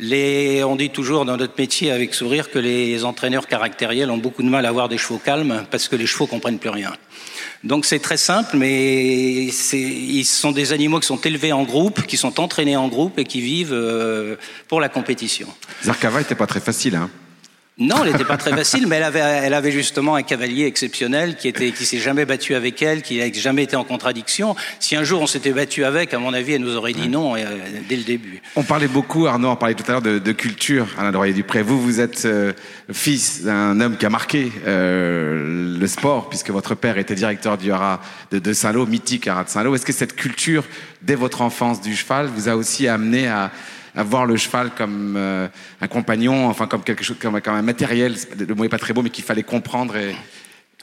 On 0.00 0.76
dit 0.76 0.90
toujours 0.90 1.24
dans 1.24 1.36
notre 1.36 1.58
métier 1.58 1.90
avec 1.90 2.14
sourire 2.14 2.52
que 2.52 2.60
les 2.60 3.04
entraîneurs 3.04 3.48
caractériels 3.48 4.12
ont 4.12 4.18
beaucoup 4.18 4.44
de 4.44 4.48
mal 4.48 4.66
à 4.66 4.68
avoir 4.68 4.88
des 4.88 4.98
chevaux 4.98 5.18
calmes 5.18 5.66
parce 5.68 5.88
que 5.88 5.96
les 5.96 6.06
chevaux 6.06 6.28
comprennent 6.28 6.60
plus 6.60 6.70
rien. 6.70 6.92
Donc 7.64 7.86
c'est 7.86 7.98
très 7.98 8.16
simple, 8.16 8.56
mais 8.56 9.46
ils 9.46 10.24
sont 10.24 10.52
des 10.52 10.72
animaux 10.72 11.00
qui 11.00 11.06
sont 11.06 11.20
élevés 11.20 11.52
en 11.52 11.64
groupe, 11.64 12.02
qui 12.06 12.16
sont 12.16 12.38
entraînés 12.40 12.76
en 12.76 12.88
groupe 12.88 13.18
et 13.18 13.24
qui 13.24 13.40
vivent 13.40 13.72
euh, 13.72 14.36
pour 14.68 14.80
la 14.80 14.88
compétition. 14.88 15.48
Zarkava 15.82 16.20
n'était 16.20 16.36
pas 16.36 16.46
très 16.46 16.60
facile, 16.60 16.94
hein 16.96 17.10
non, 17.80 18.02
elle 18.02 18.10
n'était 18.10 18.24
pas 18.24 18.36
très 18.36 18.50
facile, 18.50 18.88
mais 18.88 18.96
elle 18.96 19.04
avait, 19.04 19.20
elle 19.20 19.54
avait 19.54 19.70
justement 19.70 20.16
un 20.16 20.22
cavalier 20.22 20.64
exceptionnel 20.64 21.36
qui 21.36 21.46
était, 21.46 21.70
qui 21.70 21.86
s'est 21.86 22.00
jamais 22.00 22.24
battu 22.24 22.56
avec 22.56 22.82
elle, 22.82 23.02
qui 23.02 23.18
n'a 23.18 23.32
jamais 23.32 23.62
été 23.62 23.76
en 23.76 23.84
contradiction. 23.84 24.56
Si 24.80 24.96
un 24.96 25.04
jour 25.04 25.22
on 25.22 25.28
s'était 25.28 25.52
battu 25.52 25.84
avec, 25.84 26.12
à 26.12 26.18
mon 26.18 26.34
avis, 26.34 26.54
elle 26.54 26.62
nous 26.62 26.74
aurait 26.74 26.92
dit 26.92 27.08
non 27.08 27.36
euh, 27.36 27.44
dès 27.88 27.94
le 27.94 28.02
début. 28.02 28.42
On 28.56 28.64
parlait 28.64 28.88
beaucoup, 28.88 29.28
Arnaud, 29.28 29.50
on 29.50 29.56
parlait 29.56 29.76
tout 29.76 29.84
à 29.86 29.92
l'heure 29.92 30.02
de, 30.02 30.18
de, 30.18 30.32
culture, 30.32 30.88
Alain 30.98 31.16
Royer 31.16 31.32
Dupré. 31.32 31.62
Vous, 31.62 31.80
vous 31.80 32.00
êtes 32.00 32.24
euh, 32.24 32.52
fils 32.92 33.44
d'un 33.44 33.80
homme 33.80 33.96
qui 33.96 34.06
a 34.06 34.10
marqué 34.10 34.50
euh, 34.66 35.78
le 35.78 35.86
sport, 35.86 36.28
puisque 36.28 36.50
votre 36.50 36.74
père 36.74 36.98
était 36.98 37.14
directeur 37.14 37.58
du 37.58 37.70
haras 37.70 38.00
de, 38.32 38.40
de 38.40 38.52
Saint-Lô, 38.52 38.86
mythique 38.86 39.28
haras 39.28 39.44
de 39.44 39.50
Saint-Lô. 39.50 39.76
Est-ce 39.76 39.86
que 39.86 39.92
cette 39.92 40.16
culture, 40.16 40.64
dès 41.02 41.14
votre 41.14 41.42
enfance 41.42 41.80
du 41.80 41.94
cheval, 41.94 42.26
vous 42.26 42.48
a 42.48 42.56
aussi 42.56 42.88
amené 42.88 43.28
à 43.28 43.52
à 43.98 44.04
voir 44.04 44.26
le 44.26 44.36
cheval 44.36 44.70
comme 44.76 45.16
euh, 45.16 45.48
un 45.80 45.88
compagnon, 45.88 46.46
enfin 46.46 46.68
comme 46.68 46.84
quelque 46.84 47.02
chose, 47.02 47.16
comme, 47.20 47.40
un 47.44 47.62
matériel. 47.62 48.14
Le 48.38 48.54
mot 48.54 48.62
est 48.62 48.68
pas 48.68 48.78
très 48.78 48.94
beau, 48.94 49.02
mais 49.02 49.10
qu'il 49.10 49.24
fallait 49.24 49.42
comprendre 49.42 49.96
et, 49.96 50.14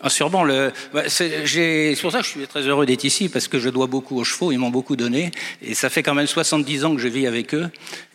ah, 0.01 0.09
sûrement. 0.09 0.43
Le, 0.43 0.73
bah, 0.93 1.03
c'est 1.07 1.95
pour 2.01 2.11
ça 2.11 2.19
que 2.19 2.25
je 2.25 2.29
suis 2.29 2.47
très 2.47 2.63
heureux 2.63 2.85
d'être 2.85 3.05
ici, 3.05 3.29
parce 3.29 3.47
que 3.47 3.59
je 3.59 3.69
dois 3.69 3.87
beaucoup 3.87 4.19
aux 4.19 4.25
chevaux, 4.25 4.51
ils 4.51 4.57
m'ont 4.57 4.69
beaucoup 4.69 4.97
donné. 4.97 5.31
Et 5.61 5.73
ça 5.73 5.89
fait 5.89 6.03
quand 6.03 6.13
même 6.13 6.27
70 6.27 6.83
ans 6.83 6.95
que 6.95 7.01
je 7.01 7.07
vis 7.07 7.27
avec 7.27 7.53
eux, 7.53 7.69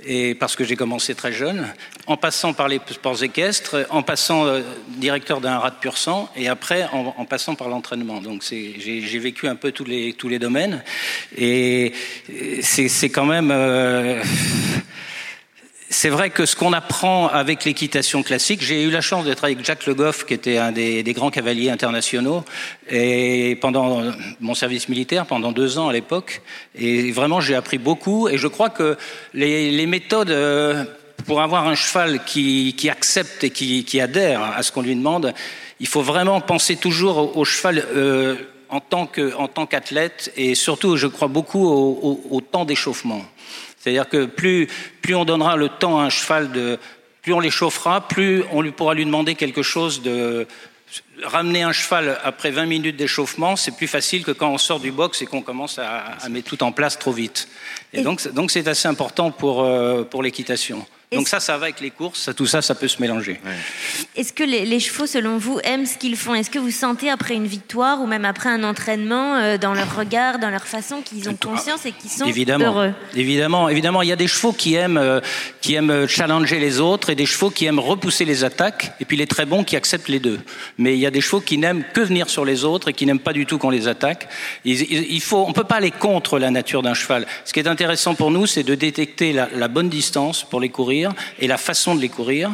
et 0.05 0.35
parce 0.35 0.57
que 0.57 0.64
j'ai 0.64 0.77
commencé 0.77 1.14
très 1.14 1.33
jeune, 1.33 1.66
en 2.07 2.19
passant 2.19 2.53
par 2.53 2.69
les 2.69 2.81
sports 2.90 3.23
équestres, 3.23 3.87
en 3.88 4.03
passant 4.03 4.47
euh, 4.47 4.61
directeur 4.99 5.40
d'un 5.40 5.59
rat 5.59 5.71
de 5.71 5.77
pur 5.77 5.97
sang, 5.97 6.31
et 6.37 6.49
après 6.49 6.87
en, 6.93 7.25
passant 7.25 7.55
par 7.55 7.71
l'entraînement. 7.71 8.21
Donc 8.21 8.45
j'ai 8.51 9.19
vécu 9.19 9.49
un 9.49 9.57
peu 9.57 9.73
tous 9.73 9.85
les, 9.85 10.12
tous 10.12 10.29
les 10.29 10.38
domaines. 10.38 10.83
Et 11.38 11.93
c'est 12.61 13.09
quand 13.09 13.27
même... 13.27 13.51
Euh, 13.51 14.23
c'est 15.92 16.09
vrai 16.09 16.31
que 16.31 16.46
ce 16.46 16.55
qu'on 16.55 16.72
apprend 16.72 17.26
avec 17.26 17.64
l'équitation 17.64 18.22
classique, 18.22 18.62
j'ai 18.62 18.85
eu 18.85 18.90
la 18.90 19.00
chance 19.00 19.24
d'être 19.24 19.42
avec 19.42 19.64
Jacques 19.64 19.87
Le 19.87 19.94
Goff, 19.94 20.24
qui 20.24 20.35
était 20.35 20.57
un 20.57 20.70
des, 20.70 21.03
grands 21.12 21.33
cavaliers 21.33 21.68
internationaux, 21.68 22.44
et 22.88 23.59
pendant 23.61 24.05
mon 24.38 24.55
service 24.55 24.88
militaire, 24.88 25.26
pendant 25.26 25.50
deux 25.50 25.79
ans 25.79 25.88
à 25.88 25.92
l'époque, 25.92 26.42
et 26.76 27.11
vraiment 27.11 27.40
j'ai 27.40 27.57
appris 27.57 27.79
beaucoup, 27.79 28.29
et 28.29 28.38
je 28.38 28.46
crois 28.46 28.70
que 28.70 28.96
les, 29.35 29.87
méthodes 29.87 30.31
euh, 30.31 30.85
pour 31.26 31.42
avoir 31.42 31.66
un 31.66 31.74
cheval 31.74 32.24
qui, 32.24 32.76
qui 32.79 32.88
accepte 32.88 33.42
et 33.42 33.50
qui, 33.50 33.85
qui, 33.85 34.00
adhère 34.00 34.42
à 34.42 34.62
ce 34.62 34.70
qu'on 34.70 34.83
lui 34.83 34.94
demande, 34.94 35.35
il 35.81 35.88
faut 35.88 36.03
vraiment 36.03 36.40
penser 36.40 36.76
toujours 36.76 37.37
au, 37.37 37.44
cheval. 37.44 37.85
Euh, 37.94 38.37
en 38.72 38.79
tant 38.79 39.66
qu'athlète 39.66 40.33
et 40.37 40.55
surtout, 40.55 40.96
je 40.96 41.09
crois 41.09 41.26
beaucoup 41.26 41.66
au, 41.66 41.98
au, 42.31 42.37
au 42.37 42.40
temps 42.40 42.64
d'échauffement. 42.64 43.24
C'est-à-dire 43.81 44.09
que 44.09 44.27
plus, 44.27 44.69
plus 45.03 45.16
on 45.16 45.25
donnera 45.25 45.57
le 45.57 45.69
temps 45.69 45.99
à 45.99 46.05
un 46.05 46.11
cheval 46.11 46.53
de, 46.53 46.79
plus 47.23 47.33
on 47.33 47.40
l'échauffera, 47.40 48.07
plus 48.07 48.45
on 48.53 48.61
lui 48.61 48.71
pourra 48.71 48.95
lui 48.95 49.05
demander 49.05 49.35
quelque 49.35 49.62
chose 49.62 50.03
de, 50.03 50.47
ramener 51.23 51.62
un 51.62 51.73
cheval 51.73 52.19
après 52.25 52.51
20 52.51 52.66
minutes 52.66 52.97
d'échauffement, 52.97 53.57
c'est 53.57 53.77
plus 53.77 53.87
facile 53.87 54.25
que 54.25 54.33
quand 54.33 54.51
on 54.51 54.59
sort 54.59 54.81
du 54.81 54.90
box 54.90 55.23
et 55.23 55.27
qu'on 55.27 55.43
commence 55.43 55.79
à, 55.79 55.99
à, 56.21 56.29
mettre 56.29 56.49
tout 56.49 56.62
en 56.62 56.73
place 56.73 56.99
trop 56.99 57.12
vite. 57.12 57.49
Et, 57.93 58.01
et 58.01 58.03
donc, 58.03 58.51
c'est 58.51 58.69
assez 58.69 58.88
important 58.88 59.31
pour, 59.31 59.62
euh, 59.62 60.03
pour 60.05 60.23
l'équitation. 60.23 60.85
Donc 61.12 61.27
ça, 61.27 61.40
ça 61.40 61.59
va 61.59 61.64
avec 61.64 61.81
les 61.81 61.90
courses, 61.90 62.31
tout 62.37 62.46
ça, 62.46 62.62
ça 62.62 62.77
peut 62.77 62.87
se 62.87 63.03
mélanger. 63.03 63.40
Ouais. 63.44 63.51
Est-ce 64.14 64.33
que 64.33 64.44
les, 64.44 64.64
les, 64.64 64.79
chevaux, 64.79 65.07
selon 65.07 65.38
vous, 65.38 65.59
aiment 65.64 65.85
ce 65.85 65.99
qu'ils 65.99 66.14
font? 66.14 66.37
Est-ce 66.37 66.51
que 66.51 66.61
vous 66.61 66.70
sentez 66.70 67.11
après 67.11 67.35
une 67.35 67.49
victoire 67.49 68.01
ou 68.01 68.07
même 68.07 68.25
après 68.25 68.49
un 68.49 68.62
entraînement, 68.62 69.35
euh, 69.35 69.59
dans 69.59 69.75
leur 69.75 69.96
regard, 69.96 70.38
dans 70.38 70.51
leur 70.51 70.68
façon, 70.68 71.03
qu'ils 71.03 71.29
ont 71.29 71.35
conscience 71.35 71.85
et 71.85 71.90
qu'ils 71.90 72.11
sont 72.11 72.27
évidemment, 72.27 72.66
heureux? 72.66 72.92
Évidemment, 73.16 73.68
évidemment, 73.68 74.03
il 74.03 74.09
y 74.09 74.12
a 74.12 74.16
des 74.16 74.29
chevaux 74.29 74.53
qui 74.53 74.77
aiment, 74.77 74.99
euh, 74.99 75.18
qui 75.61 75.75
aiment 75.75 76.07
challenger 76.07 76.61
les 76.61 76.79
autres 76.79 77.11
et 77.11 77.16
des 77.16 77.27
chevaux 77.27 77.51
qui 77.51 77.64
aiment 77.64 77.81
repousser 77.81 78.25
les 78.25 78.44
attaques, 78.44 78.92
et 79.01 79.05
puis 79.05 79.16
les 79.16 79.27
très 79.27 79.46
bons 79.46 79.64
qui 79.64 79.75
acceptent 79.75 80.11
les 80.11 80.20
deux. 80.20 80.38
Mais 80.79 80.94
il 80.94 81.01
y 81.01 81.07
a 81.07 81.11
des 81.11 81.20
chevaux 81.20 81.40
qui 81.40 81.59
n'aiment 81.59 81.83
que 81.92 82.03
venir 82.03 82.31
sur 82.31 82.44
les 82.44 82.62
autres 82.62 82.87
et 82.87 82.92
qui 82.92 83.05
n'aiment 83.05 83.18
pas 83.18 83.33
du 83.33 83.46
tout 83.46 83.59
qu'on 83.59 83.70
les 83.70 83.88
attaque. 83.88 84.29
Il, 84.64 84.81
il 84.81 85.20
faut, 85.20 85.44
on 85.44 85.53
peut 85.53 85.64
pas 85.64 85.77
aller 85.77 85.90
contre 85.90 86.38
la 86.38 86.53
nature 86.53 86.83
d'un 86.83 86.94
cheval. 86.94 87.27
Ce 87.44 87.53
qui 87.53 87.59
est 87.59 87.66
intéressant 87.66 88.14
pour 88.14 88.31
nous, 88.31 88.46
c'est 88.46 88.62
de 88.62 88.77
détecter 88.77 89.33
la, 89.33 89.49
la 89.57 89.66
bonne 89.66 89.88
distance 89.88 90.44
pour 90.44 90.61
les 90.61 90.68
courir 90.68 91.00
courir 91.01 91.13
et 91.39 91.47
la 91.47 91.57
façon 91.57 91.95
de 91.95 92.01
les 92.01 92.09
courir. 92.09 92.51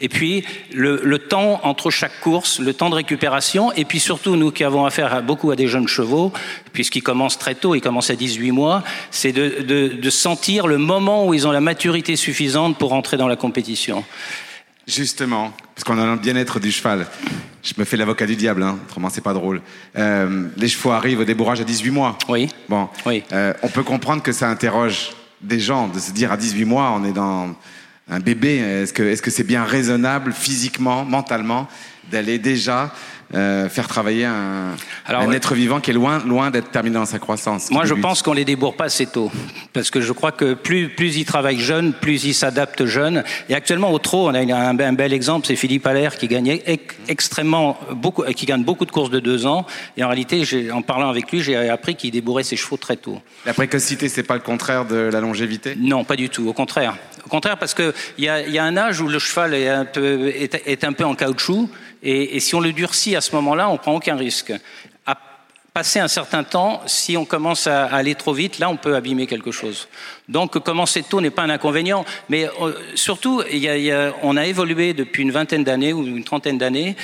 Et 0.00 0.08
puis 0.08 0.44
le, 0.72 1.00
le 1.04 1.18
temps 1.18 1.60
entre 1.62 1.90
chaque 1.90 2.20
course, 2.20 2.60
le 2.60 2.74
temps 2.74 2.90
de 2.90 2.94
récupération. 2.94 3.72
Et 3.72 3.84
puis 3.84 4.00
surtout, 4.00 4.36
nous 4.36 4.50
qui 4.50 4.64
avons 4.64 4.84
affaire 4.84 5.12
à, 5.12 5.20
beaucoup 5.20 5.50
à 5.50 5.56
des 5.56 5.68
jeunes 5.68 5.88
chevaux, 5.88 6.32
puisqu'ils 6.72 7.02
commencent 7.02 7.38
très 7.38 7.54
tôt, 7.54 7.74
ils 7.74 7.80
commencent 7.80 8.10
à 8.10 8.16
18 8.16 8.52
mois, 8.52 8.82
c'est 9.10 9.32
de, 9.32 9.62
de, 9.62 9.88
de 9.88 10.10
sentir 10.10 10.66
le 10.66 10.78
moment 10.78 11.26
où 11.26 11.34
ils 11.34 11.46
ont 11.46 11.52
la 11.52 11.60
maturité 11.60 12.16
suffisante 12.16 12.78
pour 12.78 12.92
entrer 12.92 13.16
dans 13.16 13.28
la 13.28 13.36
compétition. 13.36 14.04
Justement, 14.86 15.52
parce 15.74 15.84
qu'on 15.84 15.98
a 15.98 16.06
le 16.06 16.16
bien-être 16.16 16.58
du 16.58 16.72
cheval. 16.72 17.06
Je 17.62 17.74
me 17.76 17.84
fais 17.84 17.96
l'avocat 17.96 18.26
du 18.26 18.34
diable, 18.34 18.62
hein, 18.62 18.78
autrement 18.88 19.10
c'est 19.10 19.20
pas 19.20 19.34
drôle. 19.34 19.60
Euh, 19.96 20.48
les 20.56 20.68
chevaux 20.68 20.90
arrivent 20.90 21.20
au 21.20 21.24
débourrage 21.24 21.60
à 21.60 21.64
18 21.64 21.90
mois. 21.90 22.18
Oui. 22.28 22.48
Bon, 22.68 22.88
Oui. 23.06 23.22
Euh, 23.32 23.52
on 23.62 23.68
peut 23.68 23.82
comprendre 23.82 24.22
que 24.22 24.32
ça 24.32 24.48
interroge 24.48 25.10
des 25.40 25.60
gens 25.60 25.88
de 25.88 25.98
se 25.98 26.10
dire 26.12 26.32
à 26.32 26.36
18 26.36 26.64
mois, 26.64 26.92
on 26.96 27.04
est 27.04 27.12
dans 27.12 27.54
un 28.10 28.20
bébé. 28.20 28.58
Est-ce 28.58 28.92
que 29.22 29.30
c'est 29.30 29.44
bien 29.44 29.64
raisonnable 29.64 30.32
physiquement, 30.32 31.04
mentalement, 31.04 31.68
d'aller 32.10 32.38
déjà 32.38 32.92
euh, 33.32 33.68
faire 33.68 33.86
travailler 33.86 34.24
un, 34.24 34.74
Alors, 35.06 35.22
un 35.22 35.30
être 35.30 35.54
vivant 35.54 35.78
qui 35.78 35.92
est 35.92 35.94
loin 35.94 36.18
loin 36.26 36.50
d'être 36.50 36.72
terminé 36.72 36.94
dans 36.94 37.06
sa 37.06 37.20
croissance 37.20 37.70
Moi, 37.70 37.84
je 37.84 37.90
débute? 37.90 38.02
pense 38.02 38.22
qu'on 38.22 38.32
les 38.32 38.44
débourre 38.44 38.74
pas 38.74 38.86
assez 38.86 39.06
tôt, 39.06 39.30
parce 39.72 39.88
que 39.92 40.00
je 40.00 40.12
crois 40.12 40.32
que 40.32 40.54
plus 40.54 40.88
plus 40.88 41.16
ils 41.16 41.24
travaillent 41.24 41.60
jeunes, 41.60 41.92
plus 41.92 42.24
ils 42.24 42.34
s'adaptent 42.34 42.86
jeunes. 42.86 43.22
Et 43.48 43.54
actuellement 43.54 43.92
au 43.92 44.00
trot, 44.00 44.28
on 44.28 44.34
a 44.34 44.42
une- 44.42 44.50
un, 44.50 44.76
un 44.76 44.92
bel 44.92 45.12
exemple, 45.12 45.46
c'est 45.46 45.54
Philippe 45.54 45.86
Allaire 45.86 46.16
qui 46.18 46.26
gagnait 46.26 46.64
extrêmement 47.06 47.78
beaucoup, 47.92 48.24
qui 48.34 48.46
gagne 48.46 48.64
beaucoup 48.64 48.84
de 48.84 48.90
courses 48.90 49.10
de 49.10 49.20
deux 49.20 49.46
ans. 49.46 49.64
Et 49.96 50.02
en 50.02 50.08
réalité, 50.08 50.42
en 50.72 50.82
parlant 50.82 51.08
avec 51.08 51.30
lui, 51.30 51.40
j'ai 51.40 51.54
appris 51.68 51.94
qu'il 51.94 52.10
débourrait 52.10 52.42
ses 52.42 52.56
chevaux 52.56 52.78
très 52.78 52.96
tôt. 52.96 53.20
La 53.46 53.54
précocité, 53.54 54.08
c'est 54.08 54.24
pas 54.24 54.34
le 54.34 54.40
contraire 54.40 54.86
de 54.86 54.96
la 54.96 55.20
longévité? 55.20 55.76
Non, 55.78 56.02
pas 56.02 56.16
du 56.16 56.30
tout. 56.30 56.48
Au 56.48 56.52
contraire. 56.52 56.96
Au 57.30 57.36
contraire, 57.36 57.58
parce 57.58 57.74
que 57.74 57.94
il 58.18 58.24
y 58.24 58.28
a, 58.28 58.40
y 58.40 58.58
a 58.58 58.64
un 58.64 58.76
âge 58.76 59.00
où 59.00 59.06
le 59.06 59.20
cheval 59.20 59.54
est 59.54 59.68
un 59.68 59.84
peu, 59.84 61.04
en 61.04 61.14
caoutchouc, 61.14 61.70
et, 62.02 62.40
si 62.40 62.56
on 62.56 62.60
le 62.60 62.72
durcit 62.72 63.14
à 63.14 63.20
ce 63.20 63.36
moment-là, 63.36 63.68
on 63.68 63.76
prend 63.76 63.94
aucun 63.94 64.16
risque. 64.16 64.52
À 65.06 65.16
passer 65.72 66.00
un 66.00 66.08
certain 66.08 66.42
temps, 66.42 66.82
si 66.86 67.16
on 67.16 67.24
commence 67.24 67.68
à, 67.68 67.84
aller 67.84 68.16
trop 68.16 68.32
vite, 68.32 68.58
là, 68.58 68.68
on 68.68 68.76
peut 68.76 68.96
abîmer 68.96 69.28
quelque 69.28 69.52
chose. 69.52 69.86
Donc, 70.28 70.58
commencer 70.58 71.04
tôt 71.04 71.20
n'est 71.20 71.30
pas 71.30 71.42
un 71.42 71.50
inconvénient, 71.50 72.04
mais 72.28 72.48
euh, 72.60 72.72
surtout, 72.96 73.44
on 74.24 74.36
a 74.36 74.46
évolué 74.46 74.92
depuis 74.92 75.22
une 75.22 75.30
vingtaine 75.30 75.62
d'années 75.62 75.92
ou 75.92 76.04
une 76.04 76.24
trentaine 76.24 76.58
d'années. 76.58 76.96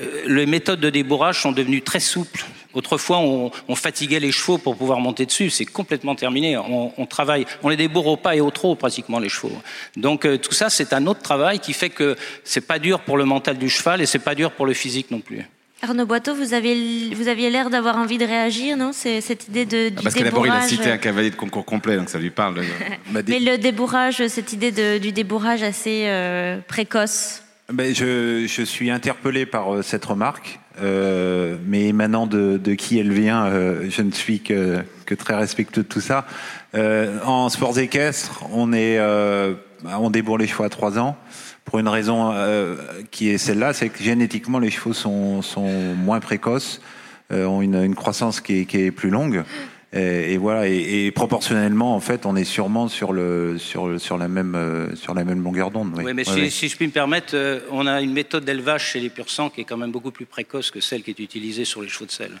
Euh, 0.00 0.22
les 0.28 0.46
méthodes 0.46 0.78
de 0.78 0.90
débourrage 0.90 1.42
sont 1.42 1.50
devenues 1.50 1.82
très 1.82 1.98
souples. 1.98 2.44
Autrefois, 2.74 3.18
on, 3.18 3.50
on 3.68 3.74
fatiguait 3.76 4.20
les 4.20 4.32
chevaux 4.32 4.58
pour 4.58 4.76
pouvoir 4.76 4.98
monter 5.00 5.26
dessus. 5.26 5.50
C'est 5.50 5.64
complètement 5.66 6.14
terminé. 6.14 6.56
On, 6.56 6.92
on 6.96 7.06
travaille, 7.06 7.46
on 7.62 7.68
les 7.68 7.76
débourre 7.76 8.06
au 8.06 8.16
pas 8.16 8.36
et 8.36 8.40
au 8.40 8.50
trot 8.50 8.74
pratiquement 8.74 9.18
les 9.18 9.28
chevaux. 9.28 9.52
Donc 9.96 10.24
euh, 10.24 10.38
tout 10.38 10.52
ça, 10.54 10.70
c'est 10.70 10.92
un 10.92 11.06
autre 11.06 11.20
travail 11.22 11.58
qui 11.60 11.72
fait 11.72 11.90
que 11.90 12.16
c'est 12.44 12.66
pas 12.66 12.78
dur 12.78 13.00
pour 13.00 13.16
le 13.16 13.24
mental 13.24 13.58
du 13.58 13.68
cheval 13.68 14.00
et 14.00 14.06
c'est 14.06 14.18
pas 14.18 14.34
dur 14.34 14.52
pour 14.52 14.66
le 14.66 14.72
physique 14.74 15.10
non 15.10 15.20
plus. 15.20 15.44
Arnaud 15.84 16.06
Boiteau, 16.06 16.32
vous, 16.36 16.54
avez, 16.54 17.12
vous 17.12 17.26
aviez 17.26 17.50
l'air 17.50 17.68
d'avoir 17.68 17.96
envie 17.96 18.16
de 18.16 18.24
réagir, 18.24 18.76
non? 18.76 18.92
C'est 18.92 19.20
cette 19.20 19.48
idée 19.48 19.66
de, 19.66 19.88
du 19.88 19.96
Ah, 19.98 20.02
Parce 20.04 20.14
que 20.14 20.22
d'abord, 20.22 20.46
il 20.46 20.52
a 20.52 20.62
cité 20.62 20.88
un 20.92 20.96
cavalier 20.96 21.30
de 21.30 21.34
concours 21.34 21.64
complet, 21.64 21.96
donc 21.96 22.08
ça 22.08 22.20
lui 22.20 22.30
parle. 22.30 22.60
des- 22.60 23.22
Mais 23.28 23.40
le 23.40 23.58
débourrage, 23.58 24.24
cette 24.28 24.52
idée 24.52 24.70
de- 24.70 24.98
du 24.98 25.10
débourrage 25.10 25.64
assez 25.64 26.04
euh, 26.06 26.58
précoce. 26.68 27.42
Ben, 27.72 27.94
je, 27.94 28.46
je 28.46 28.62
suis 28.62 28.90
interpellé 28.90 29.46
par 29.46 29.74
euh, 29.74 29.82
cette 29.82 30.04
remarque, 30.04 30.60
euh, 30.82 31.56
mais 31.66 31.86
émanant 31.86 32.26
de, 32.26 32.58
de 32.62 32.74
qui 32.74 32.98
elle 32.98 33.10
vient, 33.12 33.46
euh, 33.46 33.86
je 33.88 34.02
ne 34.02 34.10
suis 34.10 34.40
que, 34.40 34.80
que 35.06 35.14
très 35.14 35.34
respectueux 35.34 35.82
de 35.82 35.88
tout 35.88 36.02
ça. 36.02 36.26
Euh, 36.74 37.18
en 37.24 37.48
sports 37.48 37.78
équestres, 37.78 38.44
on 38.52 38.74
est, 38.74 38.98
euh, 38.98 39.54
on 39.84 40.10
débourre 40.10 40.36
les 40.36 40.46
chevaux 40.46 40.64
à 40.64 40.68
3 40.68 40.98
ans 40.98 41.16
pour 41.64 41.78
une 41.78 41.88
raison 41.88 42.32
euh, 42.34 42.76
qui 43.10 43.30
est 43.30 43.38
celle-là, 43.38 43.72
c'est 43.72 43.88
que 43.88 44.02
génétiquement 44.02 44.58
les 44.58 44.70
chevaux 44.70 44.92
sont, 44.92 45.40
sont 45.40 45.94
moins 45.94 46.20
précoces, 46.20 46.82
ont 47.30 47.62
une, 47.62 47.82
une 47.82 47.94
croissance 47.94 48.42
qui 48.42 48.66
qui 48.66 48.82
est 48.82 48.90
plus 48.90 49.08
longue. 49.08 49.44
Et, 49.94 50.32
et 50.32 50.36
voilà, 50.38 50.66
et, 50.68 51.06
et 51.06 51.10
proportionnellement, 51.10 51.94
en 51.94 52.00
fait, 52.00 52.24
on 52.24 52.34
est 52.34 52.44
sûrement 52.44 52.88
sur 52.88 53.12
le 53.12 53.58
sur 53.58 54.16
la 54.16 54.28
même 54.28 54.54
euh, 54.54 54.94
sur 54.96 55.12
la 55.14 55.24
même 55.24 55.42
longueur 55.42 55.70
d'onde. 55.70 55.92
Oui, 55.96 56.04
mais 56.14 56.26
Ouais, 56.28 56.34
si, 56.34 56.40
ouais. 56.40 56.50
si 56.50 56.68
je 56.68 56.76
puis 56.76 56.86
me 56.86 56.92
permettre, 56.92 57.34
euh, 57.34 57.60
on 57.70 57.86
a 57.86 58.00
une 58.00 58.12
méthode 58.14 58.44
d'élevage 58.44 58.86
chez 58.86 59.00
les 59.00 59.10
pur 59.10 59.28
sang 59.28 59.50
qui 59.50 59.60
est 59.60 59.64
quand 59.64 59.76
même 59.76 59.90
beaucoup 59.92 60.10
plus 60.10 60.24
précoce 60.24 60.70
que 60.70 60.80
celle 60.80 61.02
qui 61.02 61.10
est 61.10 61.18
utilisée 61.18 61.66
sur 61.66 61.82
les 61.82 61.88
chevaux 61.88 62.06
de 62.06 62.10
sel. 62.10 62.32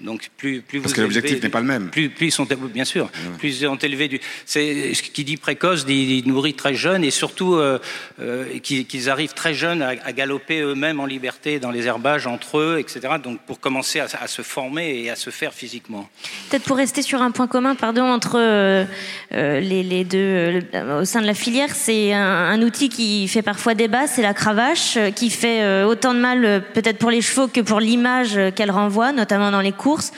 Donc 0.00 0.28
plus 0.36 0.60
plus 0.62 0.80
Parce 0.80 0.92
vous 0.92 0.96
que 0.96 1.02
l'objectif 1.02 1.32
élevez- 1.36 1.42
n'est 1.42 1.48
pas 1.50 1.60
le 1.60 1.66
même. 1.66 1.90
Plus, 1.90 2.08
plus 2.10 2.26
ils 2.28 2.32
sont 2.32 2.46
bien 2.74 2.84
sûr, 2.84 3.10
plus 3.38 3.60
ils 3.60 3.66
ont 3.66 3.76
élevé 3.76 4.08
du. 4.08 4.20
C'est 4.46 4.94
ce 4.94 5.02
qui 5.02 5.24
dit 5.24 5.36
précoce, 5.36 5.84
dit, 5.86 6.22
dit 6.22 6.28
nourri 6.28 6.54
très 6.54 6.74
jeune 6.74 7.04
et 7.04 7.10
surtout 7.10 7.54
euh, 7.54 7.78
euh, 8.20 8.58
qu'ils 8.60 9.10
arrivent 9.10 9.34
très 9.34 9.54
jeunes 9.54 9.82
à, 9.82 9.88
à 10.04 10.12
galoper 10.12 10.60
eux-mêmes 10.60 11.00
en 11.00 11.06
liberté 11.06 11.58
dans 11.58 11.70
les 11.70 11.86
herbages 11.86 12.26
entre 12.26 12.58
eux, 12.58 12.78
etc. 12.78 13.00
Donc 13.22 13.40
pour 13.46 13.60
commencer 13.60 14.00
à, 14.00 14.06
à 14.20 14.26
se 14.26 14.42
former 14.42 15.02
et 15.02 15.10
à 15.10 15.16
se 15.16 15.30
faire 15.30 15.52
physiquement. 15.54 16.08
Peut-être 16.50 16.64
pour 16.64 16.76
rester 16.76 17.02
sur 17.02 17.22
un 17.22 17.30
point 17.30 17.46
commun, 17.46 17.74
pardon, 17.74 18.02
entre 18.04 18.36
euh, 18.38 18.84
les, 19.32 19.82
les 19.82 20.04
deux 20.04 20.62
euh, 20.74 21.00
au 21.00 21.04
sein 21.04 21.20
de 21.20 21.26
la 21.26 21.34
filière, 21.34 21.74
c'est 21.74 22.12
un, 22.12 22.20
un 22.22 22.62
outil 22.62 22.88
qui 22.88 23.28
fait 23.28 23.42
parfois 23.42 23.74
débat, 23.74 24.06
c'est 24.06 24.22
la 24.22 24.34
cravache, 24.34 24.98
qui 25.14 25.30
fait 25.30 25.84
autant 25.84 26.14
de 26.14 26.20
mal 26.20 26.62
peut-être 26.74 26.98
pour 26.98 27.10
les 27.10 27.20
chevaux 27.22 27.48
que 27.48 27.60
pour 27.60 27.80
l'image 27.80 28.38
qu'elle 28.54 28.70
renvoie, 28.70 29.12
notamment 29.12 29.50
dans 29.50 29.57
les 29.60 29.72
courses. 29.72 30.12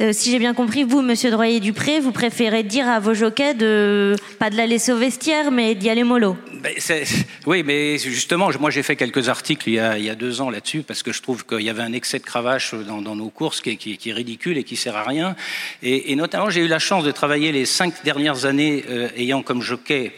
Euh, 0.00 0.12
si 0.12 0.30
j'ai 0.30 0.38
bien 0.38 0.54
compris, 0.54 0.84
vous, 0.84 1.02
Monsieur 1.02 1.30
Droyer-Dupré, 1.30 2.00
vous 2.00 2.12
préférez 2.12 2.62
dire 2.62 2.88
à 2.88 3.00
vos 3.00 3.14
jockeys 3.14 3.54
de 3.54 4.16
pas 4.38 4.50
de 4.50 4.56
la 4.56 4.66
laisser 4.66 4.92
au 4.92 4.96
vestiaire, 4.96 5.50
mais 5.50 5.74
d'y 5.74 5.90
aller 5.90 6.04
mollo. 6.04 6.36
Ben, 6.52 6.74
oui, 7.46 7.62
mais 7.62 7.98
justement, 7.98 8.50
moi 8.58 8.70
j'ai 8.70 8.82
fait 8.82 8.96
quelques 8.96 9.28
articles 9.28 9.68
il 9.68 9.74
y 9.74 10.10
a, 10.10 10.14
deux 10.14 10.40
ans 10.40 10.50
là-dessus 10.50 10.82
parce 10.82 11.02
que 11.02 11.12
je 11.12 11.20
trouve 11.22 11.44
qu'il 11.44 11.62
y 11.62 11.70
avait 11.70 11.82
un 11.82 11.92
excès 11.92 12.18
de 12.18 12.24
cravache 12.24 12.74
dans, 12.74 13.00
nos 13.00 13.30
courses 13.30 13.60
qui 13.60 13.70
est, 13.70 14.12
ridicule 14.12 14.58
et 14.58 14.64
qui 14.64 14.76
sert 14.76 14.96
à 14.96 15.02
rien. 15.02 15.36
Et, 15.82 16.12
et 16.12 16.16
notamment, 16.16 16.50
j'ai 16.50 16.60
eu 16.60 16.68
la 16.68 16.78
chance 16.78 17.04
de 17.04 17.10
travailler 17.10 17.52
les 17.52 17.66
cinq 17.66 18.04
dernières 18.04 18.44
années 18.44 18.84
euh, 18.88 19.08
ayant 19.16 19.42
comme 19.42 19.62
jockey, 19.62 20.12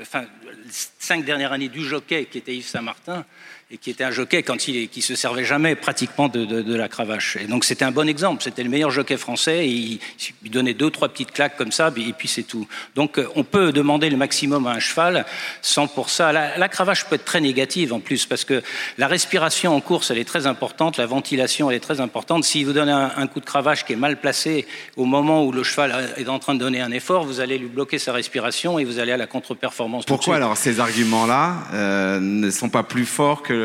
enfin, 0.00 0.24
cinq 0.70 1.24
dernières 1.24 1.52
années 1.52 1.68
du 1.68 1.84
jockey 1.84 2.26
qui 2.26 2.38
était 2.38 2.54
Yves 2.54 2.66
Saint-Martin 2.66 3.24
et 3.68 3.78
qui 3.78 3.90
était 3.90 4.04
un 4.04 4.12
jockey 4.12 4.44
quand 4.44 4.68
il 4.68 4.88
qui 4.88 5.02
se 5.02 5.16
servait 5.16 5.44
jamais 5.44 5.74
pratiquement 5.74 6.28
de, 6.28 6.44
de, 6.44 6.62
de 6.62 6.74
la 6.76 6.88
cravache. 6.88 7.36
Et 7.36 7.46
donc 7.46 7.64
c'était 7.64 7.84
un 7.84 7.90
bon 7.90 8.08
exemple. 8.08 8.42
C'était 8.42 8.62
le 8.62 8.70
meilleur 8.70 8.90
jockey 8.90 9.16
français. 9.16 9.66
Et 9.66 9.70
il, 9.70 10.00
il 10.44 10.50
donnait 10.52 10.74
deux 10.74 10.90
trois 10.90 11.08
petites 11.08 11.32
claques 11.32 11.56
comme 11.56 11.72
ça, 11.72 11.92
et 11.96 12.12
puis 12.12 12.28
c'est 12.28 12.44
tout. 12.44 12.68
Donc 12.94 13.18
euh, 13.18 13.26
on 13.34 13.42
peut 13.42 13.72
demander 13.72 14.08
le 14.08 14.16
maximum 14.16 14.68
à 14.68 14.70
un 14.70 14.78
cheval 14.78 15.26
sans 15.62 15.88
pour 15.88 16.10
ça. 16.10 16.32
La, 16.32 16.56
la 16.56 16.68
cravache 16.68 17.06
peut 17.06 17.16
être 17.16 17.24
très 17.24 17.40
négative 17.40 17.92
en 17.92 17.98
plus 17.98 18.24
parce 18.24 18.44
que 18.44 18.62
la 18.98 19.08
respiration 19.08 19.74
en 19.74 19.80
course 19.80 20.12
elle 20.12 20.18
est 20.18 20.24
très 20.24 20.46
importante, 20.46 20.96
la 20.96 21.06
ventilation 21.06 21.68
elle 21.68 21.76
est 21.76 21.80
très 21.80 22.00
importante. 22.00 22.44
Si 22.44 22.62
vous 22.62 22.72
donnez 22.72 22.92
un, 22.92 23.10
un 23.16 23.26
coup 23.26 23.40
de 23.40 23.46
cravache 23.46 23.84
qui 23.84 23.94
est 23.94 23.96
mal 23.96 24.20
placé 24.20 24.66
au 24.96 25.06
moment 25.06 25.44
où 25.44 25.50
le 25.50 25.64
cheval 25.64 26.14
est 26.16 26.28
en 26.28 26.38
train 26.38 26.54
de 26.54 26.60
donner 26.60 26.80
un 26.80 26.92
effort, 26.92 27.24
vous 27.24 27.40
allez 27.40 27.58
lui 27.58 27.66
bloquer 27.68 27.98
sa 27.98 28.12
respiration 28.12 28.78
et 28.78 28.84
vous 28.84 29.00
allez 29.00 29.10
à 29.10 29.16
la 29.16 29.26
contre-performance. 29.26 30.04
Pourquoi 30.04 30.36
alors 30.36 30.56
ces 30.56 30.78
arguments-là 30.78 31.56
euh, 31.72 32.20
ne 32.20 32.50
sont 32.50 32.68
pas 32.68 32.84
plus 32.84 33.06
forts 33.06 33.42
que, 33.42 33.55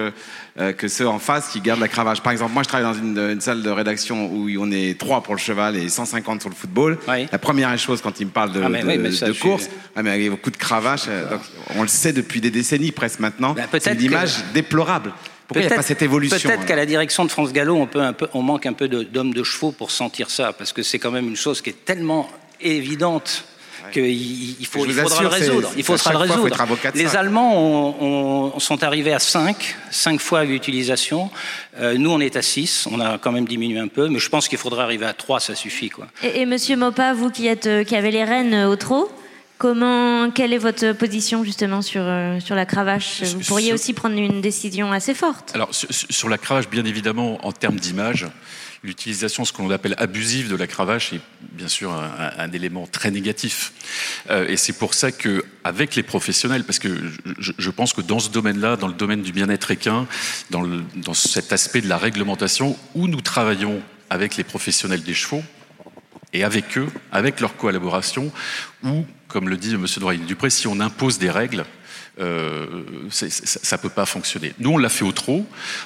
euh, 0.60 0.74
que 0.74 0.88
ceux 0.88 1.08
en 1.08 1.20
face 1.20 1.50
qui 1.50 1.62
gardent 1.62 1.80
la 1.80 1.88
cravache 1.88 2.22
Par 2.22 2.32
exemple, 2.34 2.54
moi 2.54 2.64
je 2.64 2.68
travaille 2.68 2.92
dans 2.94 3.00
une, 3.00 3.18
une 3.18 3.42
salle 3.42 3.62
de 3.64 3.70
rédaction 3.70 4.26
où 4.32 4.50
on 4.60 4.72
est 4.72 4.98
3 5.00 5.22
pour 5.24 5.36
le 5.36 5.40
cheval 5.40 5.76
et 5.78 5.88
150 5.90 6.42
sur 6.42 6.50
le 6.50 6.56
football. 6.56 6.98
Oui. 7.08 7.28
La 7.32 7.38
première 7.38 7.78
chose 7.78 8.02
quand 8.02 8.20
il 8.20 8.26
me 8.28 8.32
parle 8.32 8.52
de, 8.52 8.62
Ah, 8.64 8.70
mais 8.70 8.82
de, 8.84 8.88
oui, 9.08 9.16
ça, 9.16 9.28
de 9.28 9.34
course, 9.34 9.64
suis- 9.64 9.72
ah, 9.96 10.04
mais 10.04 10.12
avec 10.12 10.30
beaucoup 10.30 10.52
de 10.52 10.58
cravache, 10.58 11.04
euh, 11.08 11.30
donc, 11.30 11.42
on 11.76 11.82
le 11.84 11.88
sait 11.88 12.14
depuis 12.14 12.42
des 12.42 12.52
décennies 12.52 12.92
presque 12.92 13.20
maintenant, 13.20 13.54
peut-être 13.54 13.84
c'est 13.84 13.94
une 13.94 14.02
image 14.02 14.38
que- 14.38 14.54
déplorable. 14.54 15.14
Pourquoi 15.48 15.64
il 15.64 15.68
n'y 15.68 15.74
a 15.74 15.76
pas 15.76 15.82
cette 15.84 16.02
évolution 16.02 16.38
Peut-être 16.50 16.66
qu'à 16.66 16.78
la 16.78 16.86
direction 16.86 17.26
de 17.26 17.30
France 17.30 17.52
Gallo, 17.52 17.76
on, 17.76 17.86
peut 17.86 18.02
un 18.02 18.14
peu, 18.14 18.28
on 18.34 18.42
manque 18.42 18.66
un 18.66 18.74
peu 18.74 18.88
de- 18.88 19.04
d'hommes 19.04 19.34
de, 19.34 19.44
chevaux 19.44 19.72
pour 19.74 19.92
sentir 19.92 20.30
ça, 20.30 20.54
parce 20.54 20.72
que 20.72 20.82
c'est 20.82 20.98
quand 20.98 21.12
même 21.12 21.28
une 21.28 21.36
chose 21.36 21.62
qui 21.62 21.70
est 21.72 21.86
tellement 21.86 22.30
évidente 22.62 23.44
qu'il 23.92 24.06
il 24.60 24.66
faut, 24.66 24.80
faudra 24.84 25.04
assure, 25.04 25.22
le 25.22 25.28
résoudre. 25.28 25.72
Il 25.78 25.84
faudra 25.84 26.12
fois, 26.26 26.28
faut 26.38 26.48
Les. 26.96 27.16
Allemands 27.16 27.58
ont- 27.58 28.54
ont- 28.56 28.60
sont 28.60 28.84
arrivés 28.84 29.14
à 29.14 29.20
5, 29.20 29.76
5 29.92 30.20
fois 30.20 30.44
l'utilisation. 30.44 31.30
Euh, 31.80 31.96
nous, 31.98 32.10
on 32.10 32.20
est 32.20 32.36
à 32.36 32.42
6. 32.42 32.88
On 32.92 33.00
a 33.00 33.18
quand 33.18 33.32
même 33.32 33.46
diminué 33.48 33.80
un 33.80 33.88
peu, 33.88 34.08
mais 34.08 34.20
je 34.20 34.30
pense 34.30 34.48
qu'il 34.48 34.58
faudrait 34.58 34.84
arriver 34.84 35.06
à 35.06 35.14
3, 35.14 35.40
ça 35.40 35.56
suffit. 35.56 35.90
Quoi. 35.90 36.08
Et, 36.24 36.42
et 36.42 36.46
Monsieur 36.46 36.76
Mopa, 36.78 37.14
vous 37.14 37.30
qui 37.30 37.48
êtes 37.48 37.68
euh, 37.68 37.84
qui 37.84 37.96
avez 37.96 38.12
les 38.12 38.24
rênes 38.24 38.54
euh, 38.54 38.68
au 38.70 38.76
trot, 38.76 39.10
comment 39.58 40.32
quelle 40.32 40.54
est 40.54 40.58
votre 40.58 40.94
position 40.94 41.44
justement 41.44 41.82
sur 41.82 42.04
sur 42.44 42.56
la 42.56 42.66
cravache? 42.66 43.22
Vous 43.24 43.40
pourriez 43.42 43.68
Sur- 43.68 43.76
aussi 43.76 43.94
prendre 43.94 44.18
une 44.18 44.42
décision 44.42 44.92
assez 44.92 45.14
forte. 45.14 45.52
Alors, 45.54 45.70
sur, 45.74 45.88
sur 45.92 46.30
la 46.30 46.38
cravache, 46.38 46.68
bien 46.70 46.86
évidemment, 46.86 47.38
en 47.46 47.52
termes 47.52 47.76
d'image, 47.80 48.26
l'utilisation, 48.84 49.46
ce 49.46 49.54
qu'on 49.54 49.70
appelle 49.70 49.96
abusive 49.98 50.50
de 50.50 50.56
la 50.56 50.68
cravache, 50.68 51.14
est 51.14 51.22
bien 51.52 51.68
sûr 51.68 51.92
un, 51.92 52.52
élément 52.52 52.88
très 52.88 53.12
négatif. 53.12 53.74
Euh, 54.30 54.48
et 54.48 54.58
c'est 54.58 54.74
pour 54.74 54.94
ça 54.94 55.12
que, 55.12 55.46
avec 55.64 55.96
les 55.96 56.04
professionnels, 56.04 56.64
parce 56.64 56.80
que 56.80 56.90
je, 57.38 57.70
pense 57.70 57.94
que 57.94 58.02
dans 58.02 58.20
ce 58.20 58.30
domaine-là, 58.30 58.78
dans 58.78 58.88
le 58.88 58.94
domaine 58.94 59.22
du 59.22 59.32
bien-être 59.32 59.72
équin, 59.72 60.08
dans, 60.50 61.14
cet 61.14 61.54
aspect 61.54 61.82
de 61.82 61.90
la 61.90 61.98
réglementation, 61.98 62.78
où 62.96 63.08
nous 63.08 63.22
travaillons 63.22 63.82
avec 64.10 64.36
les 64.36 64.44
professionnels 64.44 65.04
des 65.04 65.14
chevaux, 65.14 65.44
et 66.34 66.44
avec 66.44 66.78
eux, 66.78 66.88
avec 67.12 67.40
leur 67.40 67.58
collaboration, 67.58 68.32
où, 68.84 69.06
comme 69.28 69.50
le 69.50 69.58
dit 69.58 69.74
M. 69.74 69.86
Doyen-Dupré, 69.98 70.50
si 70.50 70.66
on 70.68 70.80
impose 70.80 71.20
des 71.20 71.30
règles, 71.30 71.66
euh, 72.20 72.84
ça 73.10 73.78
ne 73.78 73.82
peut 73.82 73.90
pas 73.90 74.06
fonctionner. 74.06 74.54
Nous, 74.60 74.72
on 74.72 74.78
l'a 74.78 74.90
fait 74.90 75.06
au 75.06 75.12
trop. 75.12 75.46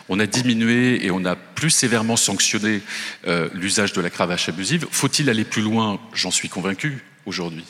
On 0.10 0.20
a 0.20 0.26
diminué 0.26 1.06
et 1.06 1.12
on 1.12 1.24
a 1.26 1.36
plus 1.36 1.70
sévèrement 1.70 2.16
sanctionné 2.18 2.82
euh, 3.28 3.50
l'usage 3.54 3.94
de 3.94 4.02
la 4.02 4.10
cravache 4.10 4.50
abusive. 4.50 4.88
Faut-il 4.92 5.30
aller 5.30 5.46
plus 5.46 5.62
loin? 5.62 6.00
J'en 6.14 6.32
suis 6.32 6.50
convaincu 6.50 7.04
aujourd'hui. 7.26 7.66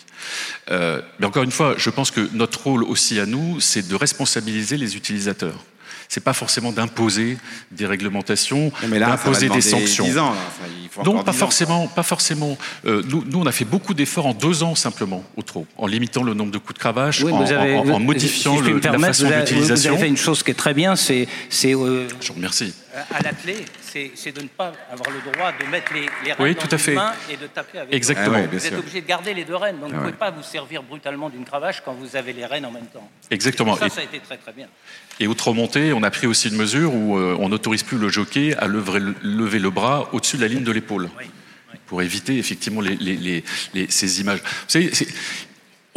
Euh, 0.72 1.02
mais 1.20 1.26
encore 1.26 1.44
une 1.44 1.52
fois, 1.52 1.76
je 1.78 1.90
pense 1.90 2.12
que 2.12 2.30
notre 2.34 2.64
rôle 2.64 2.84
aussi 2.84 3.20
à 3.20 3.26
nous, 3.26 3.60
c'est 3.60 3.88
de 3.88 3.96
responsabiliser 3.96 4.78
les 4.78 4.96
utilisateurs 4.96 5.64
c'est 6.10 6.24
pas 6.24 6.34
forcément 6.34 6.72
d'imposer 6.72 7.38
des 7.72 7.86
réglementations, 7.86 8.72
d'imposer 8.84 9.50
des 9.50 9.62
sanctions. 9.62 10.06
non, 11.04 11.24
pas 11.24 11.34
forcément, 11.34 11.88
pas 11.88 12.04
forcément. 12.04 12.58
Euh, 12.86 13.04
nous, 13.08 13.24
nous, 13.26 13.40
on 13.40 13.46
a 13.46 13.52
fait 13.52 13.66
beaucoup 13.66 13.94
d'efforts 13.94 14.28
en 14.28 14.34
deux 14.34 14.64
ans 14.64 14.76
simplement, 14.76 15.24
au 15.36 15.42
trop, 15.42 15.66
en 15.78 15.88
limitant 15.88 16.24
le 16.24 16.34
nombre 16.34 16.52
de 16.52 16.58
coups 16.58 16.76
de 16.76 16.80
cravache, 16.80 17.24
en, 17.24 17.28
en, 17.30 18.00
modifiant 18.00 18.60
le, 18.60 18.80
la 18.80 19.00
façon 19.00 19.30
d'utilisation. 19.30 19.92
Vous 19.92 19.98
avez 19.98 20.06
fait 20.06 20.10
une 20.10 20.18
chose 20.18 20.44
qui 20.44 20.52
est 20.52 20.56
très 20.56 20.74
bien, 20.74 20.96
c'est. 20.96 21.28
Euh, 21.66 22.08
Je 22.22 22.28
vous 22.28 22.34
remercie 22.36 22.74
à 23.12 23.22
l'atelier, 23.22 23.66
c'est 23.82 24.32
de 24.32 24.42
ne 24.42 24.48
pas 24.48 24.72
avoir 24.92 25.10
le 25.10 25.32
droit 25.32 25.52
de 25.52 25.66
mettre 25.70 25.94
les, 25.94 26.08
les 26.24 26.34
rênes 26.34 26.36
oui, 26.40 26.56
tout 26.56 26.68
dans 26.68 26.76
à 26.76 26.80
fait. 26.80 26.94
main 26.94 27.12
et 27.30 27.36
de 27.38 27.48
taper 27.48 27.80
avec 27.80 27.94
Exactement. 27.94 28.38
Ah 28.44 28.48
vous 28.52 28.66
êtes 28.66 28.74
obligé 28.74 29.02
de 29.02 29.08
garder 29.08 29.34
les 29.34 29.44
deux 29.44 29.56
rênes, 29.56 29.80
donc 29.80 29.90
vous 29.90 29.96
ne 29.96 30.00
pouvez 30.00 30.12
pas 30.14 30.32
vous 30.32 30.44
servir 30.44 30.84
brutalement 30.84 31.30
d'une 31.30 31.44
cravache 31.46 31.82
quand 31.84 31.94
vous 31.94 32.16
avez 32.16 32.34
les 32.34 32.46
rênes 32.46 32.66
en 32.66 32.72
même 32.72 32.88
temps. 32.88 33.10
Exactement. 33.32 33.76
Et 33.76 33.80
ça, 33.80 33.90
ça 33.90 34.02
a 34.02 34.04
été 34.04 34.20
très 34.20 34.38
très 34.38 34.54
bien. 34.54 34.68
Et 35.20 35.28
outre 35.28 35.54
montée, 35.54 35.92
on 35.96 36.04
a 36.04 36.12
pris 36.12 36.28
aussi 36.28 36.50
une 36.50 36.58
mesure 36.58 36.94
où 36.94 37.18
euh, 37.18 37.38
on 37.40 37.50
n'autorise 37.50 37.84
plus 37.84 37.98
le 37.98 38.10
jockey 38.10 38.56
à 38.58 38.68
lever, 38.68 39.60
le 39.60 39.70
bras 39.70 40.10
au-dessus 40.14 40.38
de 40.38 40.42
la 40.42 40.48
ligne 40.48 40.64
de 40.64 40.72
l'épaule. 40.72 41.10
Pour 41.88 42.02
éviter 42.02 42.38
effectivement 42.38 42.82
ces 43.90 44.22
images. 44.22 44.40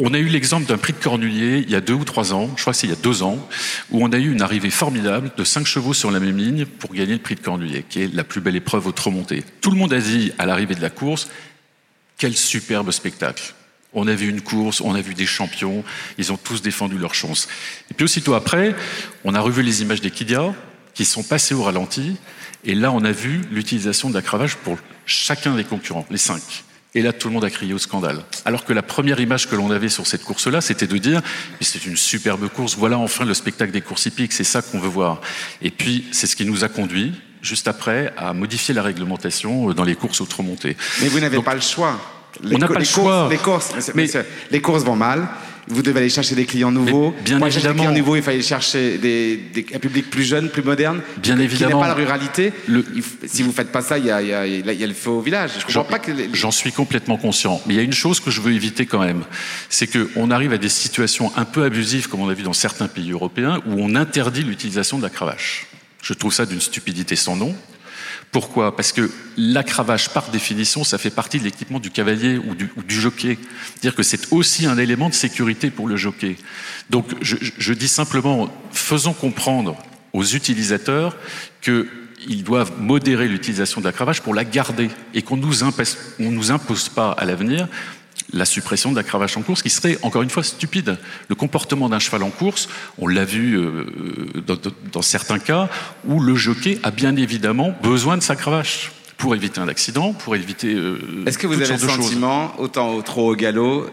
On 0.01 0.15
a 0.15 0.19
eu 0.19 0.27
l'exemple 0.29 0.67
d'un 0.67 0.79
prix 0.79 0.93
de 0.93 0.99
Cornulier 0.99 1.65
il 1.67 1.71
y 1.71 1.75
a 1.75 1.81
deux 1.81 1.95
ou 1.95 2.05
trois 2.05 2.33
ans, 2.33 2.51
je 2.57 2.61
crois 2.61 2.73
que 2.73 2.79
c'est 2.79 2.87
il 2.87 2.91
y 2.91 2.93
a 2.93 2.97
deux 3.03 3.25
ans, 3.25 3.49
où 3.91 4.05
on 4.05 4.13
a 4.13 4.19
eu 4.19 4.31
une 4.31 4.43
arrivée 4.43 4.71
formidable 4.71 5.33
de 5.37 5.43
cinq 5.43 5.67
chevaux 5.67 5.93
sur 5.95 6.13
la 6.13 6.21
même 6.21 6.37
ligne 6.37 6.67
pour 6.67 6.95
gagner 6.95 7.15
le 7.15 7.19
prix 7.19 7.35
de 7.35 7.41
Cornulier, 7.41 7.85
qui 7.89 8.03
est 8.03 8.15
la 8.15 8.23
plus 8.23 8.41
belle 8.41 8.55
épreuve 8.55 8.87
au 8.87 9.11
monté. 9.11 9.43
Tout 9.61 9.73
le 9.73 9.77
monde 9.77 9.93
a 9.93 10.01
dit 10.01 10.33
à 10.39 10.47
l'arrivée 10.47 10.77
de 10.77 10.83
la 10.83 10.91
course, 10.91 11.29
quel 12.17 12.37
superbe 12.37 12.93
spectacle. 12.93 13.55
On 13.95 14.07
a 14.07 14.14
vu 14.14 14.28
une 14.28 14.43
course, 14.43 14.80
on 14.80 14.95
a 14.95 15.01
vu 15.01 15.14
des 15.14 15.26
champions, 15.26 15.82
ils 16.18 16.32
ont 16.32 16.36
tous 16.36 16.61
défendu 16.62 16.99
leur 16.99 17.14
chance. 17.14 17.49
Et 17.91 17.95
puis 17.95 18.05
aussitôt 18.05 18.34
après, 18.34 18.74
on 19.24 19.34
a 19.34 19.41
revu 19.41 19.62
les 19.62 19.82
images 19.82 20.01
des 20.01 20.11
Kidia, 20.11 20.55
qui 20.95 21.05
sont 21.05 21.22
passées 21.22 21.55
au 21.55 21.62
ralenti, 21.62 22.16
et 22.64 22.74
là 22.74 22.93
on 22.93 23.05
a 23.05 23.12
vu 23.12 23.41
l'utilisation 23.51 24.11
de 24.11 24.14
la 24.14 24.22
cravache 24.22 24.57
pour 24.57 24.76
chacun 25.07 25.55
des 25.55 25.64
concurrents, 25.64 26.07
les 26.11 26.18
cinq. 26.18 26.43
Et 26.95 27.03
là, 27.03 27.12
tout 27.12 27.28
le 27.28 27.34
monde 27.34 27.45
a 27.45 27.51
crié 27.51 27.74
au 27.74 27.78
scandale. 27.78 28.24
Alors 28.47 28.64
que 28.64 28.72
la 28.72 28.82
première 28.82 29.20
image 29.20 29.47
que 29.47 29.55
l'on 29.55 29.70
avait 29.70 29.91
sur 29.91 30.07
cette 30.07 30.24
course-là, 30.24 30.61
c'était 30.61 30.86
de 30.86 30.97
dire, 30.97 31.20
c'est 31.61 31.84
une 31.84 31.97
superbe 31.97 32.49
course, 32.49 32.76
voilà 32.76 32.99
enfin 32.99 33.24
le 33.24 33.34
spectacle 33.34 33.72
des 33.72 33.82
courses 33.82 34.07
hippiques, 34.07 34.32
c'est 34.32 34.43
ça 34.43 34.62
qu'on 34.62 34.80
veut 34.80 34.89
voir. 34.89 35.20
Et 35.61 35.70
puis, 35.70 36.07
c'est 36.12 36.26
ce 36.26 36.34
qui 36.34 36.47
nous 36.47 36.64
a 36.64 36.68
conduit, 36.68 37.12
juste 37.43 37.68
après, 37.68 38.12
à 38.16 38.32
modifier 38.32 38.74
la 38.74 38.82
réglementation 38.82 39.72
dans 39.74 39.84
les 39.84 39.97
courses 39.97 40.20
outre-montées. 40.20 40.76
Mais 41.03 41.09
vous 41.09 41.20
n'avez 41.20 41.43
pas 41.43 41.55
le 41.55 41.61
choix. 41.61 42.01
On 42.45 42.59
n'a 42.59 42.68
pas 42.68 42.78
le 42.78 42.84
choix. 42.84 43.28
Les 43.30 43.36
courses, 43.36 43.72
mais, 43.95 44.07
les 44.51 44.61
courses 44.61 44.84
vont 44.84 44.97
mal 44.97 45.28
vous 45.68 45.82
devez 45.82 46.01
aller 46.01 46.09
chercher 46.09 46.34
des 46.34 46.47
clients 46.47 46.72
nouveaux. 46.72 47.14
bien 47.24 47.39
Moi, 47.39 47.49
évidemment. 47.49 47.74
Des 47.74 47.80
clients 47.80 47.93
nouveaux, 47.93 48.16
il 48.16 48.22
fallait 48.22 48.43
chercher 48.43 48.99
des, 48.99 49.36
des, 49.36 49.66
un 49.74 49.78
public 49.78 50.09
plus 50.11 50.24
jeune, 50.24 50.49
plus 50.49 50.62
moderne. 50.62 51.03
Bien 51.18 51.39
évidemment. 51.39 51.70
Qui 51.70 51.76
n'est 51.76 51.82
pas 51.82 51.89
la 51.89 51.95
ruralité. 51.95 52.53
Le... 52.66 52.84
si 53.26 53.43
vous 53.43 53.49
ne 53.49 53.55
faites 53.55 53.70
pas 53.70 53.82
ça, 53.82 53.99
il 53.99 54.07
y 54.07 54.11
a, 54.11 54.22
y, 54.22 54.32
a, 54.32 54.47
y 54.47 54.84
a, 54.84 54.86
le 54.86 54.95
feu 54.95 55.11
au 55.11 55.20
village. 55.20 55.51
J'en 56.32 56.51
suis 56.51 56.72
complètement 56.72 57.16
conscient. 57.16 57.61
Mais 57.66 57.74
il 57.74 57.76
y 57.76 57.80
a 57.80 57.82
une 57.82 57.93
chose 57.93 58.20
que 58.20 58.30
je 58.30 58.41
veux 58.41 58.53
éviter 58.53 58.86
quand 58.86 59.01
même. 59.01 59.24
C'est 59.68 59.86
qu'on 59.86 60.30
arrive 60.30 60.53
à 60.53 60.59
des 60.59 60.68
situations 60.68 61.32
un 61.36 61.45
peu 61.45 61.64
abusives, 61.64 62.09
comme 62.09 62.20
on 62.20 62.28
a 62.28 62.34
vu 62.34 62.43
dans 62.43 62.53
certains 62.53 62.89
pays 62.89 63.12
européens, 63.12 63.61
où 63.66 63.74
on 63.76 63.95
interdit 63.95 64.43
l'utilisation 64.43 64.99
de 64.99 65.03
la 65.03 65.11
cravache. 65.11 65.66
Je 66.03 66.14
trouve 66.14 66.32
ça 66.32 66.47
d'une 66.47 66.61
stupidité 66.61 67.16
sans 67.16 67.36
nom. 67.36 67.55
Pourquoi? 68.31 68.76
Parce 68.76 68.93
que 68.93 69.11
la 69.37 69.62
cravache, 69.62 70.11
par 70.11 70.31
définition, 70.31 70.85
ça 70.85 70.99
fait 70.99 71.11
partie 71.11 71.39
de 71.39 71.45
l'équipement 71.45 71.81
du 71.81 71.91
cavalier 71.91 72.37
ou 72.39 72.55
du, 72.55 73.01
jockey. 73.01 73.39
C'est-à-dire 73.64 73.95
que 73.95 74.03
c'est 74.03 74.33
aussi 74.33 74.66
un 74.66 74.76
élément 74.76 75.09
de 75.09 75.14
sécurité 75.14 75.70
pour 75.70 75.89
le 75.89 75.97
jockey. 75.97 76.37
Donc, 76.91 77.07
je, 77.22 77.72
dis 77.72 77.89
simplement, 77.89 78.53
faisons 78.70 79.14
comprendre 79.14 79.76
aux 80.12 80.24
utilisateurs 80.24 81.16
qu'ils 81.62 82.45
doivent 82.45 82.72
modérer 82.79 83.29
l'utilisation 83.29 83.81
de 83.81 83.87
la 83.87 83.93
cravache 83.93 84.20
pour 84.20 84.35
la 84.35 84.45
garder 84.45 84.91
et 85.14 85.22
qu'on 85.22 85.37
nous 85.37 85.55
nous 86.18 86.53
impose 86.53 86.89
pas 86.91 87.12
à 87.12 87.24
l'avenir 87.24 87.66
la 88.33 88.45
suppression 88.45 88.91
de 88.91 88.97
la 88.97 89.03
cravache 89.03 89.37
en 89.37 89.43
course, 89.43 89.62
qui 89.62 89.70
serait 89.70 89.99
encore 90.03 90.22
une 90.22 90.31
fois 90.31 90.43
stupide. 90.43 90.99
Le 91.29 91.35
comportement 91.35 91.89
d'un 91.89 91.99
cheval 91.99 92.22
en 92.22 92.31
course, 92.31 92.68
on 92.99 93.07
l'a 93.07 93.24
vu 93.24 93.57
euh, 93.57 93.85
dans, 94.47 94.57
dans, 94.93 95.03
certains 95.03 95.39
cas, 95.39 95.68
où 96.07 96.20
le 96.20 96.35
jockey 96.35 96.79
a 96.83 96.91
bien 96.91 97.16
évidemment 97.16 97.74
besoin 97.83 98.16
de 98.16 98.22
sa 98.22 98.37
cravache 98.37 98.93
pour 99.16 99.35
éviter 99.35 99.61
un 99.61 99.68
accident, 99.68 100.12
pour 100.12 100.37
éviter. 100.37 100.74
Euh, 100.74 101.24
Est-ce 101.26 101.39
que 101.39 101.47
vous 101.47 101.55
avez 101.55 101.66
le 101.66 101.79
sentiment, 101.79 102.55
autant 102.59 102.93
au 102.95 103.03
trot 103.03 103.33
au 103.33 103.37
galop, 103.37 103.89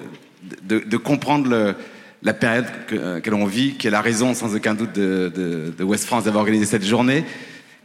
de, 0.63 0.79
de 0.79 0.97
comprendre 0.97 1.49
le, 1.49 1.75
la 2.21 2.33
période 2.33 2.65
que, 2.87 3.19
que 3.19 3.29
l'on 3.29 3.45
vit, 3.45 3.75
qui 3.75 3.87
est 3.87 3.91
la 3.91 4.01
raison 4.01 4.33
sans 4.33 4.55
aucun 4.55 4.73
doute 4.73 4.93
de, 4.93 5.31
de, 5.33 5.73
de 5.77 5.83
West 5.83 6.05
France 6.05 6.25
d'avoir 6.25 6.43
organisé 6.43 6.65
cette 6.65 6.85
journée 6.85 7.23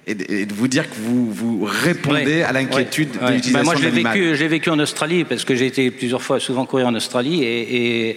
et 0.06 0.46
de 0.46 0.54
vous 0.54 0.66
dire 0.66 0.88
que 0.88 0.94
vous, 0.96 1.30
vous 1.30 1.64
répondez 1.64 2.42
à 2.42 2.52
l'inquiétude 2.52 3.10
de 3.12 3.32
l'utilisation 3.32 3.52
bah 3.52 3.62
moi, 3.62 3.74
de 3.74 3.82
l'animal. 3.82 4.18
Vécu, 4.18 4.36
j'ai 4.36 4.48
vécu 4.48 4.70
en 4.70 4.78
Australie 4.78 5.24
parce 5.24 5.44
que 5.44 5.54
j'ai 5.54 5.66
été 5.66 5.90
plusieurs 5.90 6.22
fois, 6.22 6.40
souvent 6.40 6.64
courir 6.64 6.86
en 6.86 6.94
Australie 6.94 7.44
et, 7.44 8.10
et, 8.10 8.16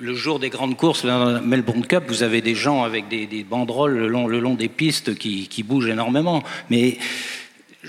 le 0.00 0.14
jour 0.14 0.40
des 0.40 0.48
grandes 0.48 0.76
courses, 0.76 1.06
dans 1.06 1.40
Melbourne 1.40 1.86
Cup, 1.86 2.04
vous 2.08 2.24
avez 2.24 2.40
des 2.40 2.56
gens 2.56 2.82
avec 2.82 3.08
des, 3.08 3.26
des 3.26 3.44
banderoles 3.44 3.96
le 3.96 4.08
long, 4.08 4.26
le 4.26 4.40
long 4.40 4.54
des 4.54 4.68
pistes 4.68 5.14
qui, 5.14 5.46
qui 5.46 5.62
bougent 5.62 5.88
énormément. 5.88 6.42
Mais 6.70 6.98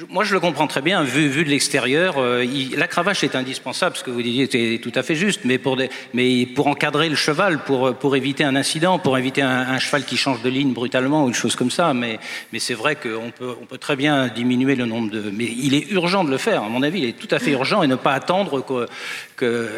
moi, 0.09 0.23
je 0.23 0.33
le 0.33 0.39
comprends 0.39 0.65
très 0.65 0.81
bien. 0.81 1.03
Vu, 1.03 1.27
vu 1.27 1.45
de 1.45 1.51
l'extérieur, 1.51 2.15
euh, 2.17 2.43
la 2.75 2.87
cravache 2.87 3.23
est 3.23 3.35
indispensable. 3.35 3.95
Ce 3.95 4.03
que 4.03 4.09
vous 4.09 4.23
disiez 4.23 4.45
était 4.45 4.79
tout 4.81 4.91
à 4.95 5.03
fait 5.03 5.13
juste. 5.13 5.41
Mais 5.43 5.59
pour, 5.59 5.77
des, 5.77 5.89
mais 6.15 6.47
pour 6.47 6.65
encadrer 6.65 7.09
le 7.09 7.15
cheval, 7.15 7.59
pour, 7.63 7.93
pour 7.93 8.15
éviter 8.15 8.43
un 8.43 8.55
incident, 8.55 8.97
pour 8.97 9.19
éviter 9.19 9.43
un, 9.43 9.49
un, 9.49 9.77
cheval 9.77 10.03
qui 10.03 10.17
change 10.17 10.41
de 10.41 10.49
ligne 10.49 10.73
brutalement 10.73 11.25
ou 11.25 11.27
une 11.27 11.35
chose 11.35 11.55
comme 11.55 11.69
ça. 11.69 11.93
Mais, 11.93 12.17
mais 12.51 12.57
c'est 12.57 12.73
vrai 12.73 12.95
qu'on 12.95 13.29
peut, 13.29 13.53
on 13.61 13.65
peut 13.65 13.77
très 13.77 13.95
bien 13.95 14.29
diminuer 14.29 14.73
le 14.73 14.87
nombre 14.87 15.11
de. 15.11 15.31
Mais 15.31 15.45
il 15.45 15.75
est 15.75 15.91
urgent 15.91 16.23
de 16.23 16.31
le 16.31 16.39
faire. 16.39 16.63
À 16.63 16.69
mon 16.69 16.81
avis, 16.81 17.01
il 17.01 17.09
est 17.09 17.19
tout 17.19 17.33
à 17.33 17.37
fait 17.37 17.51
urgent 17.51 17.83
et 17.83 17.87
ne 17.87 17.95
pas 17.95 18.13
attendre 18.13 18.65
que. 18.65 18.87
que 19.35 19.69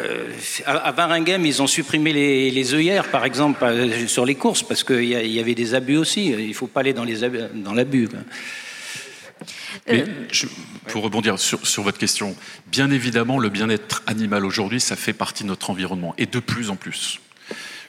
à, 0.64 0.88
à 0.88 1.18
ils 1.18 1.62
ont 1.62 1.66
supprimé 1.66 2.14
les, 2.14 2.50
les 2.50 2.74
œillères, 2.74 3.10
par 3.10 3.26
exemple, 3.26 3.62
euh, 3.64 4.06
sur 4.06 4.24
les 4.24 4.34
courses, 4.34 4.62
parce 4.62 4.82
qu'il 4.82 5.04
y, 5.04 5.40
avait 5.40 5.54
des 5.54 5.74
abus 5.74 5.98
aussi. 5.98 6.28
Il 6.28 6.48
ne 6.48 6.54
faut 6.54 6.68
pas 6.68 6.80
aller 6.80 6.94
dans 6.94 7.04
les 7.04 7.16
dans 7.54 7.74
l'abus. 7.74 8.08
Je, 9.88 10.46
pour 10.88 11.02
rebondir 11.02 11.38
sur, 11.38 11.82
votre 11.82 11.98
question, 11.98 12.34
bien 12.66 12.90
évidemment, 12.90 13.38
le 13.38 13.48
bien-être 13.48 14.02
animal 14.06 14.44
aujourd'hui, 14.44 14.80
ça 14.80 14.96
fait 14.96 15.12
partie 15.12 15.42
de 15.44 15.48
notre 15.48 15.70
environnement, 15.70 16.14
et 16.18 16.26
de 16.26 16.40
plus 16.40 16.70
en 16.70 16.76
plus. 16.76 17.20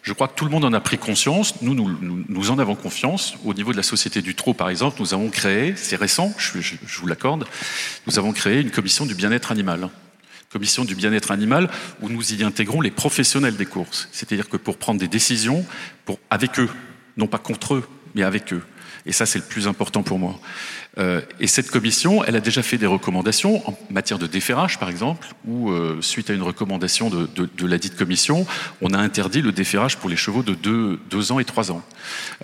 Je 0.03 0.13
crois 0.13 0.29
que 0.29 0.35
tout 0.35 0.45
le 0.45 0.51
monde 0.51 0.63
en 0.63 0.71
a 0.71 0.79
pris 0.79 0.97
conscience. 0.97 1.61
Nous, 1.61 1.73
nous, 1.73 2.49
en 2.49 2.59
avons 2.59 2.75
confiance. 2.75 3.33
Au 3.43 3.53
niveau 3.53 3.73
de 3.73 3.77
la 3.77 3.83
Société 3.83 4.21
du 4.21 4.35
Trot, 4.35 4.53
par 4.53 4.69
exemple, 4.69 4.97
nous 5.01 5.13
avons 5.13 5.29
créé, 5.29 5.73
c'est 5.75 5.97
récent, 5.97 6.33
je, 6.37 6.75
vous 6.99 7.07
l'accorde, 7.07 7.45
nous 8.05 8.17
avons 8.17 8.31
créé 8.31 8.61
une 8.61 8.71
commission 8.71 9.05
du 9.05 9.15
bien-être 9.15 9.51
animal. 9.51 9.89
Commission 10.49 10.85
du 10.85 10.95
bien-être 10.95 11.31
animal, 11.31 11.69
où 12.01 12.07
nous 12.07 12.33
y 12.33 12.41
intégrons 12.43 12.79
les 12.79 12.91
professionnels 12.91 13.57
des 13.57 13.65
courses. 13.65 14.07
C'est-à-dire 14.13 14.47
que 14.47 14.55
pour 14.55 14.77
prendre 14.77 14.97
des 14.97 15.09
décisions, 15.09 15.65
avec 16.29 16.57
eux, 16.57 16.69
non 17.17 17.27
pas 17.27 17.37
contre 17.37 17.75
eux, 17.75 17.87
mais 18.15 18.23
avec 18.23 18.53
eux. 18.53 18.63
Et 19.07 19.13
ça, 19.13 19.25
c'est 19.25 19.39
le 19.39 19.45
plus 19.45 19.67
important 19.67 20.03
pour 20.03 20.19
moi. 20.19 20.37
Euh, 20.97 21.21
et 21.39 21.47
cette 21.47 21.71
commission, 21.71 22.23
elle 22.25 22.35
a 22.35 22.41
déjà 22.41 22.61
fait 22.61 22.77
des 22.77 22.85
recommandations 22.85 23.67
en 23.67 23.77
matière 23.89 24.19
de 24.19 24.27
déferrage, 24.27 24.79
par 24.79 24.89
exemple, 24.89 25.27
où, 25.45 25.71
euh, 25.71 26.01
suite 26.01 26.29
à 26.29 26.33
une 26.33 26.41
recommandation 26.41 27.09
de, 27.09 27.27
de, 27.35 27.67
la 27.67 27.77
dite 27.77 27.95
commission, 27.95 28.45
on 28.81 28.93
a 28.93 28.97
interdit 28.97 29.41
le 29.41 29.51
déferrage 29.51 29.97
pour 29.97 30.09
les 30.09 30.17
chevaux 30.17 30.43
de 30.43 30.53
2 30.53 30.99
deux, 31.09 31.31
ans 31.31 31.39
et 31.39 31.45
3 31.45 31.71
ans. 31.71 31.81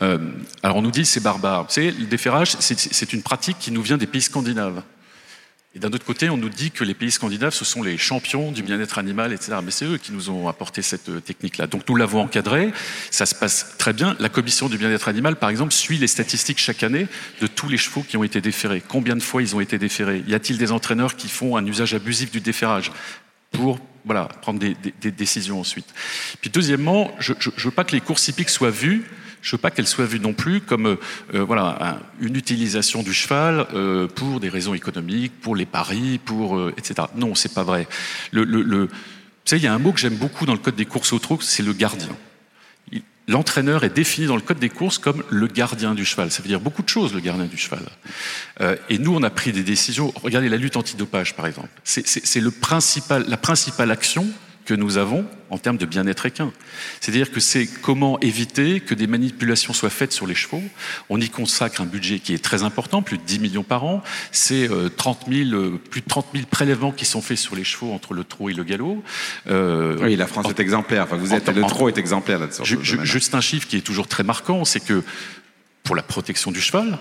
Euh, 0.02 0.18
alors 0.62 0.78
on 0.78 0.82
nous 0.82 0.92
dit 0.92 1.06
c'est 1.06 1.22
barbare. 1.22 1.64
Vous 1.64 1.72
savez, 1.72 1.92
le 1.92 2.06
déferrage, 2.06 2.56
c'est 2.60 3.14
une 3.14 3.24
pratique 3.24 3.58
qui 3.60 3.72
nous 3.72 3.82
vient 3.82 3.98
des 3.98 4.08
pays 4.08 4.22
scandinaves. 4.22 4.84
Et 5.76 5.80
d'un 5.80 5.88
autre 5.88 6.06
côté, 6.06 6.30
on 6.30 6.38
nous 6.38 6.50
dit 6.50 6.70
que 6.70 6.84
les 6.84 6.94
pays 6.94 7.10
scandinaves, 7.10 7.54
ce 7.54 7.66
sont 7.66 7.82
les 7.82 7.98
champions 7.98 8.52
du 8.52 8.62
bien-être 8.62 9.00
animal, 9.00 9.34
etc. 9.34 9.54
Mais 9.64 9.72
c'est 9.72 9.86
eux 9.86 9.98
qui 9.98 10.12
nous 10.12 10.30
ont 10.30 10.48
apporté 10.48 10.84
cette 10.84 11.10
euh, 11.10 11.20
technique-là. 11.20 11.66
Donc 11.66 11.90
nous 11.90 11.96
l'avons 11.96 12.22
encadré, 12.22 12.72
ça 13.10 13.26
se 13.26 13.34
passe 13.34 13.74
très 13.80 13.92
bien. 13.92 14.16
La 14.20 14.30
commission 14.30 14.70
du 14.70 14.78
bien-être 14.78 15.08
animal, 15.08 15.36
par 15.36 15.50
exemple, 15.50 15.74
suit 15.74 15.98
les 15.98 16.06
statistiques 16.06 16.60
chaque 16.60 16.84
année 16.84 17.08
de 17.42 17.48
tous 17.48 17.70
les 17.70 17.78
chevaux 17.78 18.04
qui 18.04 18.18
ont 18.18 18.24
été 18.24 18.40
déférés. 18.40 18.84
Combien 18.88 19.16
de 19.16 19.24
fois 19.24 19.42
ils 19.42 19.56
ont 19.56 19.62
été 19.62 19.80
déférés? 19.80 20.24
Y 20.28 20.36
a-t-il 20.36 20.60
des 20.60 20.72
entraîneurs 20.72 21.16
qui 21.16 21.28
font 21.28 21.58
un 21.58 21.66
usage 21.66 21.96
abusif 21.96 22.30
du 22.30 22.40
déferrage 22.40 22.92
pour 23.52 23.80
voilà, 24.06 24.26
prendre 24.26 24.60
des 24.60 25.12
décisions 25.12 25.60
ensuite? 25.60 25.88
Puis 26.40 26.52
deuxièmement, 26.52 27.16
je 27.18 27.34
ne 27.34 27.64
veux 27.64 27.72
pas 27.72 27.84
que 27.84 27.94
les 27.94 28.02
courses 28.02 28.28
hippiques 28.28 28.50
soient 28.50 28.70
vues 28.70 29.06
je 29.44 29.52
veux 29.52 29.60
pas 29.60 29.70
qu'elle 29.70 29.88
soit 29.88 30.06
vue 30.06 30.20
non 30.20 30.34
plus 30.34 30.62
comme 30.62 30.88
euh, 30.88 31.44
voilà 31.44 31.78
un, 31.82 32.26
une 32.26 32.36
utilisation 32.36 33.04
du 33.04 33.14
cheval 33.14 33.68
euh, 33.74 34.08
pour 34.08 34.40
des 34.40 34.50
raisons 34.50 34.74
économiques, 34.74 35.34
pour 35.42 35.56
les 35.56 35.66
paris, 35.66 36.20
pour 36.24 36.58
euh, 36.58 36.74
etc. 36.78 37.08
Non, 37.16 37.36
c'est 37.36 37.54
pas 37.54 37.64
vrai. 37.64 37.88
Le, 38.32 38.90
savez, 39.46 39.62
il 39.62 39.66
y 39.66 39.68
a 39.68 39.74
un 39.74 39.80
mot 39.80 39.92
que 39.92 40.00
j'aime 40.00 40.16
beaucoup 40.16 40.46
dans 40.46 40.54
le 40.54 40.60
code 40.60 40.76
des 40.76 40.86
courses 40.86 41.14
au 41.14 41.20
trot, 41.20 41.40
c'est 41.42 41.64
le 41.64 41.74
gardien. 41.74 42.10
L'entraîneur 43.28 43.86
est 43.86 43.90
défini 43.90 44.28
dans 44.28 44.36
le 44.36 44.42
code 44.42 44.60
des 44.60 44.70
courses 44.70 44.98
comme 44.98 45.24
le 45.30 45.48
gardien 45.48 45.96
du 45.96 46.04
cheval. 46.04 46.30
Ça 46.30 46.42
veut 46.42 46.50
dire 46.50 46.60
beaucoup 46.60 46.82
de 46.82 46.90
choses, 46.90 47.14
le 47.14 47.22
gardien 47.22 47.46
du 47.46 47.58
cheval. 47.58 47.84
Euh, 48.60 48.76
et 48.90 48.98
nous, 48.98 49.16
on 49.16 49.24
a 49.24 49.30
pris 49.30 49.54
des 49.54 49.64
décisions. 49.64 50.14
Regardez 50.24 50.50
la 50.50 50.58
lutte 50.58 50.76
antidopage, 50.76 51.34
par 51.34 51.48
exemple. 51.48 51.70
C'est 51.86 52.60
principal, 52.60 53.26
la 53.30 53.38
principale 53.38 53.92
action 53.92 54.28
que 54.66 54.74
nous 54.74 54.98
avons 54.98 55.26
en 55.50 55.58
termes 55.58 55.78
de 55.78 55.86
bien-être 55.86 56.26
équin. 56.26 56.52
C'est-à-dire 57.00 57.32
que 57.32 57.40
c'est 57.40 57.68
comment 57.68 58.20
éviter 58.22 58.80
que 58.80 58.94
des 58.94 59.08
manipulations 59.08 59.74
soient 59.74 59.90
faites 59.90 60.14
sur 60.14 60.26
les 60.26 60.36
chevaux. 60.36 60.64
On 61.10 61.20
y 61.20 61.30
consacre 61.30 61.82
un 61.82 61.86
budget 61.86 62.20
qui 62.20 62.34
est 62.34 62.44
très 62.44 62.64
important, 62.64 63.02
plus 63.02 63.18
de 63.18 63.24
10 63.24 63.40
millions 63.40 63.64
par 63.64 63.84
an. 63.84 64.02
C'est 64.32 64.70
30 64.96 65.28
euh, 65.28 65.46
000, 65.50 65.62
euh, 65.62 65.82
plus 65.90 66.02
de 66.02 66.08
30 66.08 66.28
000 66.34 66.46
prélèvements 66.50 66.92
qui 66.92 67.06
sont 67.06 67.22
faits 67.22 67.38
sur 67.38 67.56
les 67.56 67.64
chevaux 67.64 67.92
entre 67.92 68.14
le 68.14 68.24
trot 68.24 68.50
et 68.50 68.54
le 68.54 68.64
galop. 68.64 69.04
Euh, 69.48 69.98
oui, 70.02 70.16
la 70.16 70.28
France 70.28 70.48
est 70.50 70.60
exemplaire. 70.60 71.04
Enfin, 71.04 71.18
vous 71.18 71.34
êtes, 71.34 71.50
le 71.50 71.62
trot 71.62 71.90
est 71.90 71.98
exemplaire 71.98 72.40
là-dessus. 72.40 72.78
Juste 72.82 73.36
un 73.36 73.42
chiffre 73.42 73.68
qui 73.68 73.78
est 73.78 73.82
toujours 73.82 74.08
très 74.08 74.24
marquant, 74.24 74.66
c'est 74.66 74.84
que 74.84 75.04
pour 75.84 75.96
la 75.96 76.04
protection 76.04 76.52
du 76.52 76.62
cheval, 76.62 76.98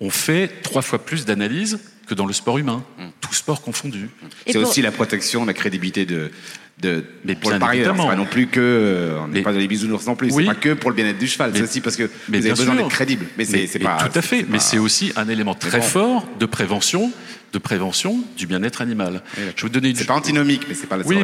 on 0.00 0.10
fait 0.10 0.48
trois 0.62 0.82
fois 0.82 1.04
plus 1.04 1.26
d'analyses 1.26 1.78
que 2.06 2.14
dans 2.14 2.26
le 2.26 2.32
sport 2.32 2.58
humain, 2.58 2.82
mm. 2.98 3.08
tout 3.20 3.34
sport 3.34 3.62
confondu. 3.62 4.10
C'est 4.46 4.56
aussi 4.56 4.82
la 4.82 4.90
protection, 4.90 5.44
la 5.44 5.52
crédibilité 5.52 6.06
de, 6.06 6.32
de, 6.80 7.04
mais 7.24 7.34
pour 7.34 7.50
le 7.50 7.58
parieur, 7.58 7.94
c'est 7.96 8.06
pas 8.06 8.16
non 8.16 8.24
plus 8.24 8.46
que, 8.46 8.60
euh, 8.60 9.18
on 9.20 9.28
n'est 9.28 9.42
pas 9.42 9.52
dans 9.52 9.58
les 9.58 9.68
bisounours 9.68 10.06
non 10.06 10.16
plus, 10.16 10.30
c'est 10.30 10.44
pas 10.44 10.54
que 10.54 10.74
pour 10.74 10.90
le 10.90 10.96
bien-être 10.96 11.18
du 11.18 11.26
cheval, 11.26 11.52
c'est 11.54 11.62
aussi 11.62 11.80
parce 11.80 11.96
que 11.96 12.10
vous 12.28 12.34
avez 12.34 12.50
besoin 12.50 12.74
d'être 12.74 12.88
crédible. 12.88 13.26
Mais 13.36 13.44
c'est 13.44 13.78
pas. 13.78 14.08
Tout 14.08 14.18
à 14.18 14.22
fait, 14.22 14.46
mais 14.48 14.58
c'est 14.58 14.78
aussi 14.78 15.12
un 15.16 15.28
élément 15.28 15.54
très 15.54 15.82
fort 15.82 16.26
de 16.38 16.46
prévention, 16.46 17.12
de 17.52 17.58
prévention 17.58 18.22
du 18.36 18.46
bien-être 18.46 18.80
animal. 18.82 19.22
je 19.56 19.62
vais 19.62 19.70
donner 19.70 19.90
une. 19.90 19.96
C'est 19.96 20.04
pas 20.04 20.14
antinomique, 20.14 20.66
mais 20.68 20.74
c'est 20.74 20.86
pas 20.86 20.96
la 20.96 21.06
Oui, 21.06 21.18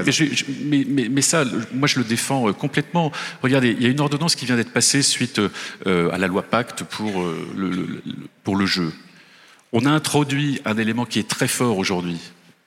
mais, 0.64 0.84
mais, 0.88 1.09
mais, 1.11 1.22
ça, 1.22 1.44
moi 1.72 1.88
je 1.88 1.98
le 1.98 2.04
défends 2.04 2.48
euh, 2.48 2.52
complètement. 2.52 3.12
Regardez, 3.42 3.74
il 3.78 3.82
y 3.82 3.86
a 3.86 3.90
une 3.90 4.00
ordonnance 4.00 4.34
qui 4.34 4.46
vient 4.46 4.57
d'être 4.57 4.72
passée 4.72 5.02
suite 5.02 5.40
euh, 5.86 6.11
à 6.11 6.18
la 6.18 6.26
loi 6.26 6.42
Pacte 6.42 6.84
pour 6.84 7.24
le, 7.57 8.02
pour 8.44 8.57
le 8.57 8.66
jeu. 8.66 8.92
On 9.72 9.84
a 9.84 9.90
introduit 9.90 10.61
un 10.64 10.76
élément 10.78 11.04
qui 11.04 11.18
est 11.18 11.28
très 11.28 11.48
fort 11.48 11.78
aujourd'hui 11.78 12.18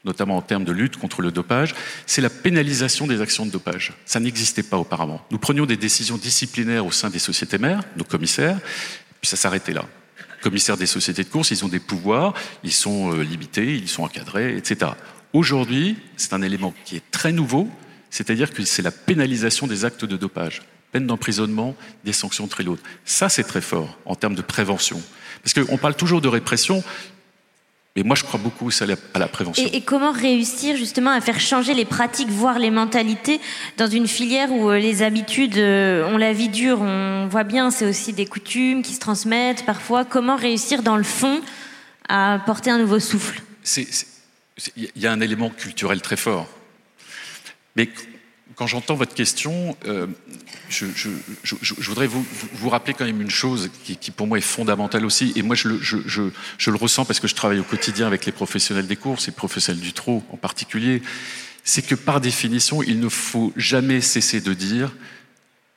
notamment 0.05 0.37
en 0.37 0.41
termes 0.41 0.63
de 0.63 0.71
lutte 0.71 0.97
contre 0.97 1.21
le 1.21 1.31
dopage, 1.31 1.75
c'est 2.05 2.21
la 2.21 2.29
pénalisation 2.29 3.07
des 3.07 3.21
actions 3.21 3.45
de 3.45 3.51
dopage. 3.51 3.93
Ça 4.05 4.19
n'existait 4.19 4.63
pas 4.63 4.77
auparavant. 4.77 5.21
Nous 5.31 5.39
prenions 5.39 5.65
des 5.65 5.77
décisions 5.77 6.17
disciplinaires 6.17 6.85
au 6.85 6.91
sein 6.91 7.09
des 7.09 7.19
sociétés 7.19 7.57
mères, 7.57 7.81
nos 7.97 8.03
commissaires, 8.03 8.59
puis 9.21 9.29
ça 9.29 9.37
s'arrêtait 9.37 9.73
là. 9.73 9.85
commissaires 10.41 10.77
des 10.77 10.85
sociétés 10.85 11.23
de 11.23 11.29
course, 11.29 11.51
ils 11.51 11.65
ont 11.65 11.67
des 11.69 11.79
pouvoirs, 11.79 12.33
ils 12.63 12.71
sont 12.71 13.13
euh, 13.13 13.23
limités, 13.23 13.75
ils 13.75 13.89
sont 13.89 14.03
encadrés, 14.03 14.55
etc. 14.55 14.91
Aujourd'hui, 15.33 15.97
c'est 16.15 16.33
un 16.33 16.41
élément 16.41 16.73
qui 16.85 16.95
est 16.95 17.11
très 17.11 17.33
nouveau, 17.33 17.69
c'est-à-dire 18.09 18.51
que 18.51 18.63
c'est 18.63 18.81
la 18.81 18.91
pénalisation 18.91 19.67
des 19.67 19.85
actes 19.85 20.05
de 20.05 20.17
dopage. 20.17 20.61
Peine 20.91 21.05
d'emprisonnement, 21.05 21.75
des 22.03 22.13
sanctions 22.13 22.47
très 22.47 22.63
lourdes. 22.63 22.79
Ça, 23.05 23.29
c'est 23.29 23.43
très 23.43 23.61
fort 23.61 23.99
en 24.05 24.15
termes 24.15 24.33
de 24.33 24.41
prévention. 24.41 24.99
Parce 25.43 25.53
qu'on 25.53 25.77
parle 25.77 25.95
toujours 25.95 26.21
de 26.21 26.27
répression, 26.27 26.83
et 27.95 28.03
moi, 28.03 28.15
je 28.15 28.23
crois 28.23 28.39
beaucoup 28.39 28.69
à 29.13 29.19
la 29.19 29.27
prévention. 29.27 29.67
Et, 29.73 29.81
comment 29.81 30.11
réussir 30.11 30.77
justement 30.77 31.09
à 31.11 31.19
faire 31.21 31.39
changer 31.39 31.73
les 31.73 31.85
pratiques, 31.85 32.29
voire 32.29 32.59
les 32.59 32.69
mentalités, 32.69 33.41
dans 33.77 33.87
une 33.87 34.07
filière 34.07 34.51
où 34.51 34.69
euh, 34.69 34.77
les 34.77 35.01
habitudes, 35.01 35.57
euh, 35.57 36.07
on 36.07 36.17
la 36.17 36.31
vie 36.31 36.49
dure, 36.49 36.81
on 36.81 37.27
voit 37.27 37.43
bien, 37.43 37.71
c'est 37.71 37.85
aussi 37.85 38.13
des 38.13 38.25
coutumes 38.25 38.83
qui 38.83 38.93
se 38.93 38.99
transmettent 38.99 39.65
parfois. 39.65 40.05
Comment 40.05 40.35
réussir 40.35 40.83
dans 40.83 40.97
le 40.97 41.03
fond 41.03 41.41
à 42.07 42.39
porter 42.45 42.69
un 42.69 42.77
nouveau 42.77 42.99
souffle? 42.99 43.41
Il 43.75 44.89
y 44.95 45.07
a 45.07 45.11
un 45.11 45.21
élément 45.21 45.49
culturel 45.49 46.01
très 46.01 46.17
fort. 46.17 46.47
Mais 47.75 47.89
quand 48.59 48.67
j'entends 48.67 48.95
votre 48.95 49.13
question, 49.13 49.77
euh, 49.87 50.05
je, 50.69 50.85
voudrais 51.81 52.07
vous, 52.07 52.69
rappeler 52.69 52.93
quand 52.93 53.05
même 53.05 53.21
une 53.21 53.29
chose 53.29 53.69
qui, 53.85 54.11
pour 54.11 54.27
moi 54.27 54.37
est 54.37 54.41
fondamentale 54.41 55.05
aussi, 55.05 55.31
et 55.37 55.43
moi 55.43 55.55
je 55.55 55.69
le, 55.69 56.75
ressens 56.75 57.05
parce 57.05 57.21
que 57.21 57.29
je 57.29 57.35
travaille 57.35 57.59
au 57.59 57.63
quotidien 57.63 58.05
avec 58.05 58.25
les 58.25 58.33
professionnels 58.33 58.85
des 58.85 58.97
courses, 58.97 59.29
et 59.29 59.31
les 59.31 59.35
professionnels 59.35 59.81
du 59.81 59.93
trot 59.93 60.23
en 60.33 60.35
particulier, 60.35 61.01
c'est 61.63 61.83
que 61.83 61.95
par 61.95 62.19
définition, 62.19 62.83
il 62.83 62.99
ne 62.99 63.07
faut 63.07 63.53
jamais 63.55 64.01
cesser 64.01 64.41
de 64.41 64.53
dire 64.53 64.91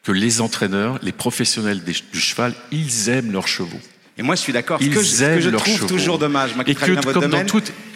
que 0.02 0.10
les 0.10 0.40
entraîneurs, 0.40 0.98
les 1.02 1.12
professionnels 1.12 1.84
du 1.84 2.20
cheval, 2.20 2.52
ils 2.72 3.08
aiment 3.08 3.30
leurs 3.30 3.46
chevaux. 3.46 3.80
Et 4.18 4.22
moi, 4.22 4.34
je 4.34 4.40
suis 4.40 4.52
d'accord. 4.52 4.80
Ce 4.82 4.86
que, 4.86 5.02
je, 5.02 5.50
trouve 5.50 5.86
toujours 5.86 6.18
dommage, 6.18 6.56
moi 6.56 6.64
qui 6.64 6.74
votre 6.74 7.20
domaine, 7.20 7.46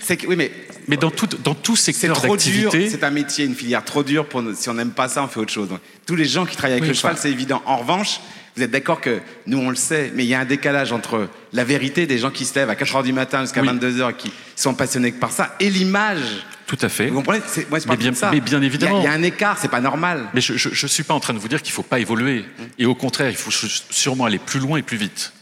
c'est 0.00 0.16
que, 0.16 0.28
oui, 0.28 0.36
mais 0.36 0.52
mais 0.88 0.96
dans 0.96 1.10
tout, 1.10 1.28
dans 1.42 1.54
tout 1.54 1.76
secteur 1.76 2.20
d'activité. 2.20 2.88
C'est 2.90 3.04
un 3.04 3.10
métier, 3.10 3.44
une 3.44 3.54
filière 3.54 3.84
trop 3.84 4.02
dure. 4.02 4.26
Pour, 4.26 4.42
si 4.54 4.68
on 4.68 4.74
n'aime 4.74 4.90
pas 4.90 5.08
ça, 5.08 5.22
on 5.22 5.28
fait 5.28 5.40
autre 5.40 5.52
chose. 5.52 5.68
tous 6.06 6.16
les 6.16 6.24
gens 6.24 6.46
qui 6.46 6.56
travaillent 6.56 6.78
avec 6.78 6.88
le 6.88 6.94
cheval, 6.94 7.16
c'est 7.18 7.30
évident. 7.30 7.62
En 7.66 7.78
revanche, 7.78 8.20
vous 8.56 8.62
êtes 8.62 8.70
d'accord 8.70 9.00
que 9.00 9.20
nous, 9.46 9.58
on 9.58 9.68
le 9.68 9.76
sait, 9.76 10.10
mais 10.14 10.24
il 10.24 10.28
y 10.28 10.34
a 10.34 10.40
un 10.40 10.46
décalage 10.46 10.90
entre 10.90 11.28
la 11.52 11.64
vérité 11.64 12.06
des 12.06 12.16
gens 12.16 12.30
qui 12.30 12.46
se 12.46 12.54
lèvent 12.54 12.70
à 12.70 12.74
4 12.74 12.90
h 12.90 13.02
du 13.02 13.12
matin 13.12 13.42
jusqu'à 13.42 13.62
22 13.62 14.00
h 14.00 14.16
qui 14.16 14.32
sont 14.54 14.72
passionnés 14.74 15.12
par 15.12 15.30
ça 15.30 15.54
et 15.60 15.68
l'image. 15.68 16.46
Tout 16.66 16.78
à 16.80 16.88
fait. 16.88 17.08
Vous 17.08 17.16
comprenez? 17.16 17.40
Moi, 17.70 17.78
mais, 17.86 17.96
bien, 17.96 18.14
ça. 18.14 18.30
mais 18.32 18.40
bien 18.40 18.62
évidemment. 18.62 19.00
Il 19.00 19.04
y, 19.04 19.06
a 19.06 19.12
un 19.12 19.22
écart, 19.22 19.58
c'est 19.60 19.68
pas 19.68 19.80
normal. 19.80 20.28
Mais 20.34 20.40
je 20.40 20.52
ne 20.54 20.88
suis 20.88 21.02
pas 21.02 21.14
en 21.14 21.20
train 21.20 21.34
de 21.34 21.38
vous 21.38 21.48
dire 21.48 21.62
qu'il 21.62 21.70
ne 21.70 21.76
faut 21.76 21.82
pas 21.82 22.00
évoluer. 22.00 22.44
Et 22.78 22.86
au 22.86 22.94
contraire, 22.94 23.30
il 23.30 23.36
faut 23.36 23.52
sûrement 23.52 24.24
aller 24.24 24.38
plus 24.38 24.58
loin 24.58 24.78
et 24.78 24.82
plus 24.82 24.96
vite. 24.96 25.32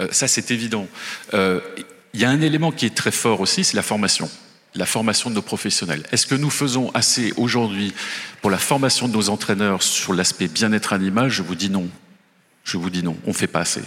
Euh, 0.00 0.08
ça, 0.10 0.28
c'est 0.28 0.50
évident. 0.50 0.86
Euh, 1.34 1.60
il 2.12 2.20
y 2.20 2.24
a 2.24 2.30
un 2.30 2.40
élément 2.40 2.72
qui 2.72 2.86
est 2.86 2.94
très 2.94 3.12
fort 3.12 3.40
aussi, 3.40 3.64
c'est 3.64 3.76
la 3.76 3.82
formation 3.82 4.28
la 4.78 4.86
formation 4.86 5.28
de 5.28 5.34
nos 5.34 5.42
professionnels. 5.42 6.04
Est-ce 6.12 6.26
que 6.26 6.36
nous 6.36 6.50
faisons 6.50 6.90
assez 6.94 7.34
aujourd'hui 7.36 7.92
pour 8.40 8.50
la 8.50 8.58
formation 8.58 9.08
de 9.08 9.12
nos 9.12 9.28
entraîneurs 9.28 9.82
sur 9.82 10.14
l'aspect 10.14 10.46
bien-être 10.46 10.92
animal? 10.92 11.28
Je 11.28 11.42
vous 11.42 11.56
dis 11.56 11.68
non. 11.68 11.88
Je 12.64 12.76
vous 12.76 12.88
dis 12.88 13.02
non, 13.02 13.16
on 13.26 13.30
ne 13.30 13.34
fait 13.34 13.48
pas 13.48 13.60
assez. 13.60 13.82